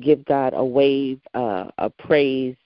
give 0.00 0.24
God 0.24 0.54
a 0.56 0.64
wave, 0.64 1.20
uh, 1.34 1.66
a 1.78 1.90
praise. 1.90 2.56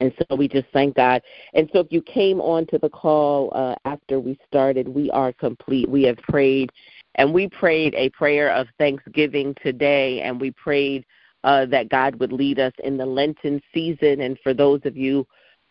And 0.00 0.12
so 0.18 0.34
we 0.34 0.48
just 0.48 0.68
thank 0.72 0.96
God. 0.96 1.20
And 1.52 1.68
so 1.72 1.80
if 1.80 1.88
you 1.90 2.00
came 2.00 2.40
on 2.40 2.66
to 2.68 2.78
the 2.78 2.88
call 2.88 3.50
uh, 3.54 3.74
after 3.84 4.18
we 4.18 4.38
started, 4.46 4.88
we 4.88 5.10
are 5.10 5.32
complete. 5.32 5.88
We 5.88 6.04
have 6.04 6.16
prayed, 6.18 6.70
and 7.16 7.32
we 7.32 7.48
prayed 7.48 7.94
a 7.94 8.10
prayer 8.10 8.50
of 8.52 8.66
thanksgiving 8.78 9.54
today, 9.62 10.20
and 10.22 10.40
we 10.40 10.50
prayed 10.52 11.04
uh, 11.44 11.66
that 11.66 11.88
God 11.88 12.16
would 12.16 12.32
lead 12.32 12.58
us 12.58 12.72
in 12.84 12.96
the 12.96 13.06
Lenten 13.06 13.60
season. 13.74 14.20
And 14.20 14.38
for 14.42 14.54
those 14.54 14.80
of 14.84 14.96
you, 14.96 15.26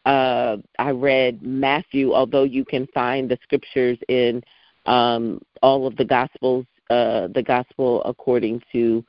uh, 0.05 0.57
I 0.77 0.91
read 0.91 1.41
Matthew, 1.41 2.13
although 2.13 2.43
you 2.43 2.65
can 2.65 2.87
find 2.87 3.29
the 3.29 3.37
scriptures 3.43 3.97
in 4.07 4.41
um, 4.85 5.41
all 5.61 5.85
of 5.85 5.95
the 5.97 6.05
Gospels, 6.05 6.65
uh, 6.89 7.27
the 7.33 7.43
Gospel 7.43 8.01
according 8.03 8.61
to 8.71 9.03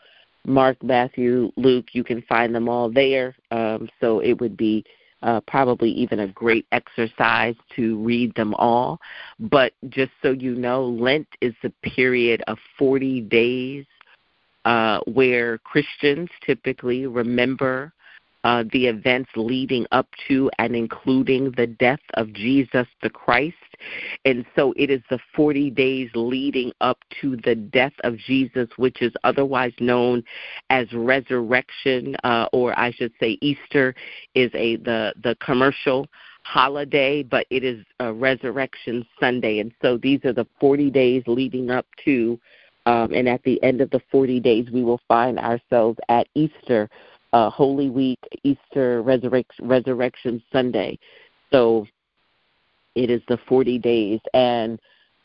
Mark, 0.47 0.83
Matthew, 0.83 1.51
Luke. 1.57 1.87
You 1.93 2.05
can 2.05 2.23
find 2.23 2.55
them 2.55 2.69
all 2.69 2.91
there. 2.91 3.35
Um, 3.51 3.89
so 4.01 4.21
it 4.21 4.39
would 4.41 4.57
be 4.57 4.85
uh, 5.23 5.41
probably 5.47 5.91
even 5.91 6.21
a 6.21 6.29
great 6.29 6.67
exercise 6.73 7.55
to 7.77 7.99
read 7.99 8.35
them 8.35 8.55
all. 8.55 9.01
But 9.39 9.73
just 9.89 10.13
so 10.23 10.33
you 10.33 10.55
know, 10.55 10.85
Lent 10.85 11.29
is 11.41 11.55
a 11.63 11.71
period 11.89 12.43
of 12.47 12.59
40 12.79 13.23
days 13.23 13.85
uh, 14.65 15.01
where 15.07 15.59
Christians 15.59 16.29
typically 16.45 17.07
remember 17.07 17.93
uh, 18.45 18.65
the 18.73 18.87
events 18.87 19.31
leading 19.37 19.87
up 19.93 20.07
to 20.29 20.51
and 20.59 20.75
including 20.75 21.53
the 21.57 21.67
death 21.67 22.01
of 22.15 22.33
Jesus 22.33 22.87
the 23.03 23.11
Christ. 23.11 23.57
And 24.25 24.45
so 24.57 24.73
it 24.77 24.91
is 24.91 25.03
the 25.11 25.19
40 25.35 25.71
days 25.71 26.11
leading 26.15 26.73
up 26.81 26.99
to 27.21 27.37
the 27.45 27.55
death 27.55 27.93
of 28.05 28.17
Jesus, 28.19 28.69
which 28.77 29.03
is 29.03 29.13
otherwise 29.25 29.73
known 29.81 30.23
as 30.71 30.93
resurrection, 30.93 32.17
uh, 32.25 32.47
or 32.53 32.79
I 32.79 32.93
should 32.93 33.13
say 33.21 33.39
Easter 33.41 33.95
is 34.35 34.51
a 34.55 34.77
the, 34.77 35.15
the 35.23 35.37
commercial 35.45 36.07
holiday, 36.43 37.23
but 37.23 37.47
it 37.51 37.65
is 37.65 37.85
a 38.01 38.13
resurrection 38.13 39.07
Sunday. 39.19 39.61
And 39.61 39.73
so 39.83 39.99
these 39.99 40.25
are 40.25 40.33
the 40.33 40.47
40 40.59 40.91
days 40.91 41.23
leading 41.27 41.71
up 41.71 41.87
to 42.05 42.39
um, 42.87 43.13
and 43.13 43.29
at 43.29 43.43
the 43.43 43.63
end 43.63 43.81
of 43.81 43.91
the 43.91 44.01
40 44.11 44.41
days, 44.41 44.67
we 44.73 44.83
will 44.83 45.01
find 45.07 45.39
ourselves 45.39 45.99
at 46.09 46.27
Easter, 46.35 46.89
uh, 47.33 47.51
Holy 47.51 47.91
Week, 47.91 48.19
Easter, 48.43 49.03
Resurrection, 49.03 49.69
Resurrection 49.69 50.43
Sunday. 50.53 50.99
So 51.51 51.87
it 52.95 53.11
is 53.11 53.23
the 53.29 53.39
40 53.49 53.79
days. 53.79 54.21
And 54.35 54.79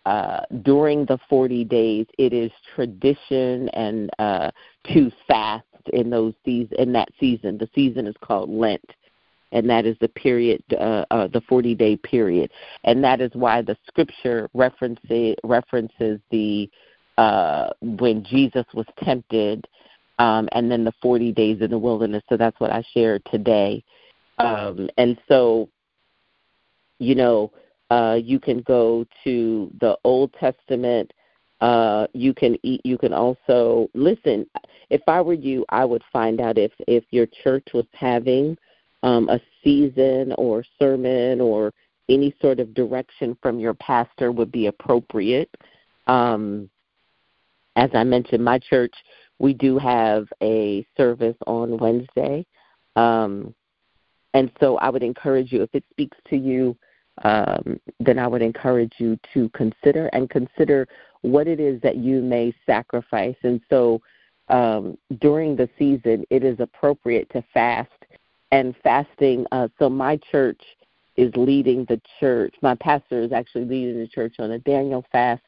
uh, 0.06 0.42
during 0.62 1.06
the 1.06 1.20
40 1.30 1.64
days, 1.66 2.06
it 2.18 2.32
is 2.32 2.52
tradition 2.76 3.70
and 3.70 4.10
uh, 4.20 4.52
to 4.94 5.12
fast 5.28 5.66
in 5.94 6.10
those 6.10 6.34
seas 6.44 6.68
in 6.78 6.92
that 6.94 7.10
season. 7.20 7.58
The 7.58 7.70
season 7.74 8.08
is 8.08 8.16
called 8.22 8.50
Lent, 8.50 8.86
and 9.52 9.70
that 9.70 9.86
is 9.86 9.98
the 10.02 10.10
period, 10.10 10.64
uh, 10.74 11.06
uh, 11.10 11.28
the 11.28 11.42
40 11.42 11.76
day 11.76 11.96
period, 11.98 12.52
and 12.84 13.04
that 13.04 13.22
is 13.22 13.32
why 13.34 13.62
the 13.62 13.78
scripture 13.88 14.50
references 14.54 15.36
references 15.44 16.20
the 16.32 16.70
uh, 17.18 17.70
when 17.82 18.24
Jesus 18.24 18.66
was 18.74 18.86
tempted, 19.04 19.66
um, 20.20 20.48
and 20.54 20.72
then 20.72 20.84
the 20.84 20.94
40 21.02 21.32
days 21.32 21.62
in 21.62 21.72
the 21.72 21.78
wilderness. 21.78 22.24
So 22.30 22.38
that's 22.38 22.60
what 22.60 22.72
I 22.72 22.84
shared 22.94 23.22
today. 23.32 23.84
Um, 24.38 24.90
and 24.98 25.18
so, 25.28 25.70
you 27.00 27.16
know, 27.16 27.52
uh, 27.90 28.18
you 28.22 28.40
can 28.40 28.62
go 28.62 29.06
to 29.24 29.72
the 29.80 29.98
Old 30.04 30.34
Testament. 30.34 31.12
Uh, 31.62 32.08
you 32.14 32.34
can 32.34 32.58
eat, 32.64 32.82
you 32.84 32.98
can 32.98 33.14
also 33.14 33.90
listen. 33.94 34.46
If 34.90 35.02
I 35.08 35.22
were 35.22 35.34
you, 35.34 35.66
I 35.70 35.86
would 35.86 36.04
find 36.12 36.42
out 36.42 36.58
if 36.58 36.72
if 36.88 37.04
your 37.12 37.28
church 37.44 37.68
was 37.74 37.86
having 37.94 38.58
um, 39.04 39.30
a 39.30 39.40
season 39.64 40.34
or 40.38 40.64
sermon 40.80 41.40
or 41.40 41.72
any 42.10 42.36
sort 42.42 42.60
of 42.60 42.74
direction 42.74 43.38
from 43.42 43.60
your 43.60 43.74
pastor 43.76 44.32
would 44.32 44.52
be 44.52 44.68
appropriate. 44.68 45.50
Um, 46.08 46.70
as 47.76 47.90
I 47.94 48.04
mentioned, 48.04 48.44
my 48.44 48.60
church, 48.60 48.94
we 49.40 49.54
do 49.54 49.78
have 49.78 50.28
a 50.42 50.86
service 50.96 51.38
on 51.46 51.78
Wednesday. 51.78 52.46
Um, 52.96 53.54
and 54.34 54.52
so 54.60 54.78
I 54.78 54.90
would 54.90 55.04
encourage 55.04 55.52
you, 55.52 55.62
if 55.62 55.70
it 55.74 55.84
speaks 55.92 56.18
to 56.30 56.38
you, 56.38 56.78
um, 57.24 57.80
then 58.00 58.20
I 58.20 58.28
would 58.28 58.42
encourage 58.42 58.94
you 58.98 59.18
to 59.34 59.50
consider 59.50 60.08
and 60.08 60.30
consider 60.30 60.88
what 61.22 61.48
it 61.48 61.60
is 61.60 61.82
that 61.82 61.98
you 61.98 62.22
may 62.22 62.54
sacrifice. 62.66 63.36
And 63.44 63.62
so 63.70 64.02
um, 64.50 64.98
during 65.22 65.56
the 65.56 65.70
season, 65.80 66.26
it 66.30 66.44
is 66.44 66.60
appropriate 66.60 67.30
to 67.32 67.44
fast. 67.54 67.90
And 68.52 68.76
fasting, 68.84 69.46
uh, 69.52 69.70
so 69.80 69.90
my 69.90 70.18
church 70.32 70.62
is 71.18 71.32
leading 71.36 71.86
the 71.86 72.00
church. 72.20 72.54
My 72.62 72.76
pastor 72.76 73.22
is 73.22 73.32
actually 73.32 73.66
leading 73.66 74.00
the 74.00 74.08
church 74.08 74.36
on 74.40 74.52
a 74.52 74.60
Daniel 74.60 75.04
fast 75.12 75.42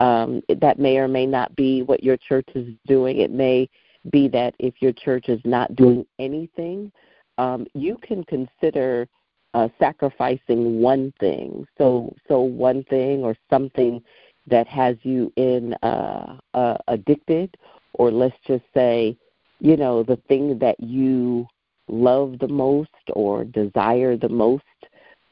um, 0.00 0.42
that 0.60 0.78
may 0.78 0.98
or 0.98 1.08
may 1.08 1.26
not 1.26 1.54
be 1.56 1.82
what 1.82 2.02
your 2.02 2.16
church 2.16 2.48
is 2.54 2.68
doing. 2.86 3.18
It 3.18 3.30
may 3.30 3.68
be 4.10 4.28
that 4.28 4.54
if 4.58 4.74
your 4.80 4.92
church 4.92 5.28
is 5.28 5.40
not 5.44 5.74
doing 5.74 6.06
anything, 6.18 6.92
um, 7.38 7.66
you 7.74 7.98
can 8.02 8.24
consider 8.24 9.08
uh, 9.54 9.68
sacrificing 9.78 10.80
one 10.80 11.12
thing. 11.18 11.66
So, 11.78 12.14
so 12.28 12.40
one 12.40 12.84
thing 12.84 13.22
or 13.22 13.36
something 13.50 14.02
that 14.46 14.66
has 14.68 14.96
you 15.02 15.32
in 15.36 15.74
uh, 15.82 16.38
uh, 16.54 16.76
addicted, 16.88 17.56
or 17.94 18.10
let's 18.10 18.36
just 18.46 18.64
say, 18.74 19.16
you 19.60 19.76
know, 19.76 20.02
the 20.02 20.16
thing 20.28 20.58
that 20.58 20.78
you 20.78 21.46
love 21.88 22.38
the 22.38 22.48
most 22.48 22.90
or 23.12 23.44
desire 23.44 24.16
the 24.16 24.28
most. 24.28 24.62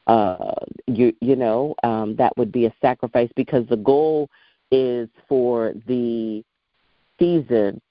Uh, 0.07 0.53
you 0.85 1.11
you 1.19 1.35
know 1.35 1.73
um, 1.81 2.15
that 2.15 2.31
would 2.37 2.51
be 2.51 2.67
a 2.67 2.73
sacrifice 2.79 3.29
because 3.35 3.65
the 3.69 3.77
goal 3.77 4.29
is 4.71 5.09
for 5.27 5.73
the 5.87 6.43
season 7.19 7.81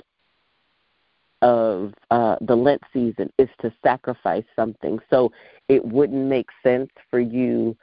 of 1.42 1.92
uh, 2.10 2.36
the 2.40 2.56
Lent 2.56 2.82
season 2.92 3.30
is 3.38 3.48
to 3.60 3.72
sacrifice 3.82 4.44
something. 4.56 4.98
So 5.10 5.30
it 5.68 5.84
wouldn't 5.84 6.26
make 6.26 6.48
sense 6.62 6.90
for 7.10 7.20
you 7.20 7.76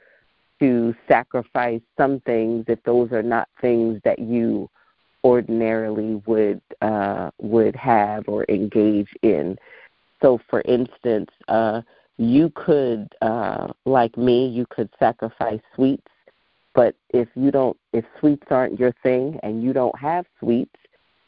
to 0.60 0.94
sacrifice 1.08 1.80
some 1.96 2.20
things 2.20 2.64
if 2.68 2.82
those 2.84 3.12
are 3.12 3.22
not 3.22 3.48
things 3.60 4.00
that 4.04 4.18
you 4.18 4.68
ordinarily 5.24 6.16
would 6.26 6.60
uh, 6.80 7.30
would 7.40 7.76
have 7.76 8.28
or 8.28 8.44
engage 8.48 9.08
in. 9.22 9.56
So, 10.20 10.40
for 10.48 10.62
instance, 10.62 11.30
uh, 11.48 11.82
you 12.16 12.50
could, 12.54 13.08
uh, 13.22 13.68
like 13.84 14.16
me, 14.16 14.46
you 14.46 14.66
could 14.70 14.88
sacrifice 14.98 15.60
sweets 15.74 16.06
but 16.74 16.94
if 17.10 17.28
you 17.34 17.50
don't, 17.50 17.76
if 17.92 18.04
sweets 18.18 18.46
aren't 18.50 18.78
your 18.78 18.94
thing 19.02 19.38
and 19.42 19.62
you 19.62 19.72
don't 19.72 19.98
have 19.98 20.26
sweets, 20.38 20.74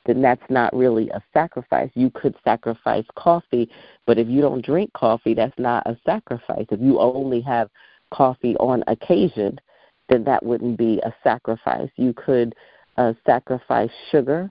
then 0.07 0.21
that's 0.21 0.43
not 0.51 0.75
really 0.75 1.09
a 1.11 1.23
sacrifice. 1.33 1.91
You 1.95 2.11
could 2.11 2.35
sacrifice 2.45 3.05
coffee, 3.17 3.71
but 4.07 4.19
if 4.19 4.29
you 4.29 4.41
don't 4.41 4.65
drink 4.65 4.93
coffee, 4.93 5.35
that's 5.35 5.59
not 5.59 5.87
a 5.87 5.99
sacrifice. 6.05 6.67
If 6.71 6.81
you 6.81 7.01
only 7.01 7.41
have 7.43 7.69
coffee 8.13 8.57
on 8.57 8.85
occasion, 8.87 9.59
then 10.09 10.25
that 10.25 10.45
wouldn't 10.45 10.77
be 10.77 11.01
a 11.05 11.15
sacrifice. 11.23 11.89
You 11.97 12.13
could 12.13 12.55
uh, 12.97 13.15
sacrifice 13.27 13.91
sugar, 14.11 14.51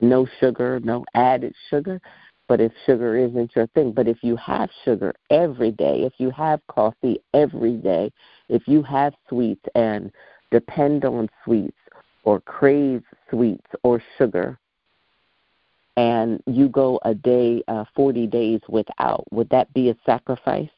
no 0.00 0.26
sugar, 0.40 0.80
no 0.80 1.04
added 1.14 1.54
sugar, 1.68 2.00
but 2.48 2.60
if 2.60 2.72
sugar 2.84 3.16
isn't 3.16 3.54
your 3.54 3.68
thing, 3.68 3.92
but 3.92 4.08
if 4.08 4.18
you 4.22 4.34
have 4.36 4.68
sugar 4.84 5.14
every 5.30 5.70
day, 5.70 6.02
if 6.02 6.14
you 6.18 6.30
have 6.32 6.60
coffee 6.68 7.20
every 7.32 7.76
day, 7.76 8.10
if 8.50 8.66
you 8.66 8.82
have 8.82 9.14
sweets 9.28 9.64
and 9.74 10.10
depend 10.50 11.04
on 11.04 11.28
sweets 11.44 11.76
or 12.24 12.40
crave 12.40 13.02
sweets 13.30 13.66
or 13.82 14.02
sugar, 14.18 14.58
and 15.96 16.42
you 16.46 16.68
go 16.68 16.98
a 17.04 17.14
day, 17.14 17.62
uh, 17.68 17.84
40 17.94 18.26
days 18.26 18.60
without, 18.68 19.24
would 19.32 19.48
that 19.50 19.72
be 19.74 19.90
a 19.90 19.96
sacrifice? 20.04 20.70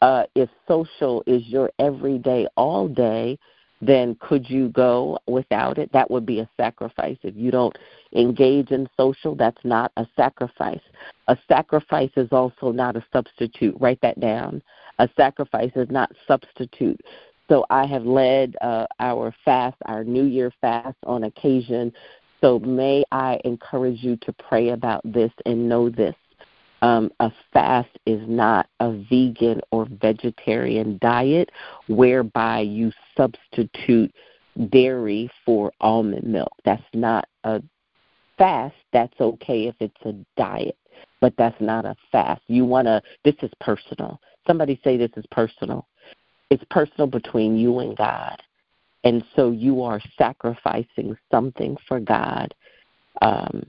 Uh, 0.00 0.24
if 0.34 0.48
social 0.66 1.22
is 1.26 1.46
your 1.46 1.70
everyday, 1.78 2.46
all 2.56 2.88
day, 2.88 3.38
then 3.80 4.16
could 4.20 4.48
you 4.48 4.68
go 4.70 5.18
without 5.26 5.78
it? 5.78 5.90
That 5.92 6.10
would 6.10 6.26
be 6.26 6.40
a 6.40 6.50
sacrifice. 6.56 7.16
If 7.22 7.36
you 7.36 7.50
don't 7.50 7.76
engage 8.14 8.70
in 8.70 8.88
social, 8.96 9.34
that's 9.34 9.64
not 9.64 9.92
a 9.96 10.06
sacrifice. 10.16 10.80
A 11.28 11.36
sacrifice 11.46 12.10
is 12.16 12.28
also 12.32 12.72
not 12.72 12.96
a 12.96 13.04
substitute. 13.12 13.76
Write 13.78 14.00
that 14.02 14.18
down. 14.18 14.62
A 14.98 15.08
sacrifice 15.16 15.72
is 15.76 15.88
not 15.90 16.10
substitute. 16.26 17.00
So 17.48 17.64
I 17.70 17.86
have 17.86 18.04
led 18.04 18.56
uh, 18.60 18.86
our 19.00 19.34
fast, 19.44 19.76
our 19.86 20.04
New 20.04 20.24
Year 20.24 20.52
fast 20.60 20.96
on 21.04 21.24
occasion. 21.24 21.92
So 22.40 22.58
may 22.58 23.04
I 23.10 23.40
encourage 23.44 24.02
you 24.02 24.16
to 24.16 24.32
pray 24.34 24.70
about 24.70 25.00
this 25.04 25.32
and 25.46 25.68
know 25.68 25.88
this. 25.88 26.14
Um, 26.82 27.10
a 27.18 27.32
fast 27.52 27.90
is 28.06 28.20
not 28.28 28.68
a 28.78 28.92
vegan 29.10 29.60
or 29.72 29.88
vegetarian 29.90 30.98
diet 31.00 31.50
whereby 31.88 32.60
you 32.60 32.92
substitute 33.16 34.12
dairy 34.70 35.28
for 35.44 35.72
almond 35.80 36.24
milk. 36.24 36.52
That's 36.64 36.82
not 36.94 37.26
a 37.44 37.62
fast. 38.36 38.76
That's 38.92 39.20
okay 39.20 39.66
if 39.66 39.74
it's 39.80 40.04
a 40.04 40.14
diet, 40.36 40.76
but 41.20 41.34
that's 41.36 41.60
not 41.60 41.84
a 41.84 41.96
fast. 42.12 42.42
You 42.46 42.64
want 42.64 42.86
to, 42.86 43.02
this 43.24 43.34
is 43.42 43.50
personal. 43.60 44.20
Somebody 44.48 44.80
say 44.82 44.96
this 44.96 45.10
is 45.16 45.24
personal. 45.30 45.86
It's 46.50 46.64
personal 46.70 47.06
between 47.06 47.56
you 47.56 47.78
and 47.80 47.96
God. 47.96 48.42
And 49.04 49.22
so 49.36 49.50
you 49.50 49.82
are 49.82 50.00
sacrificing 50.16 51.16
something 51.30 51.76
for 51.86 52.00
God. 52.00 52.52
Um, 53.22 53.62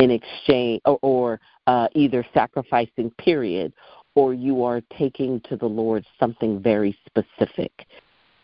in 0.00 0.10
exchange 0.10 0.80
or, 0.86 0.98
or 1.02 1.40
uh, 1.66 1.86
either 1.94 2.26
sacrificing 2.34 3.10
period 3.18 3.72
or 4.14 4.34
you 4.34 4.64
are 4.64 4.80
taking 4.98 5.40
to 5.42 5.56
the 5.56 5.66
lord 5.66 6.04
something 6.18 6.60
very 6.60 6.98
specific 7.06 7.86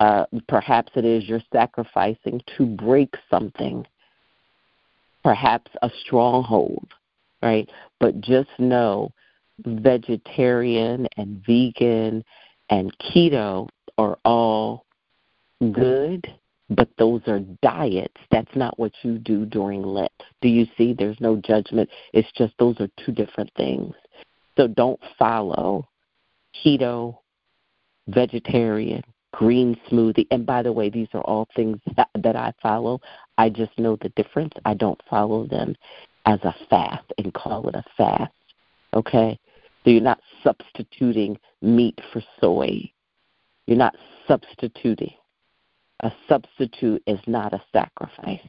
uh, 0.00 0.26
perhaps 0.48 0.92
it 0.94 1.05
is 1.05 1.24
you're 1.24 1.40
sacrificing 1.52 2.40
to 2.57 2.66
break 2.66 3.14
something 3.31 3.85
perhaps 5.24 5.70
a 5.83 5.90
stronghold 6.05 6.88
right 7.42 7.68
but 7.98 8.20
just 8.20 8.50
know 8.59 9.11
vegetarian 9.64 11.07
and 11.16 11.42
vegan 11.47 12.25
and 12.71 12.97
keto 12.99 13.69
are 13.99 14.19
all 14.25 14.85
good 15.73 16.27
but 16.69 16.88
those 16.99 17.23
are 17.27 17.40
diets. 17.62 18.16
That's 18.31 18.55
not 18.57 18.79
what 18.79 18.92
you 19.03 19.19
do 19.19 19.47
during 19.47 19.83
Lent. 19.83 20.11
Do 20.40 20.49
you 20.49 20.66
see? 20.77 20.92
There's 20.92 21.21
no 21.21 21.37
judgment. 21.37 21.88
It's 22.12 22.31
just 22.33 22.55
those 22.59 22.77
are 22.81 22.88
two 23.05 23.12
different 23.12 23.51
things. 23.57 23.95
So 24.57 24.66
don't 24.66 25.01
follow 25.19 25.88
keto, 26.64 27.19
vegetarian, 28.09 29.03
green 29.33 29.79
smoothie. 29.88 30.27
And 30.31 30.45
by 30.45 30.62
the 30.62 30.73
way, 30.73 30.90
these 30.90 31.09
are 31.14 31.23
all 31.23 31.47
things 31.55 31.79
that, 31.97 32.09
that 32.21 32.37
I 32.37 32.53
follow. 32.61 33.01
I 33.38 33.49
just 33.49 33.79
know 33.79 33.97
the 34.01 34.09
difference. 34.11 34.53
I 34.64 34.75
don't 34.75 35.01
follow 35.09 35.47
them 35.47 35.77
as 36.25 36.40
a 36.42 36.55
fast 36.69 37.05
and 37.19 37.33
call 37.33 37.69
it 37.69 37.77
a 37.77 37.85
fast. 37.97 38.33
Okay? 38.95 39.38
So 39.87 39.90
you're 39.90 40.03
not 40.03 40.20
substituting 40.42 41.38
meat 41.62 41.99
for 42.12 42.20
soy. 42.40 42.90
You're 43.66 43.79
not 43.79 43.94
substituting 44.27 45.14
a 46.01 46.12
substitute 46.29 47.03
is 47.07 47.20
not 47.27 47.53
a 47.53 47.62
sacrifice. 47.72 48.40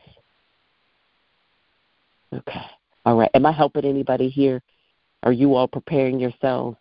Okay. 2.34 2.66
All 3.06 3.16
right. 3.16 3.32
Am 3.34 3.46
I 3.46 3.52
helping 3.52 3.86
anybody 3.86 4.30
here? 4.30 4.62
Are 5.24 5.32
you 5.32 5.56
all 5.56 5.68
preparing 5.68 6.20
yourselves? 6.20 6.78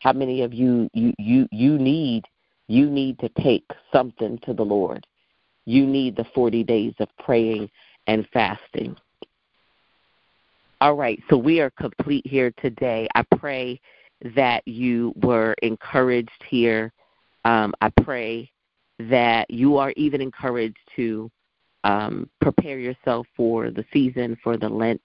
How 0.00 0.12
many 0.12 0.42
of 0.42 0.54
you 0.54 0.88
you 0.94 1.12
you 1.18 1.48
you 1.52 1.78
need 1.78 2.24
you 2.68 2.88
need 2.88 3.18
to 3.18 3.28
take 3.40 3.70
something 3.92 4.38
to 4.44 4.54
the 4.54 4.64
Lord? 4.64 5.06
You 5.66 5.84
need 5.86 6.16
the 6.16 6.26
40 6.34 6.64
days 6.64 6.94
of 7.00 7.08
praying 7.18 7.68
and 8.06 8.26
fasting. 8.32 8.96
All 10.80 10.94
right, 10.94 11.20
so 11.28 11.36
we 11.36 11.60
are 11.60 11.70
complete 11.70 12.26
here 12.26 12.52
today. 12.58 13.08
I 13.14 13.24
pray 13.38 13.80
that 14.34 14.66
you 14.66 15.12
were 15.22 15.54
encouraged 15.62 16.42
here. 16.48 16.92
Um, 17.44 17.74
I 17.80 17.90
pray 18.02 18.50
that 18.98 19.50
you 19.50 19.76
are 19.76 19.92
even 19.96 20.20
encouraged 20.20 20.78
to 20.96 21.30
um, 21.84 22.28
prepare 22.40 22.78
yourself 22.78 23.26
for 23.36 23.70
the 23.70 23.84
season, 23.92 24.36
for 24.42 24.56
the 24.56 24.68
Lent 24.68 25.00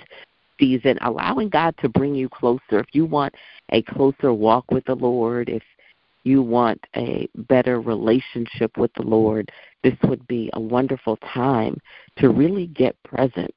season, 0.59 0.97
allowing 1.01 1.49
God 1.49 1.75
to 1.81 1.89
bring 1.89 2.15
you 2.15 2.29
closer. 2.29 2.79
If 2.79 2.87
you 2.93 3.05
want 3.05 3.33
a 3.71 3.81
closer 3.83 4.33
walk 4.33 4.71
with 4.71 4.85
the 4.85 4.95
Lord, 4.95 5.49
if 5.49 5.63
you 6.23 6.41
want 6.41 6.79
a 6.95 7.27
better 7.35 7.81
relationship 7.81 8.77
with 8.77 8.91
the 8.95 9.03
Lord, 9.03 9.51
this 9.83 9.95
would 10.03 10.25
be 10.27 10.49
a 10.53 10.59
wonderful 10.59 11.17
time 11.33 11.79
to 12.17 12.29
really 12.29 12.67
get 12.67 12.95
present 13.03 13.53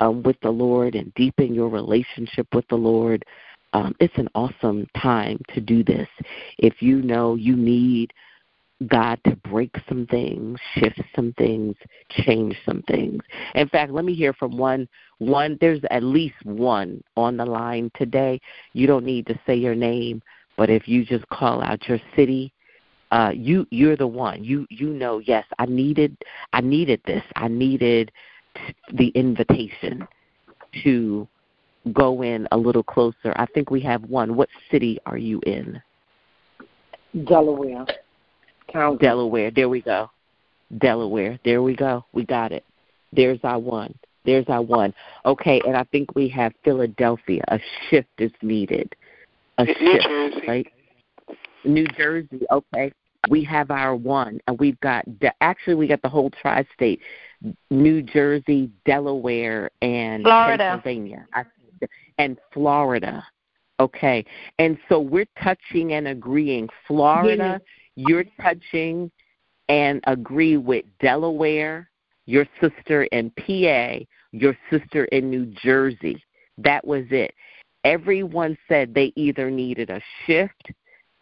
um, 0.00 0.22
with 0.22 0.36
the 0.42 0.50
Lord 0.50 0.94
and 0.94 1.12
deepen 1.14 1.54
your 1.54 1.68
relationship 1.68 2.46
with 2.54 2.66
the 2.68 2.76
Lord. 2.76 3.24
Um, 3.72 3.94
it's 4.00 4.16
an 4.16 4.28
awesome 4.34 4.86
time 4.96 5.38
to 5.54 5.60
do 5.60 5.84
this. 5.84 6.08
If 6.58 6.80
you 6.80 7.02
know 7.02 7.34
you 7.34 7.56
need 7.56 8.12
God 8.88 9.18
to 9.24 9.36
break 9.36 9.74
some 9.88 10.06
things, 10.06 10.58
shift 10.74 11.00
some 11.14 11.32
things, 11.38 11.74
change 12.10 12.56
some 12.66 12.82
things. 12.82 13.22
In 13.54 13.68
fact, 13.68 13.90
let 13.90 14.04
me 14.04 14.14
hear 14.14 14.32
from 14.34 14.56
one 14.56 14.86
one 15.18 15.56
there's 15.60 15.80
at 15.90 16.02
least 16.02 16.34
one 16.44 17.02
on 17.16 17.38
the 17.38 17.46
line 17.46 17.90
today. 17.94 18.38
You 18.74 18.86
don't 18.86 19.04
need 19.04 19.26
to 19.28 19.40
say 19.46 19.54
your 19.56 19.74
name, 19.74 20.22
but 20.58 20.68
if 20.68 20.86
you 20.86 21.06
just 21.06 21.26
call 21.30 21.62
out 21.62 21.88
your 21.88 22.00
city, 22.14 22.52
uh 23.12 23.32
you 23.34 23.66
you're 23.70 23.96
the 23.96 24.06
one. 24.06 24.44
You 24.44 24.66
you 24.68 24.90
know, 24.90 25.20
yes, 25.20 25.44
I 25.58 25.64
needed 25.64 26.16
I 26.52 26.60
needed 26.60 27.00
this. 27.06 27.24
I 27.34 27.48
needed 27.48 28.12
the 28.92 29.08
invitation 29.08 30.06
to 30.84 31.26
go 31.92 32.22
in 32.22 32.48
a 32.52 32.56
little 32.56 32.82
closer. 32.82 33.32
I 33.36 33.46
think 33.46 33.70
we 33.70 33.80
have 33.80 34.02
one. 34.04 34.36
What 34.36 34.48
city 34.70 34.98
are 35.06 35.18
you 35.18 35.40
in? 35.46 35.80
Delaware. 37.24 37.86
County. 38.68 38.98
Delaware. 38.98 39.50
There 39.50 39.68
we 39.68 39.80
go. 39.80 40.10
Delaware. 40.78 41.38
There 41.44 41.62
we 41.62 41.76
go. 41.76 42.04
We 42.12 42.24
got 42.24 42.52
it. 42.52 42.64
There's 43.12 43.38
our 43.44 43.58
one. 43.58 43.94
There's 44.24 44.46
our 44.48 44.62
one. 44.62 44.92
Okay, 45.24 45.60
and 45.66 45.76
I 45.76 45.84
think 45.84 46.14
we 46.14 46.28
have 46.28 46.52
Philadelphia. 46.64 47.42
A 47.48 47.60
shift 47.88 48.08
is 48.18 48.32
needed. 48.42 48.94
A 49.58 49.64
New 49.64 49.74
shift, 49.74 50.04
Jersey. 50.04 50.46
right? 50.48 50.72
New 51.64 51.86
Jersey. 51.96 52.42
Okay, 52.50 52.92
we 53.30 53.44
have 53.44 53.70
our 53.70 53.94
one, 53.94 54.40
and 54.46 54.58
we've 54.58 54.78
got 54.80 55.04
actually 55.40 55.76
we 55.76 55.86
got 55.86 56.02
the 56.02 56.08
whole 56.08 56.30
tri-state: 56.30 57.00
New 57.70 58.02
Jersey, 58.02 58.70
Delaware, 58.84 59.70
and 59.80 60.24
Florida. 60.24 60.80
Pennsylvania, 60.82 61.26
and 62.18 62.38
Florida. 62.52 63.24
Okay, 63.78 64.24
and 64.58 64.78
so 64.88 64.98
we're 64.98 65.26
touching 65.42 65.92
and 65.92 66.08
agreeing. 66.08 66.68
Florida 66.86 67.60
you're 67.96 68.24
touching 68.40 69.10
and 69.68 70.00
agree 70.06 70.56
with 70.56 70.84
Delaware, 71.00 71.90
your 72.26 72.46
sister 72.60 73.04
in 73.04 73.30
PA, 73.30 74.04
your 74.32 74.56
sister 74.70 75.06
in 75.06 75.30
New 75.30 75.46
Jersey. 75.62 76.22
That 76.58 76.86
was 76.86 77.04
it. 77.10 77.34
Everyone 77.84 78.56
said 78.68 78.94
they 78.94 79.12
either 79.16 79.50
needed 79.50 79.90
a 79.90 80.00
shift, 80.26 80.70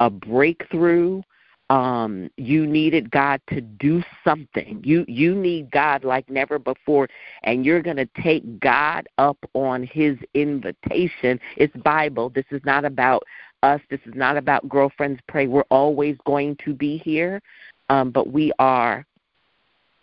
a 0.00 0.10
breakthrough, 0.10 1.22
um 1.70 2.30
you 2.36 2.66
needed 2.66 3.10
god 3.10 3.40
to 3.48 3.62
do 3.62 4.02
something 4.22 4.82
you 4.84 5.02
you 5.08 5.34
need 5.34 5.70
god 5.70 6.04
like 6.04 6.28
never 6.28 6.58
before 6.58 7.08
and 7.44 7.64
you're 7.64 7.80
going 7.80 7.96
to 7.96 8.08
take 8.22 8.60
god 8.60 9.06
up 9.16 9.38
on 9.54 9.82
his 9.82 10.18
invitation 10.34 11.40
it's 11.56 11.74
bible 11.78 12.28
this 12.28 12.44
is 12.50 12.60
not 12.66 12.84
about 12.84 13.22
us. 13.64 13.80
This 13.90 14.00
is 14.06 14.14
not 14.14 14.36
about 14.36 14.68
girlfriends 14.68 15.20
pray. 15.26 15.46
We're 15.46 15.62
always 15.70 16.16
going 16.26 16.56
to 16.64 16.74
be 16.74 16.98
here, 16.98 17.40
um, 17.88 18.10
but 18.10 18.30
we 18.30 18.52
are 18.58 19.04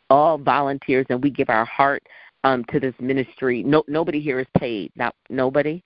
all 0.09 0.37
volunteers 0.37 1.05
and 1.09 1.23
we 1.23 1.29
give 1.29 1.49
our 1.49 1.65
heart 1.65 2.03
um, 2.43 2.65
to 2.65 2.79
this 2.79 2.95
ministry. 2.99 3.63
No, 3.63 3.83
nobody 3.87 4.19
here 4.19 4.39
is 4.39 4.47
paid. 4.57 4.91
Not 4.95 5.15
nobody. 5.29 5.81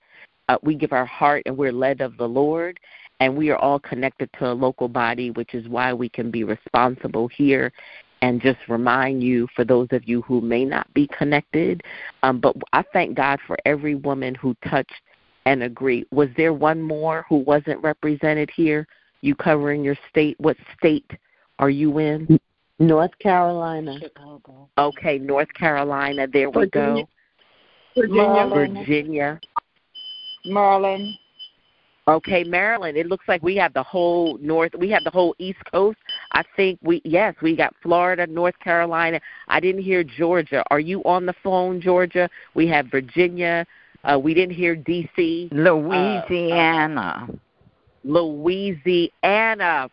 Uh, 0.48 0.56
we 0.62 0.74
give 0.74 0.92
our 0.92 1.06
heart 1.06 1.42
and 1.46 1.56
we're 1.56 1.72
led 1.72 2.00
of 2.00 2.16
the 2.16 2.28
Lord, 2.28 2.80
and 3.20 3.36
we 3.36 3.50
are 3.50 3.56
all 3.56 3.78
connected 3.78 4.30
to 4.38 4.50
a 4.50 4.52
local 4.52 4.88
body, 4.88 5.30
which 5.30 5.54
is 5.54 5.68
why 5.68 5.92
we 5.92 6.08
can 6.08 6.30
be 6.30 6.44
responsible 6.44 7.28
here. 7.28 7.72
And 8.22 8.40
just 8.40 8.58
remind 8.68 9.22
you, 9.22 9.46
for 9.54 9.64
those 9.64 9.88
of 9.92 10.08
you 10.08 10.22
who 10.22 10.40
may 10.40 10.64
not 10.64 10.92
be 10.94 11.06
connected, 11.08 11.82
um, 12.22 12.40
but 12.40 12.56
I 12.72 12.82
thank 12.92 13.14
God 13.14 13.38
for 13.46 13.56
every 13.66 13.94
woman 13.94 14.34
who 14.34 14.56
touched 14.68 14.90
and 15.44 15.62
agreed. 15.62 16.06
Was 16.10 16.28
there 16.36 16.52
one 16.52 16.82
more 16.82 17.24
who 17.28 17.36
wasn't 17.36 17.82
represented 17.82 18.50
here? 18.54 18.86
You 19.20 19.34
covering 19.34 19.84
your 19.84 19.96
state? 20.10 20.38
What 20.40 20.56
state 20.76 21.10
are 21.58 21.70
you 21.70 21.98
in? 21.98 22.38
North 22.78 23.16
Carolina. 23.18 23.98
Chicago. 24.00 24.68
Okay, 24.78 25.18
North 25.18 25.52
Carolina. 25.54 26.26
There 26.26 26.50
we 26.50 26.68
go. 26.68 27.06
Virginia. 27.96 28.74
Virginia. 28.84 29.40
Maryland. 30.44 31.14
Okay, 32.08 32.44
Maryland. 32.44 32.96
It 32.96 33.06
looks 33.06 33.26
like 33.26 33.42
we 33.42 33.56
have 33.56 33.74
the 33.74 33.82
whole 33.82 34.38
north. 34.40 34.72
We 34.78 34.88
have 34.90 35.02
the 35.02 35.10
whole 35.10 35.34
East 35.38 35.58
Coast. 35.72 35.98
I 36.30 36.44
think 36.54 36.78
we 36.80 37.02
yes, 37.04 37.34
we 37.42 37.56
got 37.56 37.74
Florida, 37.82 38.28
North 38.28 38.56
Carolina. 38.60 39.20
I 39.48 39.58
didn't 39.58 39.82
hear 39.82 40.04
Georgia. 40.04 40.62
Are 40.70 40.78
you 40.78 41.02
on 41.02 41.26
the 41.26 41.34
phone, 41.42 41.80
Georgia? 41.80 42.30
We 42.54 42.68
have 42.68 42.86
Virginia. 42.92 43.66
Uh, 44.04 44.20
we 44.20 44.34
didn't 44.34 44.54
hear 44.54 44.76
D.C. 44.76 45.48
Louisiana. 45.50 47.26
Uh, 47.28 47.32
uh, 47.32 47.36
Louisiana. 48.04 49.90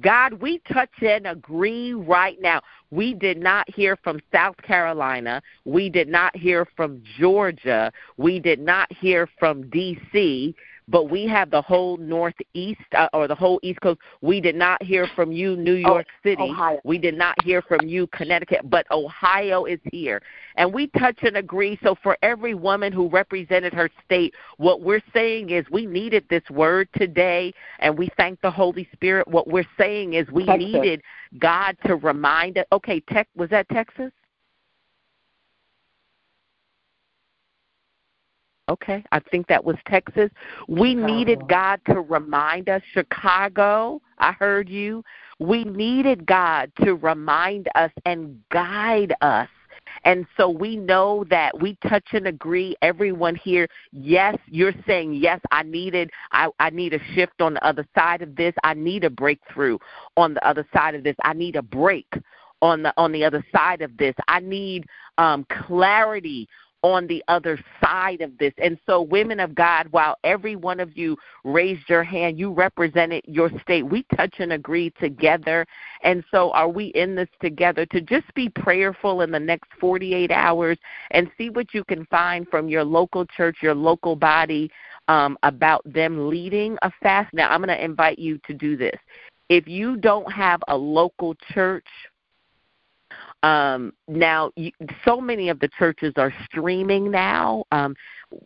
God, 0.00 0.32
we 0.40 0.62
touch 0.72 0.88
and 1.02 1.26
agree 1.26 1.92
right 1.92 2.40
now. 2.40 2.62
We 2.90 3.12
did 3.12 3.36
not 3.36 3.68
hear 3.68 3.96
from 3.96 4.18
South 4.32 4.56
Carolina. 4.62 5.42
We 5.66 5.90
did 5.90 6.08
not 6.08 6.34
hear 6.34 6.66
from 6.74 7.02
Georgia. 7.18 7.92
We 8.16 8.40
did 8.40 8.60
not 8.60 8.90
hear 8.90 9.28
from 9.38 9.68
D.C 9.68 10.54
but 10.88 11.10
we 11.10 11.26
have 11.26 11.50
the 11.50 11.62
whole 11.62 11.96
Northeast 11.96 12.80
uh, 12.92 13.08
or 13.12 13.26
the 13.26 13.34
whole 13.34 13.58
East 13.62 13.80
Coast. 13.80 14.00
We 14.20 14.40
did 14.40 14.54
not 14.54 14.82
hear 14.82 15.08
from 15.14 15.32
you, 15.32 15.56
New 15.56 15.74
oh, 15.74 15.92
York 15.92 16.06
oh, 16.08 16.28
City. 16.28 16.42
Ohio. 16.42 16.80
We 16.84 16.98
did 16.98 17.16
not 17.16 17.42
hear 17.42 17.62
from 17.62 17.86
you, 17.86 18.06
Connecticut, 18.08 18.68
but 18.68 18.86
Ohio 18.90 19.64
is 19.64 19.80
here. 19.90 20.20
And 20.56 20.72
we 20.72 20.88
touch 20.98 21.18
and 21.22 21.36
agree. 21.36 21.78
So 21.82 21.96
for 22.02 22.18
every 22.22 22.54
woman 22.54 22.92
who 22.92 23.08
represented 23.08 23.72
her 23.72 23.90
state, 24.04 24.34
what 24.58 24.82
we're 24.82 25.02
saying 25.12 25.50
is 25.50 25.64
we 25.70 25.86
needed 25.86 26.26
this 26.28 26.48
word 26.50 26.88
today, 26.96 27.52
and 27.78 27.96
we 27.96 28.10
thank 28.16 28.40
the 28.40 28.50
Holy 28.50 28.88
Spirit. 28.92 29.26
What 29.26 29.48
we're 29.48 29.66
saying 29.78 30.14
is 30.14 30.28
we 30.30 30.44
Texas. 30.44 30.66
needed 30.66 31.02
God 31.38 31.76
to 31.86 31.96
remind 31.96 32.58
us. 32.58 32.66
Okay, 32.72 33.00
tech, 33.00 33.28
was 33.34 33.50
that 33.50 33.68
Texas? 33.70 34.12
Okay, 38.68 39.04
I 39.12 39.20
think 39.20 39.46
that 39.48 39.62
was 39.62 39.76
Texas. 39.86 40.30
We 40.68 40.92
Chicago. 40.92 41.06
needed 41.06 41.48
God 41.48 41.80
to 41.86 42.00
remind 42.00 42.70
us. 42.70 42.80
Chicago, 42.92 44.00
I 44.18 44.32
heard 44.32 44.70
you. 44.70 45.04
We 45.38 45.64
needed 45.64 46.24
God 46.24 46.72
to 46.82 46.94
remind 46.94 47.68
us 47.74 47.90
and 48.06 48.40
guide 48.50 49.14
us. 49.20 49.48
And 50.04 50.26
so 50.36 50.48
we 50.48 50.76
know 50.76 51.24
that 51.28 51.60
we 51.60 51.76
touch 51.86 52.06
and 52.12 52.26
agree, 52.26 52.74
everyone 52.80 53.34
here. 53.34 53.68
Yes, 53.92 54.36
you're 54.46 54.74
saying, 54.86 55.14
yes, 55.14 55.40
I 55.50 55.62
needed, 55.62 56.10
I, 56.32 56.48
I 56.58 56.70
need 56.70 56.94
a 56.94 57.00
shift 57.14 57.40
on 57.40 57.54
the 57.54 57.64
other 57.64 57.86
side 57.94 58.22
of 58.22 58.34
this. 58.34 58.54
I 58.64 58.74
need 58.74 59.04
a 59.04 59.10
breakthrough 59.10 59.78
on 60.16 60.34
the 60.34 60.46
other 60.46 60.66
side 60.72 60.94
of 60.94 61.04
this. 61.04 61.16
I 61.22 61.34
need 61.34 61.56
a 61.56 61.62
break 61.62 62.12
on 62.62 62.82
the 62.82 62.94
on 62.96 63.12
the 63.12 63.24
other 63.24 63.44
side 63.54 63.82
of 63.82 63.96
this. 63.98 64.14
I 64.26 64.40
need 64.40 64.86
um, 65.18 65.44
clarity 65.66 66.48
on 66.84 67.06
the 67.06 67.24
other 67.28 67.58
side 67.82 68.20
of 68.20 68.36
this. 68.36 68.52
And 68.58 68.78
so, 68.84 69.00
women 69.00 69.40
of 69.40 69.54
God, 69.54 69.88
while 69.90 70.16
every 70.22 70.54
one 70.54 70.80
of 70.80 70.94
you 70.96 71.16
raised 71.42 71.88
your 71.88 72.04
hand, 72.04 72.38
you 72.38 72.52
represented 72.52 73.24
your 73.26 73.50
state. 73.62 73.82
We 73.84 74.04
touch 74.14 74.34
and 74.38 74.52
agree 74.52 74.90
together. 75.00 75.66
And 76.02 76.22
so, 76.30 76.50
are 76.50 76.68
we 76.68 76.88
in 76.88 77.14
this 77.14 77.30
together 77.40 77.86
to 77.86 78.02
just 78.02 78.32
be 78.34 78.50
prayerful 78.50 79.22
in 79.22 79.30
the 79.30 79.40
next 79.40 79.70
48 79.80 80.30
hours 80.30 80.76
and 81.10 81.30
see 81.38 81.48
what 81.48 81.72
you 81.72 81.84
can 81.84 82.04
find 82.06 82.46
from 82.48 82.68
your 82.68 82.84
local 82.84 83.24
church, 83.24 83.56
your 83.62 83.74
local 83.74 84.14
body 84.14 84.70
um, 85.08 85.38
about 85.42 85.80
them 85.90 86.28
leading 86.28 86.76
a 86.82 86.92
fast? 87.02 87.32
Now, 87.32 87.48
I'm 87.48 87.62
going 87.62 87.74
to 87.74 87.82
invite 87.82 88.18
you 88.18 88.38
to 88.46 88.52
do 88.52 88.76
this. 88.76 88.98
If 89.48 89.66
you 89.66 89.96
don't 89.96 90.30
have 90.30 90.60
a 90.68 90.76
local 90.76 91.34
church, 91.54 91.86
um, 93.44 93.92
now, 94.08 94.50
you, 94.56 94.72
so 95.04 95.20
many 95.20 95.50
of 95.50 95.60
the 95.60 95.68
churches 95.78 96.14
are 96.16 96.32
streaming 96.46 97.10
now. 97.10 97.64
Um, 97.72 97.94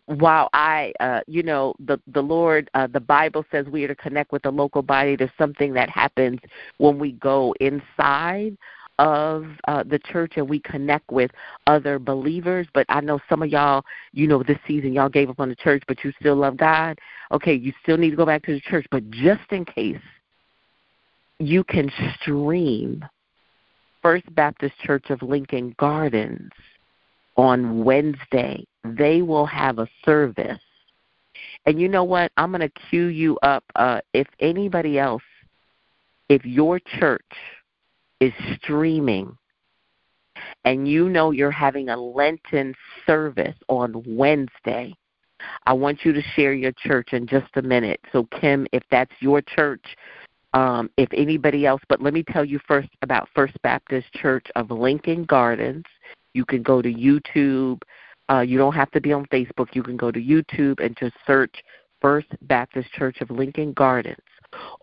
while 0.07 0.49
I, 0.51 0.91
uh, 0.99 1.21
you 1.25 1.41
know, 1.41 1.73
the 1.79 2.01
the 2.07 2.21
Lord, 2.21 2.69
uh, 2.73 2.87
the 2.87 2.99
Bible 2.99 3.45
says 3.49 3.65
we 3.67 3.85
are 3.85 3.87
to 3.87 3.95
connect 3.95 4.33
with 4.33 4.41
the 4.41 4.51
local 4.51 4.81
body. 4.81 5.15
There's 5.15 5.31
something 5.37 5.73
that 5.73 5.89
happens 5.89 6.41
when 6.79 6.99
we 6.99 7.13
go 7.13 7.55
inside 7.61 8.57
of 8.99 9.45
uh, 9.69 9.83
the 9.83 9.99
church 9.99 10.33
and 10.35 10.49
we 10.49 10.59
connect 10.59 11.09
with 11.09 11.31
other 11.65 11.97
believers. 11.97 12.67
But 12.73 12.85
I 12.89 12.99
know 12.99 13.21
some 13.29 13.41
of 13.41 13.47
y'all, 13.47 13.85
you 14.11 14.27
know, 14.27 14.43
this 14.43 14.59
season 14.67 14.91
y'all 14.91 15.07
gave 15.07 15.29
up 15.29 15.39
on 15.39 15.47
the 15.47 15.55
church, 15.55 15.81
but 15.87 16.03
you 16.03 16.11
still 16.19 16.35
love 16.35 16.57
God. 16.57 16.99
Okay, 17.31 17.53
you 17.53 17.71
still 17.81 17.95
need 17.95 18.09
to 18.09 18.17
go 18.17 18.25
back 18.25 18.43
to 18.43 18.53
the 18.53 18.59
church, 18.59 18.85
but 18.91 19.09
just 19.11 19.49
in 19.51 19.63
case, 19.63 20.01
you 21.39 21.63
can 21.63 21.89
stream 22.19 23.05
First 24.01 24.33
Baptist 24.35 24.75
Church 24.79 25.09
of 25.09 25.21
Lincoln 25.21 25.75
Gardens 25.77 26.51
on 27.35 27.83
Wednesday. 27.83 28.65
They 28.83 29.21
will 29.21 29.45
have 29.45 29.79
a 29.79 29.87
service. 30.05 30.59
And 31.65 31.79
you 31.79 31.87
know 31.87 32.03
what? 32.03 32.31
I'm 32.37 32.51
going 32.51 32.61
to 32.61 32.81
cue 32.89 33.07
you 33.07 33.37
up. 33.43 33.63
Uh, 33.75 34.01
if 34.13 34.27
anybody 34.39 34.97
else, 34.99 35.23
if 36.29 36.45
your 36.45 36.79
church 36.99 37.21
is 38.19 38.33
streaming 38.55 39.37
and 40.65 40.87
you 40.87 41.09
know 41.09 41.31
you're 41.31 41.51
having 41.51 41.89
a 41.89 41.97
Lenten 41.97 42.75
service 43.05 43.55
on 43.67 44.03
Wednesday, 44.05 44.93
I 45.65 45.73
want 45.73 45.99
you 46.03 46.13
to 46.13 46.21
share 46.35 46.53
your 46.53 46.73
church 46.73 47.13
in 47.13 47.27
just 47.27 47.47
a 47.55 47.61
minute. 47.61 47.99
So, 48.11 48.27
Kim, 48.39 48.67
if 48.73 48.83
that's 48.91 49.13
your 49.19 49.41
church, 49.41 49.83
um, 50.53 50.89
if 50.97 51.09
anybody 51.13 51.65
else, 51.65 51.81
but 51.89 52.01
let 52.01 52.13
me 52.13 52.23
tell 52.23 52.43
you 52.43 52.59
first 52.67 52.89
about 53.01 53.29
First 53.35 53.61
Baptist 53.61 54.11
Church 54.13 54.47
of 54.55 54.71
Lincoln 54.71 55.25
Gardens. 55.25 55.85
You 56.33 56.45
can 56.45 56.63
go 56.63 56.81
to 56.81 56.91
YouTube. 56.91 57.81
Uh, 58.29 58.41
you 58.41 58.57
don't 58.57 58.73
have 58.73 58.91
to 58.91 59.01
be 59.01 59.13
on 59.13 59.25
Facebook. 59.27 59.73
You 59.73 59.83
can 59.83 59.97
go 59.97 60.11
to 60.11 60.19
YouTube 60.19 60.83
and 60.83 60.95
just 60.97 61.15
search 61.25 61.63
First 62.01 62.27
Baptist 62.43 62.91
Church 62.93 63.21
of 63.21 63.29
Lincoln 63.29 63.73
Gardens. 63.73 64.17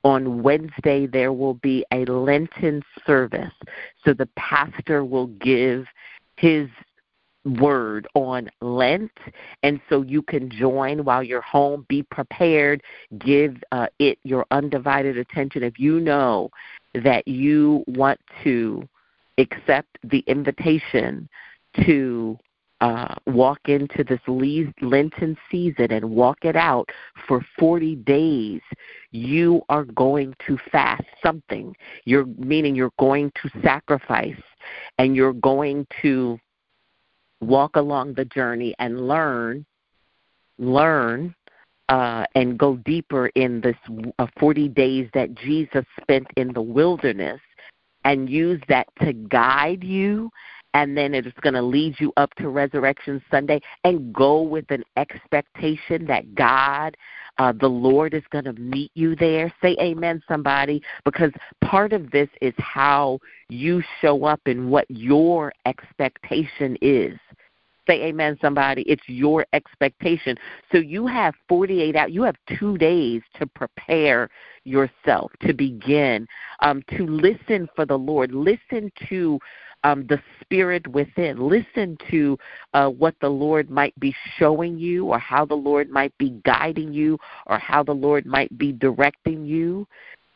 On 0.05 0.42
Wednesday, 0.42 1.07
there 1.07 1.33
will 1.33 1.55
be 1.55 1.85
a 1.92 2.05
Lenten 2.05 2.83
service. 3.05 3.52
So 4.05 4.12
the 4.12 4.29
pastor 4.37 5.05
will 5.05 5.26
give 5.26 5.87
his 6.37 6.68
word 7.46 8.06
on 8.14 8.50
Lent, 8.61 9.12
and 9.62 9.80
so 9.88 10.02
you 10.02 10.22
can 10.22 10.50
join 10.50 11.04
while 11.04 11.22
you're 11.22 11.40
home. 11.40 11.87
Be 11.88 12.02
prepared. 12.02 12.82
Give 13.18 13.56
uh, 13.72 13.87
it 13.98 14.18
your 14.24 14.44
undivided 14.50 15.16
attention. 15.16 15.62
If 15.62 15.78
you 15.78 16.00
know 16.00 16.50
that 16.94 17.26
you 17.26 17.85
want 17.87 18.20
to 18.44 18.88
accept 19.38 19.98
the 20.04 20.24
invitation 20.26 21.28
to 21.85 22.38
uh, 22.80 23.14
walk 23.26 23.59
into 23.66 24.04
this 24.04 24.20
Lenten 24.26 25.37
season 25.50 25.90
and 25.90 26.11
walk 26.11 26.38
it 26.42 26.56
out 26.56 26.88
for 27.26 27.44
40 27.59 27.96
days, 27.96 28.61
you 29.12 29.62
are 29.68 29.85
going 29.85 30.35
to 30.46 30.59
fast 30.70 31.04
something. 31.22 31.74
You're 32.04 32.26
meaning 32.26 32.74
you're 32.74 32.92
going 32.98 33.32
to 33.42 33.50
sacrifice 33.62 34.40
and 34.98 35.16
you're 35.16 35.32
going 35.32 35.87
to 36.02 36.38
walk 37.40 37.77
along 37.77 38.14
the 38.14 38.25
journey 38.25 38.75
and 38.79 39.07
learn, 39.09 39.64
learn, 40.59 41.35
uh, 41.88 42.25
and 42.35 42.59
go 42.59 42.77
deeper 42.79 43.29
in 43.29 43.61
this 43.61 43.77
uh, 44.18 44.27
40 44.38 44.68
days 44.68 45.09
that 45.14 45.35
Jesus 45.35 45.85
spent 46.01 46.27
in 46.37 46.53
the 46.53 46.62
wilderness 46.62 47.40
and 48.05 48.31
use 48.31 48.61
that 48.68 48.87
to 49.03 49.12
guide 49.12 49.85
you. 49.85 50.31
And 50.75 50.96
then 50.96 51.14
it's 51.14 51.29
going 51.40 51.55
to 51.55 51.62
lead 51.62 51.94
you 51.99 52.12
up 52.18 52.35
to 52.35 52.51
Resurrection 52.51 53.22
Sunday 53.31 53.61
and 53.85 54.12
go 54.12 54.42
with 54.42 54.70
an 54.70 54.85
expectation 54.99 56.05
that 56.07 56.35
God, 56.35 56.96
uh, 57.38 57.53
the 57.59 57.68
Lord, 57.68 58.12
is 58.12 58.25
going 58.31 58.44
to 58.44 58.53
meet 58.53 58.90
you 58.94 59.16
there. 59.16 59.51
Say 59.62 59.75
amen, 59.81 60.22
somebody, 60.29 60.83
because 61.07 61.33
part 61.64 61.94
of 61.94 62.11
this 62.11 62.29
is 62.42 62.53
how 62.59 63.20
you 63.49 63.83
show 64.03 64.25
up 64.25 64.40
and 64.44 64.70
what 64.70 64.85
your 64.90 65.51
expectation 65.64 66.77
is. 66.83 67.18
Say 67.87 68.03
amen, 68.03 68.37
somebody. 68.40 68.83
It's 68.83 69.02
your 69.06 69.46
expectation. 69.52 70.37
So 70.73 70.79
you 70.79 71.06
have 71.06 71.35
48 71.48 71.94
hours, 71.94 72.10
you 72.10 72.23
have 72.23 72.37
two 72.58 72.77
days 72.79 73.23
to 73.38 73.46
prepare 73.46 74.29
yourself, 74.65 75.31
to 75.42 75.52
begin, 75.52 76.27
um, 76.60 76.83
to 76.96 77.06
listen 77.06 77.69
for 77.77 77.87
the 77.87 77.96
Lord. 77.96 78.33
Listen 78.33 78.90
to 79.08 79.38
um, 79.85 80.04
the 80.08 80.21
spirit 80.40 80.87
within. 80.88 81.48
Listen 81.48 81.96
to 82.10 82.37
uh, 82.75 82.88
what 82.88 83.15
the 83.21 83.29
Lord 83.29 83.71
might 83.71 83.98
be 84.00 84.15
showing 84.37 84.77
you, 84.79 85.06
or 85.06 85.19
how 85.19 85.44
the 85.44 85.54
Lord 85.54 85.88
might 85.88 86.17
be 86.19 86.31
guiding 86.44 86.92
you, 86.92 87.19
or 87.46 87.58
how 87.58 87.85
the 87.85 87.92
Lord 87.92 88.27
might 88.27 88.56
be 88.58 88.73
directing 88.73 89.44
you. 89.44 89.87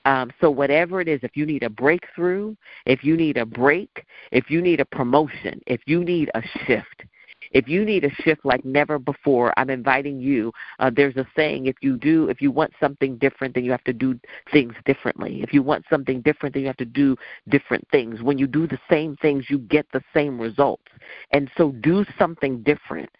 Um, 0.04 0.30
so, 0.40 0.50
whatever 0.50 1.00
it 1.00 1.08
is, 1.08 1.20
if 1.22 1.36
you 1.36 1.44
need 1.44 1.64
a 1.64 1.68
breakthrough, 1.68 2.54
if 2.86 3.02
you 3.02 3.16
need 3.16 3.36
a 3.36 3.44
break, 3.44 4.06
if 4.30 4.50
you 4.50 4.62
need 4.62 4.80
a 4.80 4.84
promotion, 4.84 5.60
if 5.66 5.80
you 5.86 6.04
need 6.04 6.30
a 6.34 6.42
shift, 6.64 7.04
if 7.50 7.68
you 7.68 7.84
need 7.84 8.04
a 8.04 8.10
shift 8.22 8.44
like 8.44 8.64
never 8.64 8.98
before, 8.98 9.52
I'm 9.56 9.70
inviting 9.70 10.20
you. 10.20 10.52
Uh, 10.78 10.90
there's 10.94 11.16
a 11.16 11.26
saying: 11.36 11.66
if 11.66 11.76
you 11.80 11.96
do, 11.96 12.28
if 12.28 12.40
you 12.42 12.50
want 12.50 12.72
something 12.80 13.16
different, 13.18 13.54
then 13.54 13.64
you 13.64 13.70
have 13.72 13.84
to 13.84 13.92
do 13.92 14.18
things 14.52 14.74
differently. 14.84 15.42
If 15.42 15.52
you 15.52 15.62
want 15.62 15.84
something 15.90 16.20
different, 16.22 16.54
then 16.54 16.62
you 16.62 16.68
have 16.68 16.76
to 16.78 16.84
do 16.84 17.16
different 17.48 17.86
things. 17.90 18.22
When 18.22 18.38
you 18.38 18.46
do 18.46 18.66
the 18.66 18.78
same 18.90 19.16
things, 19.16 19.46
you 19.50 19.58
get 19.58 19.86
the 19.92 20.02
same 20.14 20.40
results. 20.40 20.86
And 21.32 21.50
so, 21.56 21.72
do 21.72 22.04
something 22.18 22.62
different 22.62 23.10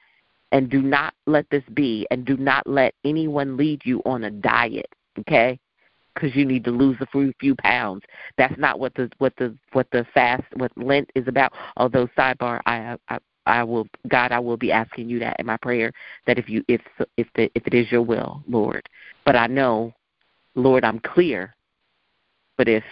And 0.53 0.71
do 0.71 0.83
not 0.83 1.15
let 1.27 1.49
this 1.51 1.65
be, 1.75 2.07
and 2.11 2.25
do 2.25 2.37
not 2.37 2.67
let 2.67 2.95
anyone 3.05 3.57
lead 3.57 3.83
you 3.85 4.03
on 4.05 4.25
a 4.25 4.31
diet, 4.31 4.89
okay? 5.21 5.59
Because 6.15 6.35
you 6.37 6.45
need 6.45 6.65
to 6.65 6.71
lose 6.73 6.97
a 7.01 7.07
few, 7.41 7.55
pounds. 7.57 8.03
That's 8.37 8.59
not 8.59 8.81
what 8.81 8.95
the 8.95 9.11
what 9.19 9.35
the 9.37 9.57
what 9.73 9.89
the 9.93 10.05
fast 10.15 10.45
what 10.57 10.73
Lent 10.77 11.11
is 11.15 11.29
about. 11.29 11.53
Although 11.77 12.09
sidebar, 12.19 12.61
I 12.67 12.97
I 13.09 13.19
I 13.47 13.65
will 13.65 13.87
God, 14.09 14.33
I 14.33 14.39
will 14.39 14.57
be 14.57 14.73
asking 14.73 15.09
you 15.09 15.19
that 15.21 15.37
in 15.39 15.47
my 15.47 15.57
prayer 15.57 15.93
that 16.27 16.39
if 16.39 16.49
you 16.49 16.65
if 16.69 16.81
if 17.17 17.27
the 17.35 17.51
if 17.55 17.67
it 17.67 17.75
is 17.75 17.91
your 17.91 18.03
will, 18.03 18.43
Lord. 18.49 18.87
But 19.25 19.37
I 19.37 19.47
know, 19.47 19.93
Lord, 20.55 20.85
I'm 20.85 21.01
clear. 21.01 21.55
But 22.57 22.69
if 22.69 22.85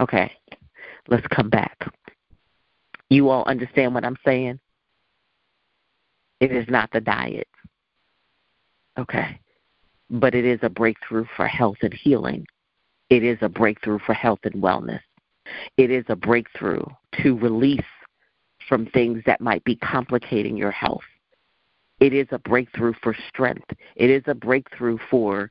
okay, 0.00 0.32
let's 1.08 1.26
come 1.28 1.50
back. 1.50 1.86
You 3.08 3.28
all 3.28 3.44
understand 3.44 3.94
what 3.94 4.04
I'm 4.04 4.18
saying? 4.24 4.60
It 6.40 6.52
is 6.52 6.66
not 6.68 6.90
the 6.92 7.00
diet. 7.00 7.48
Okay. 8.98 9.38
But 10.10 10.34
it 10.34 10.44
is 10.44 10.58
a 10.62 10.68
breakthrough 10.68 11.26
for 11.36 11.46
health 11.46 11.76
and 11.82 11.94
healing. 11.94 12.46
It 13.10 13.22
is 13.24 13.38
a 13.42 13.48
breakthrough 13.48 13.98
for 14.06 14.14
health 14.14 14.40
and 14.44 14.54
wellness. 14.54 15.00
It 15.76 15.90
is 15.90 16.04
a 16.08 16.16
breakthrough 16.16 16.84
to 17.22 17.36
release 17.38 17.80
from 18.70 18.86
things 18.86 19.20
that 19.26 19.40
might 19.40 19.64
be 19.64 19.74
complicating 19.74 20.56
your 20.56 20.70
health. 20.70 21.02
It 21.98 22.14
is 22.14 22.28
a 22.30 22.38
breakthrough 22.38 22.94
for 23.02 23.14
strength. 23.28 23.68
It 23.96 24.08
is 24.08 24.22
a 24.26 24.34
breakthrough 24.34 24.96
for 25.10 25.50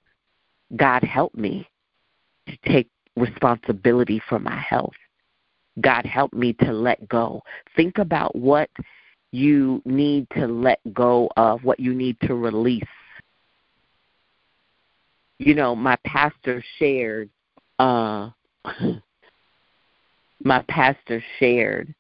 God 0.77 1.03
help 1.03 1.35
me 1.35 1.69
to 2.47 2.57
take 2.65 2.87
responsibility 3.17 4.21
for 4.29 4.39
my 4.39 4.57
health. 4.57 4.95
God 5.81 6.05
help 6.05 6.33
me 6.33 6.53
to 6.53 6.71
let 6.71 7.07
go. 7.09 7.41
Think 7.75 7.97
about 7.97 8.35
what 8.35 8.69
you 9.31 9.81
need 9.85 10.27
to 10.35 10.47
let 10.47 10.79
go 10.93 11.29
of, 11.35 11.63
what 11.63 11.79
you 11.79 11.93
need 11.93 12.17
to 12.21 12.35
release. 12.35 12.83
You 15.39 15.55
know, 15.55 15.75
my 15.75 15.97
pastor 16.05 16.63
shared, 16.77 17.29
uh, 17.79 18.29
my 20.43 20.63
pastor 20.69 21.23
shared, 21.37 21.93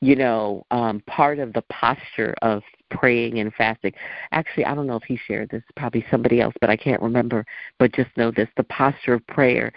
you 0.00 0.14
know, 0.14 0.64
um, 0.70 1.00
part 1.06 1.38
of 1.38 1.52
the 1.52 1.62
posture 1.62 2.34
of 2.42 2.62
praying 2.90 3.40
and 3.40 3.52
fasting. 3.54 3.92
Actually, 4.32 4.64
I 4.64 4.74
don't 4.74 4.86
know 4.86 4.96
if 4.96 5.02
he 5.02 5.18
shared 5.26 5.50
this, 5.50 5.62
probably 5.76 6.04
somebody 6.10 6.40
else, 6.40 6.54
but 6.60 6.70
I 6.70 6.76
can't 6.76 7.02
remember. 7.02 7.44
But 7.78 7.92
just 7.92 8.16
know 8.16 8.30
this 8.30 8.48
the 8.56 8.64
posture 8.64 9.14
of 9.14 9.26
prayer 9.26 9.72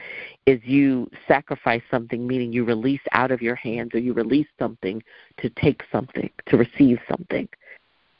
is 0.45 0.59
you 0.63 1.09
sacrifice 1.27 1.81
something, 1.89 2.25
meaning 2.25 2.53
you 2.53 2.63
release 2.63 3.01
out 3.13 3.31
of 3.31 3.41
your 3.41 3.55
hands 3.55 3.91
or 3.93 3.99
you 3.99 4.13
release 4.13 4.47
something 4.59 5.01
to 5.39 5.49
take 5.49 5.81
something, 5.91 6.29
to 6.47 6.57
receive 6.57 6.99
something. 7.09 7.47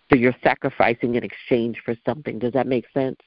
So 0.09 0.17
you're 0.17 0.35
sacrificing 0.43 1.15
in 1.15 1.23
exchange 1.23 1.81
for 1.85 1.95
something. 2.05 2.39
Does 2.39 2.53
that 2.53 2.67
make 2.67 2.85
sense? 2.93 3.19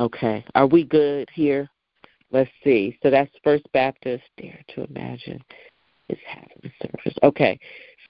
Okay. 0.00 0.44
Are 0.54 0.66
we 0.66 0.84
good 0.84 1.30
here? 1.32 1.70
Let's 2.32 2.50
see. 2.64 2.98
So 3.02 3.10
that's 3.10 3.30
First 3.44 3.64
Baptist. 3.72 4.24
Dare 4.36 4.60
to 4.74 4.84
imagine 4.84 5.42
is 6.08 6.18
having 6.26 6.58
a 6.64 6.86
service. 6.86 7.18
Okay. 7.22 7.58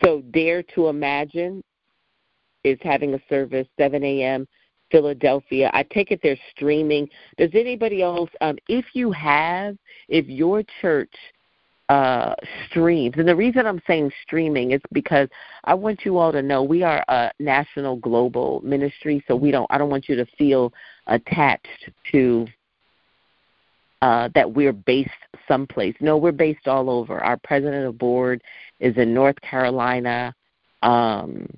So 0.02 0.22
Dare 0.32 0.62
to 0.74 0.88
Imagine 0.88 1.62
is 2.64 2.78
having 2.82 3.14
a 3.14 3.20
service, 3.28 3.66
7 3.78 4.02
a.m. 4.02 4.46
Philadelphia. 4.90 5.70
I 5.72 5.82
take 5.82 6.10
it 6.10 6.20
they're 6.22 6.38
streaming. 6.50 7.08
Does 7.36 7.50
anybody 7.54 8.02
else, 8.02 8.30
um, 8.40 8.56
if 8.68 8.86
you 8.94 9.12
have, 9.12 9.76
if 10.08 10.26
your 10.28 10.62
church 10.80 11.12
uh, 11.88 12.34
streams, 12.68 13.14
and 13.18 13.28
the 13.28 13.36
reason 13.36 13.66
I'm 13.66 13.82
saying 13.86 14.10
streaming 14.22 14.72
is 14.72 14.80
because 14.92 15.28
I 15.64 15.74
want 15.74 16.04
you 16.04 16.18
all 16.18 16.32
to 16.32 16.42
know 16.42 16.62
we 16.62 16.82
are 16.82 17.04
a 17.08 17.30
national 17.38 17.96
global 17.96 18.60
ministry, 18.64 19.22
so 19.28 19.36
we 19.36 19.50
don't. 19.50 19.66
I 19.68 19.78
don't 19.78 19.90
want 19.90 20.08
you 20.08 20.16
to 20.16 20.26
feel 20.38 20.72
attached 21.06 21.90
to 22.12 22.46
uh, 24.04 24.28
that 24.34 24.52
we're 24.52 24.74
based 24.74 25.08
someplace. 25.48 25.94
No, 25.98 26.18
we're 26.18 26.30
based 26.30 26.68
all 26.68 26.90
over. 26.90 27.24
Our 27.24 27.38
president 27.38 27.86
of 27.86 27.96
board 27.96 28.42
is 28.78 28.94
in 28.98 29.14
North 29.14 29.40
Carolina. 29.40 30.34
Um, 30.82 31.48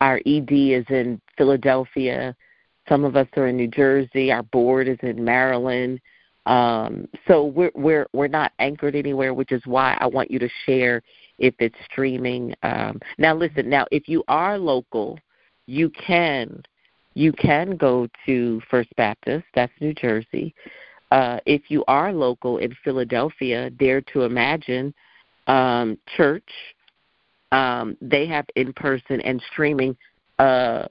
our 0.00 0.20
ED 0.26 0.50
is 0.50 0.84
in 0.88 1.20
Philadelphia. 1.38 2.34
Some 2.88 3.04
of 3.04 3.14
us 3.14 3.28
are 3.36 3.46
in 3.46 3.56
New 3.56 3.68
Jersey. 3.68 4.32
Our 4.32 4.42
board 4.42 4.88
is 4.88 4.98
in 5.02 5.24
Maryland. 5.24 6.00
Um, 6.46 7.06
so 7.28 7.44
we're 7.44 7.70
we're 7.76 8.08
we're 8.12 8.26
not 8.26 8.50
anchored 8.58 8.96
anywhere, 8.96 9.34
which 9.34 9.52
is 9.52 9.62
why 9.66 9.96
I 10.00 10.06
want 10.06 10.32
you 10.32 10.40
to 10.40 10.48
share 10.66 11.00
if 11.38 11.54
it's 11.60 11.78
streaming. 11.88 12.56
Um, 12.64 13.00
now, 13.18 13.36
listen. 13.36 13.70
Now, 13.70 13.86
if 13.92 14.08
you 14.08 14.24
are 14.26 14.58
local, 14.58 15.20
you 15.66 15.90
can 15.90 16.60
you 17.14 17.32
can 17.32 17.76
go 17.76 18.08
to 18.26 18.60
First 18.68 18.90
Baptist. 18.96 19.44
That's 19.54 19.72
New 19.80 19.94
Jersey. 19.94 20.52
Uh, 21.14 21.38
if 21.46 21.70
you 21.70 21.84
are 21.86 22.12
local 22.12 22.58
in 22.58 22.74
Philadelphia, 22.82 23.70
Dare 23.70 24.00
to 24.00 24.22
Imagine 24.22 24.92
um, 25.46 25.96
Church, 26.16 26.48
um, 27.52 27.96
they 28.00 28.26
have 28.26 28.44
in 28.56 28.72
person 28.72 29.20
and 29.20 29.40
streaming. 29.52 29.96
Uh, 30.40 30.86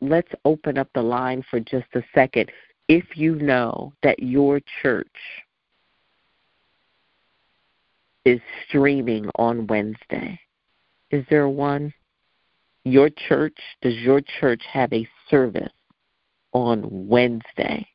let's 0.00 0.30
open 0.44 0.78
up 0.78 0.88
the 0.94 1.02
line 1.02 1.44
for 1.50 1.58
just 1.58 1.88
a 1.96 2.02
second. 2.14 2.52
If 2.86 3.16
you 3.16 3.34
know 3.34 3.92
that 4.04 4.20
your 4.22 4.60
church 4.80 5.08
is 8.24 8.38
streaming 8.68 9.28
on 9.34 9.66
Wednesday, 9.66 10.38
is 11.10 11.24
there 11.30 11.48
one? 11.48 11.92
Your 12.84 13.10
church, 13.10 13.58
does 13.82 13.96
your 13.96 14.20
church 14.38 14.62
have 14.72 14.92
a 14.92 15.04
service 15.28 15.72
on 16.52 17.08
Wednesday, 17.08 17.88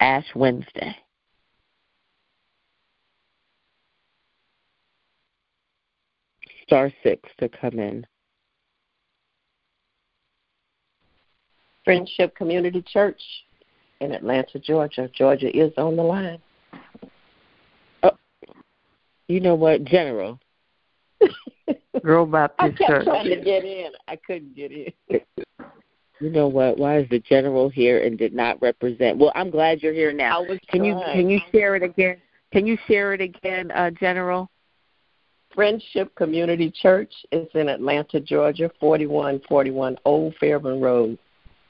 Ash 0.00 0.24
Wednesday? 0.34 0.96
Star 6.70 6.92
six 7.02 7.28
to 7.40 7.48
come 7.48 7.80
in. 7.80 8.06
Friendship 11.84 12.36
Community 12.36 12.80
Church 12.92 13.20
in 14.00 14.12
Atlanta, 14.12 14.60
Georgia. 14.60 15.10
Georgia 15.12 15.48
is 15.48 15.72
on 15.76 15.96
the 15.96 16.02
line. 16.02 16.38
Oh, 18.04 18.12
you 19.26 19.40
know 19.40 19.56
what, 19.56 19.82
General? 19.82 20.38
Girl 22.04 22.24
Baptist 22.24 22.78
Church. 22.78 22.78
I 22.78 22.78
kept 22.78 22.88
Church. 22.88 23.04
trying 23.04 23.30
to 23.30 23.44
get 23.44 23.64
in. 23.64 23.90
I 24.06 24.14
couldn't 24.14 24.54
get 24.54 24.70
in. 24.70 24.92
You 26.20 26.30
know 26.30 26.46
what? 26.46 26.78
Why 26.78 26.98
is 26.98 27.08
the 27.08 27.18
general 27.18 27.68
here 27.68 28.04
and 28.04 28.16
did 28.16 28.32
not 28.32 28.62
represent? 28.62 29.18
Well, 29.18 29.32
I'm 29.34 29.50
glad 29.50 29.82
you're 29.82 29.92
here 29.92 30.12
now. 30.12 30.44
Can 30.68 30.84
you 30.84 31.00
can 31.12 31.28
you 31.28 31.40
share 31.50 31.74
it 31.74 31.82
again? 31.82 32.18
Can 32.52 32.64
you 32.64 32.76
share 32.86 33.12
it 33.12 33.20
again, 33.20 33.72
uh, 33.72 33.90
General? 33.90 34.48
Friendship 35.54 36.14
Community 36.14 36.70
Church 36.70 37.12
is 37.32 37.48
in 37.54 37.68
Atlanta, 37.68 38.20
Georgia, 38.20 38.70
4141 38.80 39.98
Old 40.04 40.34
Fairburn 40.38 40.80
Road, 40.80 41.18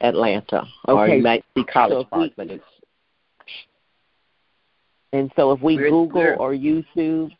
Atlanta. 0.00 0.62
Okay. 0.86 0.92
Or 0.92 1.08
you 1.08 1.22
might 1.22 1.44
see 1.56 1.64
College 1.64 2.06
So 2.10 2.16
Park, 2.16 2.32
but 2.36 2.48
it's 2.50 2.64
And 5.12 5.30
so 5.36 5.52
if 5.52 5.60
we 5.60 5.76
We're- 5.76 5.90
Google 5.90 6.20
we're- 6.20 6.36
or 6.36 6.52
YouTube, 6.52 7.30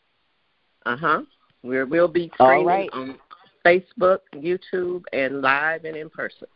uh 0.87 0.97
huh. 0.97 1.23
We're 1.63 1.85
we'll 1.87 2.09
be 2.09 2.31
streaming 2.35 2.65
right. 2.67 2.89
on 2.95 3.19
Facebook, 3.65 4.21
YouTube, 4.35 5.03
and 5.13 5.43
live 5.43 5.85
and 5.85 5.95
in 5.95 6.09
person 6.09 6.49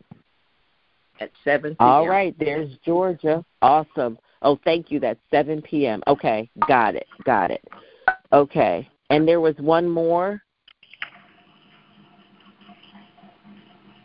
at 1.20 1.30
seven. 1.44 1.72
p.m. 1.72 1.86
all 1.86 2.08
right, 2.08 2.34
there's 2.38 2.70
Georgia. 2.86 3.44
Awesome. 3.60 4.18
Oh, 4.40 4.58
thank 4.64 4.90
you. 4.90 5.00
That's 5.00 5.20
7 5.30 5.62
p.m. 5.62 6.02
Okay, 6.06 6.50
got 6.68 6.94
it, 6.94 7.06
got 7.24 7.50
it. 7.50 7.62
Okay, 8.32 8.88
and 9.14 9.28
there 9.28 9.40
was 9.40 9.54
one 9.58 9.88
more. 9.88 10.42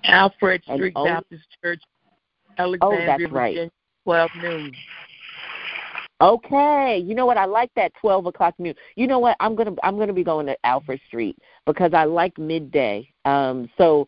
Alfred 0.04 0.62
And 0.68 0.78
Street 0.80 0.94
oh- 0.96 1.06
Baptist 1.06 1.44
Church, 1.64 1.82
Oh, 2.58 2.64
Alexandria, 2.64 3.06
that's 3.06 3.32
right. 3.32 3.56
Virginia, 3.56 3.72
12 4.04 4.30
noon. 4.42 4.72
Okay, 6.22 7.02
you 7.06 7.16
know 7.16 7.26
what? 7.26 7.38
I 7.38 7.46
like 7.46 7.72
that 7.78 7.94
twelve 8.02 8.26
o'clock 8.26 8.54
noon. 8.60 8.76
You 8.98 9.08
know 9.08 9.20
what? 9.20 9.38
I'm 9.40 9.56
gonna 9.56 9.74
I'm 9.84 9.98
gonna 9.98 10.12
be 10.12 10.26
going 10.26 10.48
to 10.48 10.58
Alfred 10.66 11.00
Street 11.08 11.38
because 11.66 11.94
I 11.94 12.04
like 12.04 12.38
midday. 12.38 13.10
Um, 13.24 13.70
so 13.78 14.06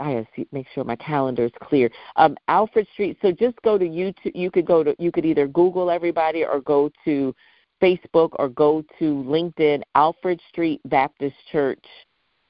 I 0.00 0.10
have 0.10 0.26
to 0.34 0.44
make 0.50 0.66
sure 0.74 0.82
my 0.82 0.96
calendar 0.96 1.44
is 1.44 1.52
clear. 1.62 1.88
Um, 2.16 2.36
Alfred 2.48 2.88
Street. 2.94 3.16
So 3.22 3.30
just 3.30 3.62
go 3.62 3.78
to 3.78 3.84
YouTube. 3.84 4.32
You 4.34 4.50
could 4.50 4.66
go 4.66 4.82
to 4.82 4.96
you 4.98 5.12
could 5.12 5.24
either 5.24 5.46
Google 5.46 5.88
everybody 5.88 6.44
or 6.44 6.60
go 6.62 6.90
to 7.04 7.32
Facebook 7.82 8.30
or 8.38 8.48
go 8.48 8.84
to 8.98 9.04
LinkedIn. 9.04 9.82
Alfred 9.94 10.40
Street 10.50 10.80
Baptist 10.84 11.36
Church 11.50 11.84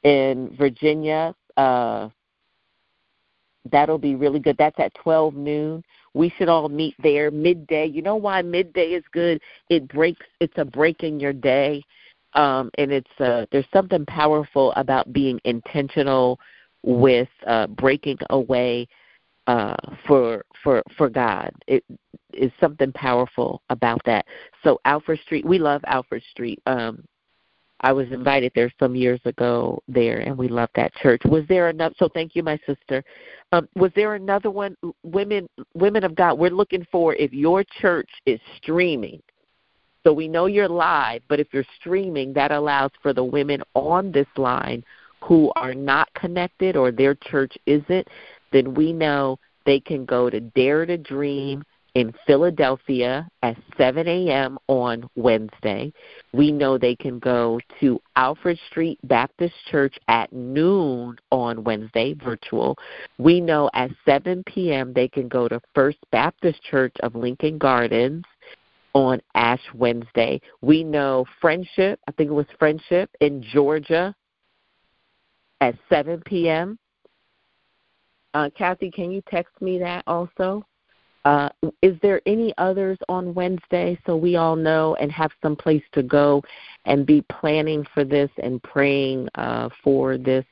in 0.02 0.54
Virginia. 0.58 1.34
Uh, 1.56 2.08
that'll 3.70 3.98
be 3.98 4.14
really 4.14 4.40
good. 4.40 4.56
That's 4.58 4.78
at 4.78 4.94
twelve 4.94 5.34
noon 5.34 5.82
we 6.14 6.32
should 6.36 6.48
all 6.48 6.68
meet 6.68 6.94
there 7.02 7.30
midday 7.30 7.86
you 7.86 8.02
know 8.02 8.16
why 8.16 8.42
midday 8.42 8.88
is 8.88 9.04
good 9.12 9.40
it 9.68 9.88
breaks 9.88 10.26
it's 10.40 10.56
a 10.56 10.64
break 10.64 11.02
in 11.02 11.18
your 11.18 11.32
day 11.32 11.82
um 12.34 12.70
and 12.78 12.92
it's 12.92 13.20
uh 13.20 13.46
there's 13.50 13.66
something 13.72 14.04
powerful 14.06 14.72
about 14.76 15.12
being 15.12 15.40
intentional 15.44 16.38
with 16.84 17.28
uh, 17.46 17.66
breaking 17.68 18.18
away 18.30 18.88
uh, 19.46 19.74
for 20.06 20.44
for 20.62 20.82
for 20.96 21.08
God. 21.08 21.52
It 21.66 21.84
is 22.32 22.52
something 22.60 22.92
powerful 22.92 23.62
about 23.70 24.00
that. 24.06 24.26
So 24.62 24.80
Alfred 24.84 25.20
Street, 25.20 25.44
we 25.44 25.58
love 25.58 25.82
Alfred 25.86 26.22
Street. 26.30 26.60
Um, 26.66 27.04
I 27.80 27.92
was 27.92 28.06
invited 28.12 28.52
there 28.54 28.70
some 28.78 28.94
years 28.94 29.20
ago 29.24 29.82
there, 29.88 30.18
and 30.18 30.38
we 30.38 30.46
love 30.46 30.68
that 30.76 30.94
church. 30.94 31.22
Was 31.24 31.42
there 31.48 31.68
another? 31.68 31.94
So 31.98 32.08
thank 32.14 32.36
you, 32.36 32.42
my 32.42 32.58
sister. 32.64 33.02
Um, 33.50 33.68
was 33.74 33.90
there 33.96 34.14
another 34.14 34.50
one? 34.50 34.76
Women, 35.02 35.48
women 35.74 36.04
of 36.04 36.14
God. 36.14 36.38
We're 36.38 36.50
looking 36.50 36.86
for 36.92 37.14
if 37.16 37.32
your 37.32 37.64
church 37.80 38.08
is 38.24 38.40
streaming. 38.58 39.20
So 40.04 40.12
we 40.12 40.26
know 40.26 40.46
you're 40.46 40.68
live, 40.68 41.22
but 41.28 41.38
if 41.38 41.48
you're 41.52 41.64
streaming, 41.78 42.32
that 42.34 42.50
allows 42.50 42.90
for 43.02 43.12
the 43.12 43.22
women 43.22 43.62
on 43.74 44.10
this 44.10 44.26
line 44.36 44.84
who 45.20 45.52
are 45.54 45.74
not 45.74 46.12
connected 46.14 46.76
or 46.76 46.90
their 46.90 47.14
church 47.14 47.56
isn't, 47.66 48.08
then 48.52 48.74
we 48.74 48.92
know 48.92 49.38
they 49.66 49.80
can 49.80 50.04
go 50.04 50.30
to 50.30 50.40
Dare 50.40 50.86
to 50.86 50.98
Dream 50.98 51.62
in 51.94 52.12
Philadelphia 52.26 53.28
at 53.42 53.56
7 53.76 54.08
a.m. 54.08 54.58
on 54.68 55.08
Wednesday. 55.14 55.92
We 56.32 56.50
know 56.50 56.78
they 56.78 56.96
can 56.96 57.18
go 57.18 57.60
to 57.80 58.00
Alfred 58.16 58.58
Street 58.70 58.98
Baptist 59.04 59.54
Church 59.70 59.94
at 60.08 60.32
noon 60.32 61.16
on 61.30 61.64
Wednesday, 61.64 62.14
virtual. 62.14 62.76
We 63.18 63.40
know 63.40 63.68
at 63.74 63.90
7 64.06 64.42
p.m. 64.46 64.92
they 64.94 65.08
can 65.08 65.28
go 65.28 65.48
to 65.48 65.60
First 65.74 65.98
Baptist 66.10 66.62
Church 66.62 66.94
of 67.02 67.14
Lincoln 67.14 67.58
Gardens 67.58 68.24
on 68.94 69.20
Ash 69.34 69.62
Wednesday. 69.74 70.40
We 70.62 70.84
know 70.84 71.26
Friendship, 71.40 72.00
I 72.08 72.12
think 72.12 72.30
it 72.30 72.34
was 72.34 72.46
Friendship 72.58 73.10
in 73.20 73.42
Georgia 73.42 74.14
at 75.60 75.74
7 75.88 76.22
p.m. 76.24 76.78
Uh, 78.34 78.48
Kathy, 78.56 78.90
can 78.90 79.10
you 79.10 79.22
text 79.30 79.52
me 79.60 79.78
that 79.78 80.04
also? 80.06 80.64
Uh, 81.24 81.48
is 81.82 81.96
there 82.02 82.20
any 82.26 82.52
others 82.58 82.98
on 83.08 83.32
Wednesday 83.34 83.96
so 84.04 84.16
we 84.16 84.36
all 84.36 84.56
know 84.56 84.96
and 84.96 85.12
have 85.12 85.30
some 85.40 85.54
place 85.54 85.82
to 85.92 86.02
go 86.02 86.42
and 86.84 87.06
be 87.06 87.24
planning 87.30 87.86
for 87.94 88.04
this 88.04 88.30
and 88.42 88.60
praying 88.62 89.28
uh, 89.36 89.68
for 89.84 90.18
this? 90.18 90.44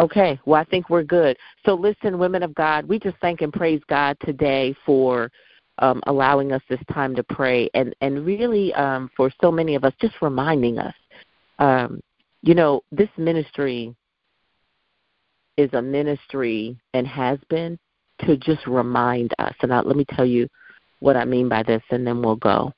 Okay, 0.00 0.40
well, 0.46 0.60
I 0.60 0.64
think 0.64 0.90
we're 0.90 1.04
good. 1.04 1.36
So, 1.64 1.74
listen, 1.74 2.18
women 2.18 2.42
of 2.42 2.54
God, 2.54 2.86
we 2.86 2.98
just 2.98 3.16
thank 3.20 3.40
and 3.40 3.52
praise 3.52 3.80
God 3.88 4.16
today 4.24 4.74
for 4.84 5.30
um, 5.78 6.02
allowing 6.06 6.50
us 6.50 6.62
this 6.68 6.80
time 6.92 7.14
to 7.14 7.22
pray 7.22 7.70
and, 7.74 7.94
and 8.00 8.26
really 8.26 8.74
um, 8.74 9.10
for 9.16 9.30
so 9.40 9.52
many 9.52 9.76
of 9.76 9.84
us 9.84 9.92
just 10.00 10.14
reminding 10.20 10.78
us. 10.78 10.94
Um, 11.60 12.00
you 12.42 12.54
know, 12.54 12.82
this 12.90 13.10
ministry 13.16 13.94
is 15.56 15.70
a 15.72 15.82
ministry 15.82 16.76
and 16.94 17.06
has 17.06 17.38
been 17.48 17.78
to 18.20 18.36
just 18.36 18.66
remind 18.66 19.32
us. 19.38 19.54
And 19.62 19.72
I, 19.72 19.80
let 19.80 19.96
me 19.96 20.04
tell 20.10 20.26
you 20.26 20.48
what 21.00 21.16
I 21.16 21.24
mean 21.24 21.48
by 21.48 21.62
this, 21.62 21.82
and 21.90 22.06
then 22.06 22.22
we'll 22.22 22.36
go. 22.36 22.72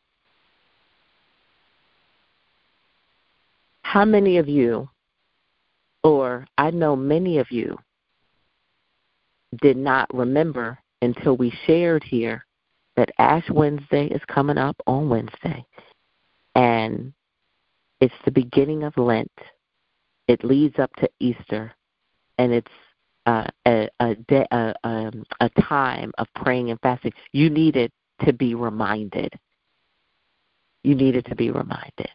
How 3.83 4.05
many 4.05 4.39
of 4.39 4.49
you, 4.49 4.89
or 6.03 6.47
I 6.59 6.71
know 6.71 6.97
many 6.97 7.39
of 7.39 7.51
you, 7.51 7.79
did 9.61 9.77
not 9.77 10.13
remember 10.13 10.79
until 11.03 11.37
we 11.37 11.53
shared 11.67 12.03
here 12.03 12.45
that 12.97 13.11
Ash 13.19 13.49
Wednesday 13.51 14.07
is 14.07 14.23
coming 14.27 14.59
up 14.59 14.77
on 14.87 15.09
Wednesday. 15.09 15.65
And 16.55 17.13
it's 18.01 18.15
the 18.25 18.31
beginning 18.31 18.85
of 18.85 18.97
Lent. 18.97 19.31
It 20.29 20.45
leads 20.45 20.79
up 20.79 20.95
to 20.97 21.09
Easter 21.21 21.75
and 22.39 22.53
it's 22.53 22.71
uh, 23.27 23.47
a 23.67 23.89
a, 24.01 24.15
de- 24.15 24.55
a, 24.55 24.75
um, 24.85 25.25
a 25.41 25.49
time 25.63 26.13
of 26.19 26.27
praying 26.37 26.71
and 26.71 26.81
fasting. 26.81 27.13
You 27.33 27.51
needed 27.51 27.91
to 28.25 28.33
be 28.33 28.55
reminded. 28.55 29.33
You 30.83 30.95
needed 30.95 31.25
to 31.27 31.35
be 31.35 31.51
reminded. 31.51 32.11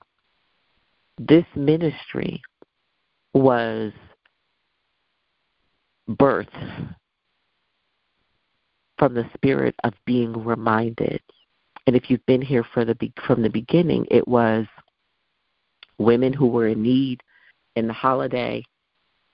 This 1.18 1.46
ministry 1.56 2.42
was 3.34 3.92
birthed 6.10 6.96
from 8.98 9.14
the 9.14 9.30
spirit 9.34 9.76
of 9.84 9.94
being 10.06 10.34
reminded. 10.44 11.22
And 11.88 11.96
if 11.96 12.10
you've 12.10 12.26
been 12.26 12.42
here 12.42 12.66
for 12.74 12.86
the 12.86 12.96
from 13.26 13.42
the 13.42 13.50
beginning, 13.50 14.06
it 14.12 14.28
was 14.28 14.66
women 15.98 16.34
who 16.34 16.48
were 16.48 16.68
in 16.68 16.82
need 16.82 17.22
in 17.76 17.88
the 17.88 17.94
holiday 17.94 18.64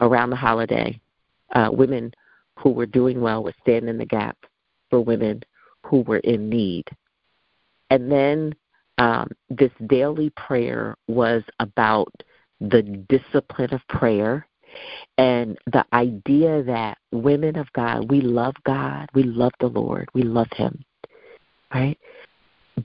around 0.02 0.30
the 0.30 0.36
holiday, 0.36 1.00
uh, 1.54 1.70
women 1.72 2.12
who 2.60 2.70
were 2.70 2.86
doing 2.86 3.22
well 3.22 3.44
would 3.44 3.56
stand 3.62 3.90
in 3.90 3.98
the 3.98 4.06
gap 4.06 4.38
for 4.90 5.02
women 5.02 5.42
who 5.84 6.02
were 6.02 6.20
in 6.20 6.50
need. 6.50 6.86
And 7.90 8.12
then 8.12 8.56
um, 8.98 9.30
this 9.50 9.72
daily 9.88 10.32
prayer 10.32 10.96
was 11.08 11.44
about 11.60 12.12
the 12.62 12.82
discipline 12.82 13.74
of 13.74 13.82
prayer 13.88 14.48
and 15.18 15.58
the 15.68 15.86
idea 15.94 16.64
that 16.64 16.98
women 17.12 17.58
of 17.58 17.72
God, 17.74 18.10
we 18.10 18.22
love 18.22 18.56
God, 18.66 19.10
we 19.14 19.24
love 19.24 19.52
the 19.60 19.68
Lord, 19.68 20.10
we 20.14 20.24
love 20.24 20.50
Him, 20.56 20.84
right? 21.74 21.98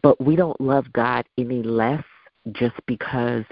But 0.02 0.20
we 0.20 0.36
don't 0.36 0.60
love 0.60 0.92
God 0.92 1.26
any 1.38 1.62
less 1.62 2.04
just 2.52 2.76
because 2.86 3.44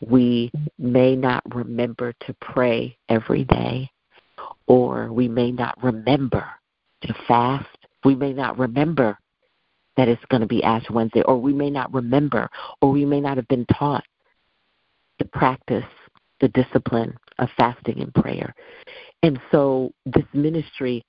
we 0.00 0.50
may 0.78 1.16
not 1.16 1.42
remember 1.54 2.12
to 2.26 2.34
pray 2.40 2.96
every 3.08 3.44
day, 3.44 3.90
or 4.66 5.12
we 5.12 5.28
may 5.28 5.50
not 5.50 5.82
remember 5.82 6.46
to 7.02 7.14
fast. 7.26 7.66
We 8.04 8.14
may 8.14 8.32
not 8.32 8.58
remember 8.58 9.18
that 9.96 10.08
it's 10.08 10.24
going 10.26 10.40
to 10.40 10.46
be 10.46 10.62
Ash 10.62 10.84
Wednesday, 10.90 11.22
or 11.22 11.40
we 11.40 11.52
may 11.52 11.70
not 11.70 11.92
remember, 11.94 12.50
or 12.80 12.90
we 12.90 13.04
may 13.04 13.20
not 13.20 13.36
have 13.36 13.48
been 13.48 13.66
taught 13.66 14.04
to 15.18 15.24
practice 15.26 15.84
the 16.40 16.48
discipline 16.48 17.16
of 17.38 17.48
fasting 17.56 18.00
and 18.00 18.12
prayer. 18.14 18.54
And 19.22 19.40
so 19.50 19.92
this 20.04 20.24
ministry 20.32 21.04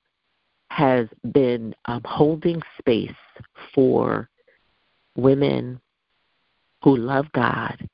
has 0.69 1.07
been 1.33 1.75
um, 1.85 2.01
holding 2.05 2.61
space 2.79 3.11
for 3.73 4.29
women 5.15 5.79
who 6.85 6.95
love 6.95 7.25
God 7.33 7.89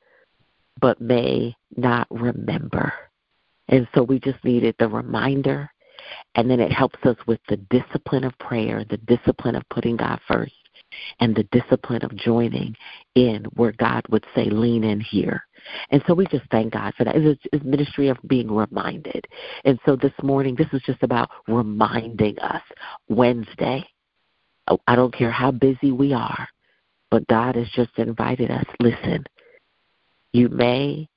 but 0.81 0.99
may 0.99 1.55
not 1.77 2.07
remember. 2.11 2.91
And 3.69 3.87
so 3.95 4.03
we 4.03 4.19
just 4.19 4.43
needed 4.43 4.75
the 4.79 4.89
reminder, 4.89 5.69
and 6.35 6.49
then 6.49 6.59
it 6.59 6.73
helps 6.73 6.99
us 7.05 7.15
with 7.25 7.39
the 7.47 7.57
discipline 7.69 8.25
of 8.25 8.37
prayer, 8.39 8.83
the 8.89 8.97
discipline 8.97 9.55
of 9.55 9.63
putting 9.69 9.95
God 9.95 10.19
first, 10.27 10.51
and 11.21 11.33
the 11.33 11.47
discipline 11.51 12.03
of 12.03 12.15
joining 12.17 12.75
in 13.15 13.45
where 13.53 13.71
God 13.71 14.03
would 14.09 14.25
say, 14.35 14.49
lean 14.49 14.83
in 14.83 14.99
here. 14.99 15.45
And 15.91 16.03
so 16.05 16.13
we 16.13 16.25
just 16.25 16.49
thank 16.51 16.73
God 16.73 16.93
for 16.97 17.05
that. 17.05 17.15
It's 17.15 17.41
a 17.53 17.65
ministry 17.65 18.09
of 18.09 18.17
being 18.27 18.51
reminded. 18.51 19.25
And 19.63 19.79
so 19.85 19.95
this 19.95 20.11
morning, 20.21 20.55
this 20.55 20.67
is 20.73 20.81
just 20.81 21.03
about 21.03 21.29
reminding 21.47 22.39
us 22.39 22.63
Wednesday. 23.07 23.87
Oh, 24.67 24.79
I 24.87 24.95
don't 24.97 25.15
care 25.15 25.31
how 25.31 25.51
busy 25.51 25.91
we 25.91 26.11
are, 26.11 26.47
but 27.11 27.27
God 27.27 27.55
has 27.55 27.67
just 27.75 27.91
invited 27.97 28.49
us. 28.49 28.65
Listen, 28.79 29.25
you 30.31 30.49
may 30.49 31.07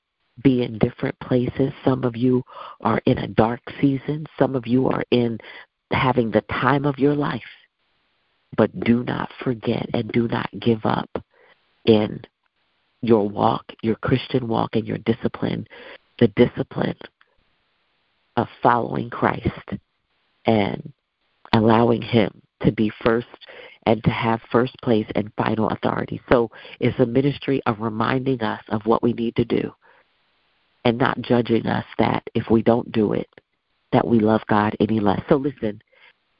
be 0.42 0.62
in 0.62 0.78
different 0.78 1.18
places. 1.20 1.72
Some 1.84 2.02
of 2.04 2.16
you 2.16 2.42
are 2.80 3.00
in 3.06 3.18
a 3.18 3.28
dark 3.28 3.60
season. 3.80 4.26
Some 4.38 4.56
of 4.56 4.66
you 4.66 4.88
are 4.88 5.04
in 5.12 5.38
having 5.92 6.32
the 6.32 6.42
time 6.42 6.84
of 6.84 6.98
your 6.98 7.14
life. 7.14 7.42
But 8.56 8.78
do 8.80 9.04
not 9.04 9.30
forget 9.42 9.88
and 9.94 10.10
do 10.12 10.28
not 10.28 10.48
give 10.60 10.84
up 10.84 11.10
in 11.84 12.20
your 13.00 13.28
walk, 13.28 13.64
your 13.82 13.96
Christian 13.96 14.48
walk, 14.48 14.74
and 14.74 14.86
your 14.86 14.98
discipline, 14.98 15.66
the 16.18 16.28
discipline 16.28 16.96
of 18.36 18.48
following 18.62 19.10
Christ 19.10 19.78
and 20.46 20.92
allowing 21.52 22.02
Him 22.02 22.42
to 22.62 22.72
be 22.72 22.90
first 23.02 23.26
and 23.86 24.02
to 24.04 24.10
have 24.10 24.40
first 24.50 24.74
place 24.82 25.06
and 25.14 25.32
final 25.36 25.68
authority. 25.70 26.20
So 26.30 26.50
it's 26.80 26.98
a 26.98 27.06
ministry 27.06 27.60
of 27.66 27.80
reminding 27.80 28.42
us 28.42 28.62
of 28.68 28.86
what 28.86 29.02
we 29.02 29.12
need 29.12 29.36
to 29.36 29.44
do 29.44 29.72
and 30.84 30.98
not 30.98 31.20
judging 31.20 31.66
us 31.66 31.84
that 31.98 32.22
if 32.34 32.50
we 32.50 32.62
don't 32.62 32.90
do 32.92 33.12
it, 33.12 33.28
that 33.92 34.06
we 34.06 34.20
love 34.20 34.42
God 34.48 34.76
any 34.80 35.00
less. 35.00 35.22
So 35.28 35.36
listen, 35.36 35.80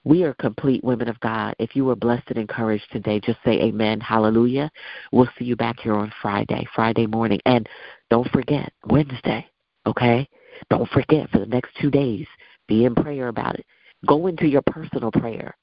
we 0.04 0.22
are 0.24 0.34
complete 0.34 0.84
women 0.84 1.08
of 1.08 1.18
God. 1.20 1.54
If 1.58 1.74
you 1.74 1.84
were 1.84 1.96
blessed 1.96 2.28
and 2.28 2.38
encouraged 2.38 2.86
today, 2.92 3.20
just 3.20 3.38
say 3.44 3.60
amen, 3.60 4.00
hallelujah. 4.00 4.70
We'll 5.12 5.30
see 5.38 5.44
you 5.44 5.56
back 5.56 5.80
here 5.80 5.94
on 5.94 6.12
Friday, 6.20 6.66
Friday 6.74 7.06
morning. 7.06 7.40
And 7.46 7.66
don't 8.10 8.30
forget, 8.30 8.72
Wednesday, 8.86 9.46
okay? 9.86 10.28
Don't 10.68 10.88
forget 10.90 11.30
for 11.30 11.38
the 11.38 11.46
next 11.46 11.70
two 11.80 11.90
days, 11.90 12.26
be 12.68 12.84
in 12.84 12.94
prayer 12.94 13.28
about 13.28 13.58
it. 13.58 13.64
Go 14.06 14.26
into 14.26 14.46
your 14.46 14.62
personal 14.62 15.10
prayer 15.10 15.56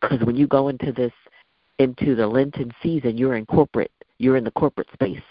because 0.00 0.20
when 0.24 0.36
you 0.36 0.46
go 0.46 0.68
into 0.68 0.92
this 0.92 1.12
into 1.78 2.14
the 2.14 2.26
Lenten 2.26 2.72
season, 2.82 3.16
you're 3.16 3.36
in 3.36 3.46
corporate. 3.46 3.92
You're 4.18 4.36
in 4.36 4.44
the 4.44 4.50
corporate 4.50 4.88
space, 4.92 5.22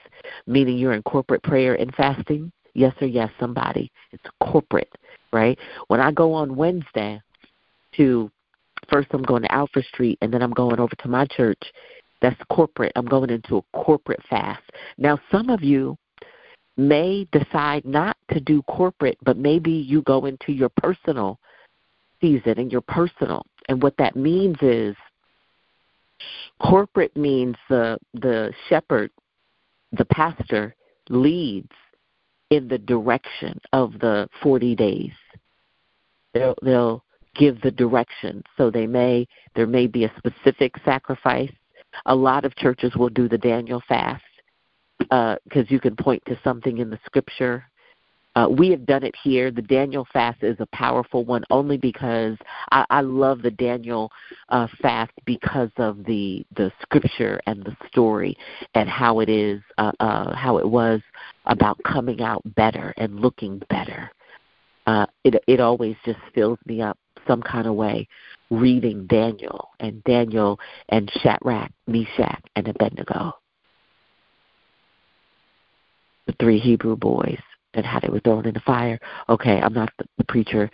meaning 0.46 0.78
you're 0.78 0.94
in 0.94 1.04
corporate 1.04 1.44
prayer 1.44 1.76
and 1.76 1.94
fasting. 1.96 2.52
Yes 2.74 2.94
or 3.02 3.08
yes, 3.08 3.32
somebody. 3.40 3.92
It's 4.12 4.24
corporate, 4.42 4.94
right? 5.34 5.58
When 5.88 6.00
I 6.00 6.12
go 6.12 6.34
on 6.34 6.56
Wednesday 6.56 7.20
to 7.96 8.32
first 8.90 9.08
I'm 9.12 9.24
going 9.24 9.42
to 9.42 9.52
Alfred 9.52 9.86
Street 9.86 10.18
and 10.22 10.32
then 10.32 10.42
I'm 10.42 10.52
going 10.52 10.80
over 10.80 10.96
to 11.00 11.08
my 11.08 11.26
church, 11.26 11.62
that's 12.22 12.40
corporate. 12.52 12.92
I'm 12.96 13.06
going 13.06 13.30
into 13.30 13.58
a 13.58 13.78
corporate 13.78 14.22
fast. 14.30 14.64
Now 14.98 15.20
some 15.32 15.50
of 15.50 15.64
you 15.64 15.98
may 16.78 17.28
decide 17.32 17.84
not 17.84 18.16
to 18.32 18.40
do 18.40 18.62
corporate, 18.64 19.18
but 19.24 19.38
maybe 19.38 19.72
you 19.72 20.04
go 20.04 20.26
into 20.26 20.52
your 20.52 20.70
personal 20.70 21.40
season 22.22 22.60
and 22.60 22.72
your 22.72 22.82
personal. 22.82 23.46
And 23.68 23.82
what 23.82 23.96
that 23.98 24.16
means 24.16 24.58
is 24.62 24.96
corporate 26.62 27.16
means 27.16 27.56
the 27.70 27.98
the 28.14 28.54
shepherd, 28.70 29.12
the 29.92 30.06
pastor 30.06 30.76
leads 31.10 31.72
in 32.50 32.68
the 32.68 32.78
direction 32.78 33.60
of 33.74 33.94
the 34.00 34.28
40 34.42 34.76
days. 34.76 35.12
They'll, 36.34 36.56
they'll 36.62 37.04
give 37.36 37.62
the 37.62 37.72
direction. 37.72 38.44
So 38.58 38.72
they 38.72 38.88
may 38.88 39.28
there 39.56 39.68
may 39.68 39.88
be 39.88 40.06
a 40.06 40.14
specific 40.18 40.76
sacrifice. 40.86 41.52
A 42.06 42.16
lot 42.16 42.46
of 42.46 42.56
churches 42.56 42.96
will 42.96 43.10
do 43.10 43.28
the 43.28 43.38
Daniel 43.38 43.82
fast 43.88 44.24
because 45.00 45.38
uh, 45.56 45.70
you 45.70 45.80
can 45.80 45.96
point 45.96 46.24
to 46.26 46.40
something 46.44 46.80
in 46.80 46.90
the 46.90 47.00
scripture. 47.06 47.66
Uh, 48.38 48.48
we 48.48 48.70
have 48.70 48.86
done 48.86 49.04
it 49.04 49.16
here. 49.24 49.50
The 49.50 49.64
Daniel 49.64 50.08
fast 50.14 50.44
is 50.44 50.58
a 50.60 50.68
powerful 50.68 51.26
one 51.26 51.44
only 51.50 51.76
because 51.76 52.38
I, 52.72 52.86
I 52.92 53.02
love 53.02 53.42
the 53.42 53.50
Daniel 53.50 54.12
uh, 54.50 54.68
fast 54.80 55.12
because 55.26 55.72
of 55.78 56.06
the 56.06 56.46
the 56.56 56.72
scripture 56.84 57.42
and 57.48 57.64
the 57.64 57.76
story 57.88 58.38
and 58.76 58.88
how 58.88 59.22
it 59.22 59.30
is 59.30 59.60
uh, 59.80 59.92
uh, 60.00 60.36
how 60.36 60.60
it 60.60 60.70
was 60.70 61.02
about 61.48 61.82
coming 61.84 62.22
out 62.22 62.44
better 62.54 62.94
and 62.98 63.20
looking 63.20 63.60
better. 63.72 64.12
Uh, 64.86 65.08
it 65.24 65.42
it 65.48 65.60
always 65.60 65.96
just 66.06 66.20
fills 66.36 66.60
me 66.68 66.80
up 66.80 67.00
some 67.28 67.42
kind 67.42 67.66
of 67.66 67.74
way 67.74 68.08
reading 68.52 69.08
Daniel 69.08 69.70
and 69.80 70.04
Daniel 70.04 70.60
and 70.90 71.12
Shadrach, 71.24 71.72
Meshach, 71.88 72.44
and 72.56 72.68
Abednego 72.68 73.34
the 76.28 76.36
three 76.40 76.60
Hebrew 76.60 76.98
boys 76.98 77.40
and 77.78 77.86
how 77.86 78.00
they 78.00 78.10
were 78.10 78.20
thrown 78.20 78.46
in 78.46 78.54
the 78.54 78.60
fire. 78.62 79.00
Okay, 79.30 79.62
I'm 79.62 79.74
not 79.74 79.90
the 80.18 80.24
preacher. 80.26 80.70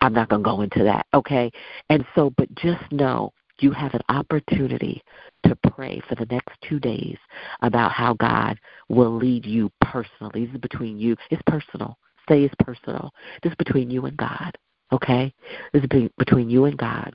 I'm 0.00 0.14
not 0.14 0.30
going 0.30 0.42
to 0.42 0.48
go 0.48 0.60
into 0.62 0.84
that. 0.84 1.06
Okay, 1.12 1.50
and 1.90 2.06
so, 2.14 2.32
but 2.38 2.52
just 2.54 2.80
know 2.90 3.32
you 3.60 3.72
have 3.72 3.92
an 3.92 4.00
opportunity 4.08 5.02
to 5.44 5.56
pray 5.72 6.00
for 6.08 6.14
the 6.14 6.26
next 6.26 6.56
two 6.68 6.78
days 6.78 7.18
about 7.60 7.90
how 7.90 8.14
God 8.14 8.58
will 8.88 9.14
lead 9.14 9.44
you 9.44 9.70
personally. 9.80 10.46
This 10.46 10.54
is 10.54 10.60
between 10.60 10.96
you. 10.96 11.16
It's 11.30 11.42
personal. 11.46 11.98
Say 12.28 12.44
it's 12.44 12.54
personal. 12.60 13.10
This 13.42 13.50
is 13.50 13.56
between 13.56 13.90
you 13.90 14.06
and 14.06 14.16
God. 14.16 14.56
Okay? 14.92 15.34
This 15.72 15.82
is 15.82 16.08
between 16.16 16.48
you 16.48 16.66
and 16.66 16.78
God 16.78 17.12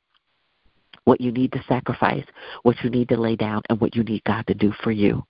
what 1.05 1.21
you 1.21 1.31
need 1.31 1.51
to 1.51 1.63
sacrifice, 1.67 2.25
what 2.63 2.77
you 2.83 2.89
need 2.89 3.09
to 3.09 3.17
lay 3.17 3.35
down, 3.35 3.61
and 3.69 3.79
what 3.79 3.95
you 3.95 4.03
need 4.03 4.23
God 4.23 4.45
to 4.47 4.53
do 4.53 4.73
for 4.83 4.91
you. 4.91 5.23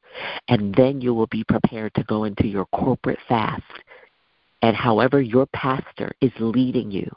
And 0.48 0.74
then 0.76 1.02
you 1.02 1.14
will 1.14 1.28
be 1.28 1.44
prepared 1.44 1.94
to 1.96 2.04
go 2.04 2.26
into 2.26 2.48
your 2.48 2.66
corporate 2.68 3.20
fast. 3.28 3.64
And 4.62 4.76
however 4.76 5.22
your 5.22 5.48
pastor 5.48 6.12
is 6.22 6.32
leading 6.40 6.92
you, 6.92 7.10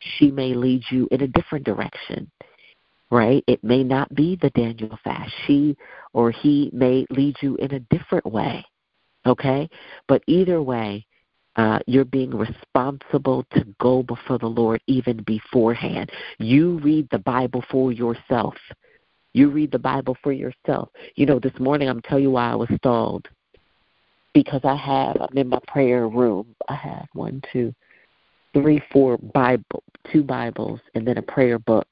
she 0.00 0.30
may 0.30 0.54
lead 0.54 0.82
you 0.90 1.08
in 1.10 1.22
a 1.22 1.28
different 1.28 1.64
direction, 1.64 2.30
right? 3.10 3.44
It 3.46 3.62
may 3.62 3.84
not 3.84 4.14
be 4.14 4.36
the 4.40 4.50
Daniel 4.50 4.98
fast. 5.04 5.32
She 5.46 5.76
or 6.12 6.30
he 6.30 6.70
may 6.72 7.06
lead 7.10 7.36
you 7.40 7.56
in 7.56 7.74
a 7.74 7.80
different 7.80 8.26
way, 8.26 8.64
okay? 9.26 9.68
But 10.06 10.22
either 10.26 10.62
way, 10.62 11.06
uh, 11.58 11.80
you're 11.88 12.04
being 12.04 12.30
responsible 12.30 13.44
to 13.52 13.66
go 13.80 14.04
before 14.04 14.38
the 14.38 14.46
Lord 14.46 14.80
even 14.86 15.22
beforehand. 15.24 16.10
You 16.38 16.78
read 16.78 17.08
the 17.10 17.18
Bible 17.18 17.64
for 17.68 17.90
yourself. 17.90 18.54
You 19.32 19.50
read 19.50 19.72
the 19.72 19.78
Bible 19.78 20.16
for 20.22 20.32
yourself. 20.32 20.88
You 21.16 21.26
know, 21.26 21.40
this 21.40 21.58
morning 21.58 21.88
I'm 21.88 22.00
telling 22.02 22.22
you 22.22 22.30
why 22.30 22.52
I 22.52 22.54
was 22.54 22.68
stalled. 22.76 23.26
Because 24.34 24.60
I 24.62 24.76
have, 24.76 25.20
I'm 25.20 25.36
in 25.36 25.48
my 25.48 25.58
prayer 25.66 26.06
room. 26.06 26.54
I 26.68 26.74
have 26.76 27.06
one, 27.14 27.42
two, 27.52 27.74
three, 28.54 28.80
four 28.92 29.18
Bible, 29.18 29.82
two 30.12 30.22
Bibles, 30.22 30.78
and 30.94 31.06
then 31.06 31.18
a 31.18 31.22
prayer 31.22 31.58
book. 31.58 31.88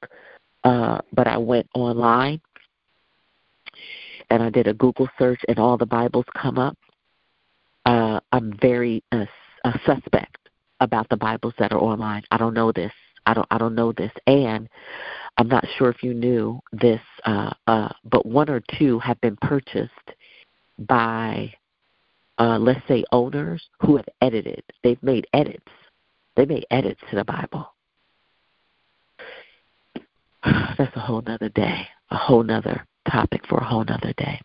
Uh, 0.63 0.99
but 1.11 1.27
I 1.27 1.37
went 1.37 1.67
online 1.75 2.39
and 4.29 4.41
I 4.41 4.49
did 4.49 4.67
a 4.67 4.73
Google 4.73 5.09
search, 5.19 5.41
and 5.49 5.59
all 5.59 5.77
the 5.77 5.85
Bibles 5.85 6.25
come 6.41 6.57
up. 6.57 6.77
Uh, 7.85 8.19
I'm 8.31 8.57
very 8.61 9.03
uh, 9.11 9.25
suspect 9.85 10.49
about 10.79 11.09
the 11.09 11.17
Bibles 11.17 11.53
that 11.59 11.71
are 11.71 11.79
online. 11.79 12.23
I 12.31 12.37
don't 12.37 12.53
know 12.53 12.71
this. 12.71 12.91
I 13.25 13.33
don't 13.33 13.47
I 13.51 13.57
don't 13.57 13.75
know 13.75 13.91
this. 13.91 14.11
And 14.25 14.69
I'm 15.37 15.47
not 15.47 15.65
sure 15.77 15.89
if 15.89 16.01
you 16.01 16.13
knew 16.13 16.59
this, 16.71 17.01
uh, 17.25 17.53
uh, 17.67 17.89
but 18.05 18.25
one 18.25 18.49
or 18.49 18.61
two 18.79 18.97
have 18.99 19.21
been 19.21 19.37
purchased 19.37 19.91
by, 20.79 21.53
uh, 22.39 22.57
let's 22.57 22.85
say, 22.87 23.03
owners 23.11 23.63
who 23.81 23.97
have 23.97 24.07
edited. 24.21 24.63
They've 24.83 25.01
made 25.03 25.27
edits. 25.33 25.67
They 26.35 26.45
made 26.45 26.65
edits 26.71 27.01
to 27.09 27.15
the 27.17 27.23
Bible. 27.23 27.71
That's 30.77 30.95
a 30.95 30.99
whole 30.99 31.21
nother 31.21 31.49
day, 31.49 31.87
a 32.09 32.17
whole 32.17 32.43
nother 32.43 32.85
topic 33.11 33.41
for 33.47 33.59
a 33.59 33.65
whole 33.65 33.83
nother 33.83 34.13
day. 34.17 34.41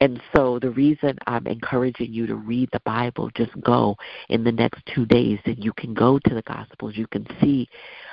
And 0.00 0.20
so 0.34 0.58
the 0.58 0.70
reason 0.70 1.18
I'm 1.26 1.46
encouraging 1.46 2.12
you 2.12 2.26
to 2.26 2.36
read 2.36 2.68
the 2.72 2.80
Bible, 2.80 3.30
just 3.34 3.58
go 3.62 3.96
in 4.28 4.44
the 4.44 4.52
next 4.52 4.82
two 4.94 5.06
days 5.06 5.38
and 5.44 5.62
you 5.62 5.72
can 5.72 5.94
go 5.94 6.18
to 6.18 6.34
the 6.34 6.42
Gospels. 6.42 6.96
You 6.96 7.06
can 7.08 7.26
see 7.40 7.68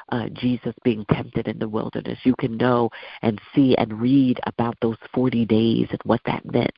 uh, 0.09 0.29
Jesus 0.33 0.73
being 0.83 1.05
tempted 1.11 1.47
in 1.47 1.59
the 1.59 1.67
wilderness. 1.67 2.19
You 2.23 2.35
can 2.35 2.57
know 2.57 2.89
and 3.21 3.39
see 3.53 3.75
and 3.77 3.99
read 3.99 4.39
about 4.45 4.77
those 4.81 4.97
40 5.13 5.45
days 5.45 5.87
and 5.89 5.99
what 6.03 6.21
that 6.25 6.45
meant 6.51 6.73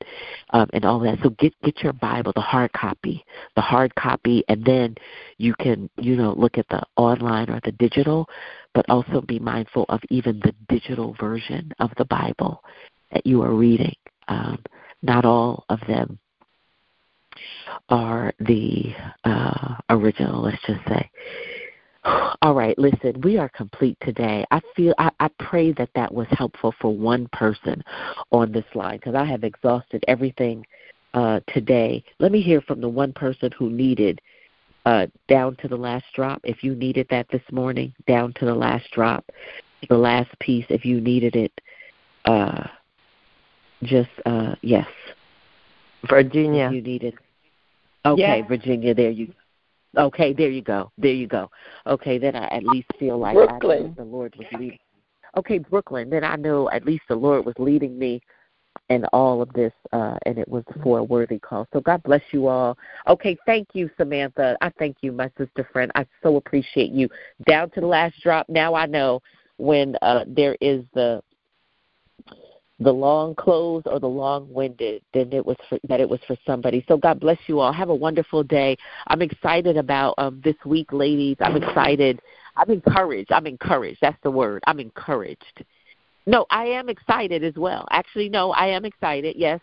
um, 0.52 0.70
and 0.74 0.86
all 0.86 1.00
that. 1.02 1.20
So 1.24 1.30
get 1.32 1.54
get 1.62 1.82
your 1.84 1.94
Bible, 1.94 2.32
the 2.34 2.42
hard 2.42 2.72
copy, 2.74 3.26
the 3.56 3.62
hard 3.62 3.94
copy, 3.96 4.44
and 4.48 4.64
then 4.64 4.96
you 5.38 5.54
can 5.56 5.90
you 5.98 6.16
know 6.16 6.34
look 6.38 6.58
at 6.58 6.68
the 6.70 6.82
online 6.96 7.50
or 7.50 7.60
the 7.64 7.72
digital, 7.74 8.30
but 8.74 8.90
also 8.90 9.22
be 9.22 9.40
mindful 9.40 9.86
of 9.90 10.02
even 10.10 10.40
the 10.40 10.54
digital 10.70 11.16
version 11.20 11.72
of 11.80 11.92
the 11.98 12.06
Bible 12.06 12.64
that 13.12 13.26
you 13.26 13.42
are 13.42 13.54
reading. 13.54 13.96
Um, 14.28 14.64
not 15.02 15.26
all 15.26 15.66
of 15.70 15.80
them 15.88 16.20
are 17.90 18.34
the 18.40 18.94
uh, 19.24 19.76
original, 19.90 20.42
let's 20.42 20.62
just 20.66 20.86
say. 20.88 21.10
All 22.42 22.54
right, 22.54 22.78
listen, 22.78 23.22
we 23.22 23.38
are 23.38 23.50
complete 23.50 23.98
today. 24.02 24.46
I 24.52 24.62
feel 24.76 24.94
I, 24.98 25.12
I 25.20 25.30
pray 25.40 25.72
that 25.74 25.90
that 25.96 26.14
was 26.14 26.28
helpful 26.32 26.74
for 26.80 26.96
one 26.96 27.28
person 27.34 27.84
on 28.32 28.52
this 28.52 28.66
line 28.76 28.98
because 28.98 29.16
I 29.16 29.26
have 29.26 29.44
exhausted 29.44 30.04
everything 30.08 30.66
uh, 31.14 31.40
today. 31.48 32.04
Let 32.20 32.32
me 32.32 32.42
hear 32.42 32.62
from 32.62 32.82
the 32.82 32.90
one 32.90 33.14
person 33.14 33.52
who 33.58 33.70
needed 33.70 34.22
uh, 34.86 35.08
down 35.28 35.58
to 35.58 35.68
the 35.68 35.76
last 35.76 36.06
drop. 36.16 36.40
If 36.44 36.64
you 36.64 36.76
needed 36.76 37.08
that 37.10 37.28
this 37.30 37.42
morning, 37.52 37.94
down 38.08 38.34
to 38.34 38.46
the 38.46 38.56
last 38.56 38.90
drop, 38.92 39.26
the 39.90 39.98
last 39.98 40.30
piece. 40.40 40.66
If 40.70 40.86
you 40.86 41.02
needed 41.02 41.36
it, 41.36 41.52
uh, 42.26 42.68
just 43.84 44.10
uh, 44.26 44.56
yes. 44.62 44.88
Virginia. 46.10 46.70
You 46.72 46.82
needed. 46.82 47.16
Okay, 48.06 48.40
yeah. 48.40 48.48
Virginia. 48.48 48.94
There 48.94 49.12
you 49.12 49.34
Okay, 49.98 50.34
there 50.34 50.50
you 50.50 50.62
go. 50.62 50.92
There 50.98 51.12
you 51.12 51.28
go. 51.28 51.50
Okay, 51.88 52.18
then 52.18 52.36
I 52.36 52.48
at 52.48 52.64
least 52.64 52.88
feel 53.00 53.18
like 53.18 53.36
Brooklyn. 53.36 53.94
the 53.98 54.04
Lord 54.04 54.36
was 54.38 54.48
leading. 54.54 54.78
Okay, 55.36 55.58
Brooklyn. 55.58 56.10
Then 56.10 56.24
I 56.24 56.36
know 56.36 56.70
at 56.70 56.86
least 56.86 57.04
the 57.10 57.16
Lord 57.16 57.46
was 57.46 57.56
leading 57.58 57.98
me 57.98 58.22
in 58.90 59.06
all 59.06 59.42
of 59.42 59.52
this, 59.54 59.74
uh, 59.92 60.18
and 60.26 60.38
it 60.38 60.48
was 60.48 60.64
for 60.84 61.00
a 61.00 61.04
worthy 61.04 61.40
cause. 61.40 61.66
So 61.74 61.82
God 61.82 62.04
bless 62.04 62.22
you 62.32 62.48
all. 62.48 62.78
Okay, 63.08 63.38
thank 63.46 63.70
you, 63.74 63.90
Samantha. 63.98 64.56
I 64.62 64.72
thank 64.78 64.98
you, 65.02 65.12
my 65.12 65.32
sister 65.38 65.68
friend. 65.74 65.92
I 65.96 66.06
so 66.22 66.38
appreciate 66.38 66.92
you. 66.92 67.10
Down 67.48 67.70
to 67.72 67.82
the 67.82 67.88
last 67.88 68.16
drop. 68.22 68.48
Now 68.50 68.76
I 68.76 68.86
know 68.86 69.22
when 69.58 69.96
uh, 70.02 70.26
there 70.28 70.56
is 70.62 70.84
the 70.94 71.22
the 72.80 72.92
long 72.92 73.34
clothes 73.36 73.84
or 73.86 74.00
the 74.00 74.08
long 74.08 74.52
winded 74.54 75.02
then 75.14 75.34
it 75.34 75.44
was 75.44 75.58
for, 75.68 75.80
that 75.88 76.00
it 76.00 76.08
was 76.08 76.20
for 76.28 76.38
somebody. 76.46 76.86
So 76.88 76.98
god 76.98 77.20
bless 77.20 77.40
you 77.48 77.60
all. 77.60 77.74
Have 77.74 77.90
a 77.90 77.96
wonderful 77.96 78.44
day. 78.44 78.78
I'm 79.08 79.22
excited 79.22 79.78
about 79.78 80.14
um 80.18 80.42
this 80.44 80.56
week 80.66 80.94
ladies. 80.94 81.38
I'm 81.40 81.56
excited. 81.56 82.22
I'm 82.56 82.70
encouraged. 82.70 83.32
I'm 83.32 83.48
encouraged. 83.48 84.00
That's 84.02 84.22
the 84.24 84.32
word. 84.32 84.64
I'm 84.68 84.80
encouraged. 84.80 85.64
No 86.26 86.46
i 86.50 86.66
am 86.66 86.90
excited 86.90 87.44
as 87.44 87.56
well. 87.56 87.88
Actually 87.92 88.30
no 88.30 88.52
i 88.52 88.68
am 88.68 88.86
excited. 88.86 89.36
Yes 89.38 89.60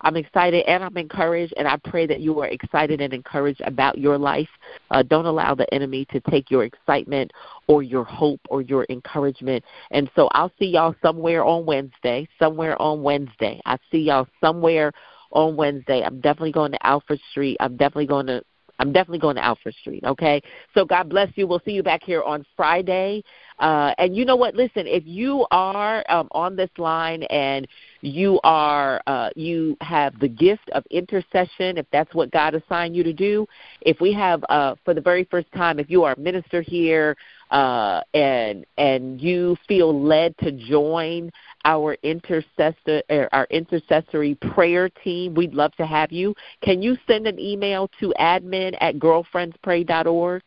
I'm 0.00 0.16
excited 0.16 0.64
and 0.66 0.84
I'm 0.84 0.96
encouraged, 0.96 1.54
and 1.56 1.66
I 1.66 1.76
pray 1.76 2.06
that 2.06 2.20
you 2.20 2.38
are 2.40 2.46
excited 2.46 3.00
and 3.00 3.12
encouraged 3.12 3.60
about 3.62 3.98
your 3.98 4.18
life. 4.18 4.48
Uh, 4.90 5.02
don't 5.02 5.26
allow 5.26 5.54
the 5.54 5.72
enemy 5.74 6.06
to 6.12 6.20
take 6.20 6.50
your 6.50 6.64
excitement 6.64 7.32
or 7.66 7.82
your 7.82 8.04
hope 8.04 8.40
or 8.48 8.62
your 8.62 8.86
encouragement. 8.90 9.64
And 9.90 10.10
so 10.14 10.28
I'll 10.32 10.52
see 10.58 10.66
y'all 10.66 10.94
somewhere 11.02 11.44
on 11.44 11.66
Wednesday. 11.66 12.28
Somewhere 12.38 12.80
on 12.80 13.02
Wednesday. 13.02 13.60
I 13.66 13.76
see 13.90 13.98
y'all 13.98 14.28
somewhere 14.40 14.92
on 15.32 15.56
Wednesday. 15.56 16.02
I'm 16.02 16.20
definitely 16.20 16.52
going 16.52 16.72
to 16.72 16.86
Alfred 16.86 17.20
Street. 17.30 17.56
I'm 17.60 17.76
definitely 17.76 18.06
going 18.06 18.26
to 18.26 18.42
I'm 18.78 18.92
definitely 18.92 19.18
going 19.18 19.36
to 19.36 19.44
Alfred 19.44 19.74
Street, 19.76 20.04
okay? 20.04 20.40
So 20.74 20.84
God 20.84 21.08
bless 21.08 21.30
you. 21.34 21.46
We'll 21.46 21.62
see 21.64 21.72
you 21.72 21.82
back 21.82 22.02
here 22.02 22.22
on 22.22 22.44
Friday. 22.56 23.24
Uh, 23.58 23.92
and 23.98 24.16
you 24.16 24.24
know 24.24 24.36
what? 24.36 24.54
Listen, 24.54 24.86
if 24.86 25.02
you 25.04 25.46
are 25.50 26.04
um, 26.08 26.28
on 26.30 26.54
this 26.54 26.70
line 26.78 27.24
and 27.24 27.66
you 28.02 28.38
are 28.44 29.02
uh, 29.08 29.30
you 29.34 29.76
have 29.80 30.18
the 30.20 30.28
gift 30.28 30.70
of 30.70 30.84
intercession, 30.90 31.76
if 31.76 31.86
that's 31.90 32.14
what 32.14 32.30
God 32.30 32.54
assigned 32.54 32.94
you 32.94 33.02
to 33.02 33.12
do, 33.12 33.46
if 33.80 34.00
we 34.00 34.12
have 34.12 34.44
uh, 34.48 34.76
for 34.84 34.94
the 34.94 35.00
very 35.00 35.24
first 35.24 35.50
time, 35.52 35.80
if 35.80 35.90
you 35.90 36.04
are 36.04 36.12
a 36.12 36.20
minister 36.20 36.62
here 36.62 37.16
uh, 37.50 38.02
and 38.14 38.64
and 38.76 39.20
you 39.20 39.56
feel 39.66 40.04
led 40.04 40.36
to 40.38 40.52
join 40.52 41.30
our 41.68 41.98
intercessor 42.02 43.02
er, 43.10 43.28
our 43.32 43.46
intercessory 43.50 44.34
prayer 44.36 44.88
team, 44.88 45.34
we'd 45.34 45.52
love 45.52 45.74
to 45.76 45.84
have 45.84 46.10
you. 46.10 46.34
Can 46.62 46.80
you 46.80 46.96
send 47.06 47.26
an 47.26 47.38
email 47.38 47.90
to 48.00 48.14
admin 48.18 48.74
at 48.80 48.98
girlfriendspray.org? 48.98 50.42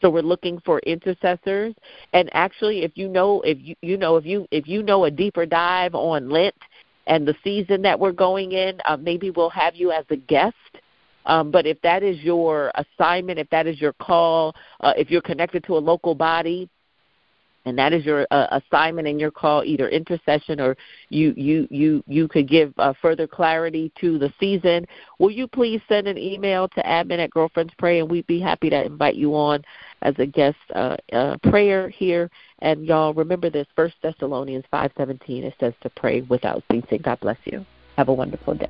So 0.00 0.10
we're 0.10 0.22
looking 0.22 0.60
for 0.64 0.80
intercessors. 0.80 1.74
And 2.14 2.30
actually, 2.32 2.84
if 2.84 2.92
you 2.94 3.08
know 3.08 3.42
if 3.42 3.58
you 3.60 3.76
you 3.82 3.98
know 3.98 4.16
if 4.16 4.24
you 4.24 4.48
if 4.50 4.66
you 4.66 4.82
know 4.82 5.04
a 5.04 5.10
deeper 5.10 5.44
dive 5.44 5.94
on 5.94 6.30
Lent 6.30 6.56
and 7.06 7.28
the 7.28 7.36
season 7.44 7.82
that 7.82 8.00
we're 8.00 8.12
going 8.12 8.52
in, 8.52 8.80
uh, 8.86 8.96
maybe 8.96 9.30
we'll 9.30 9.50
have 9.50 9.76
you 9.76 9.92
as 9.92 10.06
a 10.08 10.16
guest. 10.16 10.56
Um, 11.26 11.50
but 11.52 11.66
if 11.66 11.80
that 11.82 12.02
is 12.02 12.18
your 12.20 12.72
assignment, 12.74 13.38
if 13.38 13.48
that 13.50 13.66
is 13.66 13.80
your 13.80 13.92
call, 13.92 14.56
uh, 14.80 14.94
if 14.96 15.10
you're 15.10 15.20
connected 15.22 15.62
to 15.64 15.76
a 15.76 15.78
local 15.78 16.14
body, 16.14 16.68
and 17.64 17.78
that 17.78 17.92
is 17.92 18.04
your 18.04 18.26
uh, 18.30 18.60
assignment 18.62 19.08
and 19.08 19.20
your 19.20 19.30
call 19.30 19.62
either 19.64 19.88
intercession 19.88 20.60
or 20.60 20.76
you 21.08 21.32
you 21.36 21.68
you 21.70 22.02
you 22.06 22.28
could 22.28 22.48
give 22.48 22.72
uh, 22.78 22.92
further 23.00 23.26
clarity 23.26 23.92
to 24.00 24.18
the 24.18 24.32
season. 24.40 24.86
Will 25.18 25.30
you 25.30 25.46
please 25.46 25.80
send 25.88 26.06
an 26.06 26.18
email 26.18 26.68
to 26.68 26.82
admin 26.82 27.18
at 27.18 27.30
girlfriends 27.30 27.72
pray 27.78 28.00
and 28.00 28.10
we'd 28.10 28.26
be 28.26 28.40
happy 28.40 28.70
to 28.70 28.84
invite 28.84 29.16
you 29.16 29.34
on 29.34 29.62
as 30.02 30.14
a 30.18 30.26
guest 30.26 30.56
uh, 30.74 30.96
uh, 31.12 31.36
prayer 31.44 31.88
here. 31.88 32.30
And 32.60 32.84
y'all 32.84 33.14
remember 33.14 33.50
this 33.50 33.66
first 33.74 33.94
thessalonians 34.02 34.64
5.17 34.72 35.44
it 35.44 35.54
says 35.58 35.74
to 35.82 35.90
pray 35.90 36.22
without 36.22 36.62
ceasing. 36.70 37.00
God 37.02 37.20
bless 37.20 37.38
you. 37.44 37.64
Have 37.96 38.08
a 38.08 38.14
wonderful 38.14 38.54
day 38.54 38.68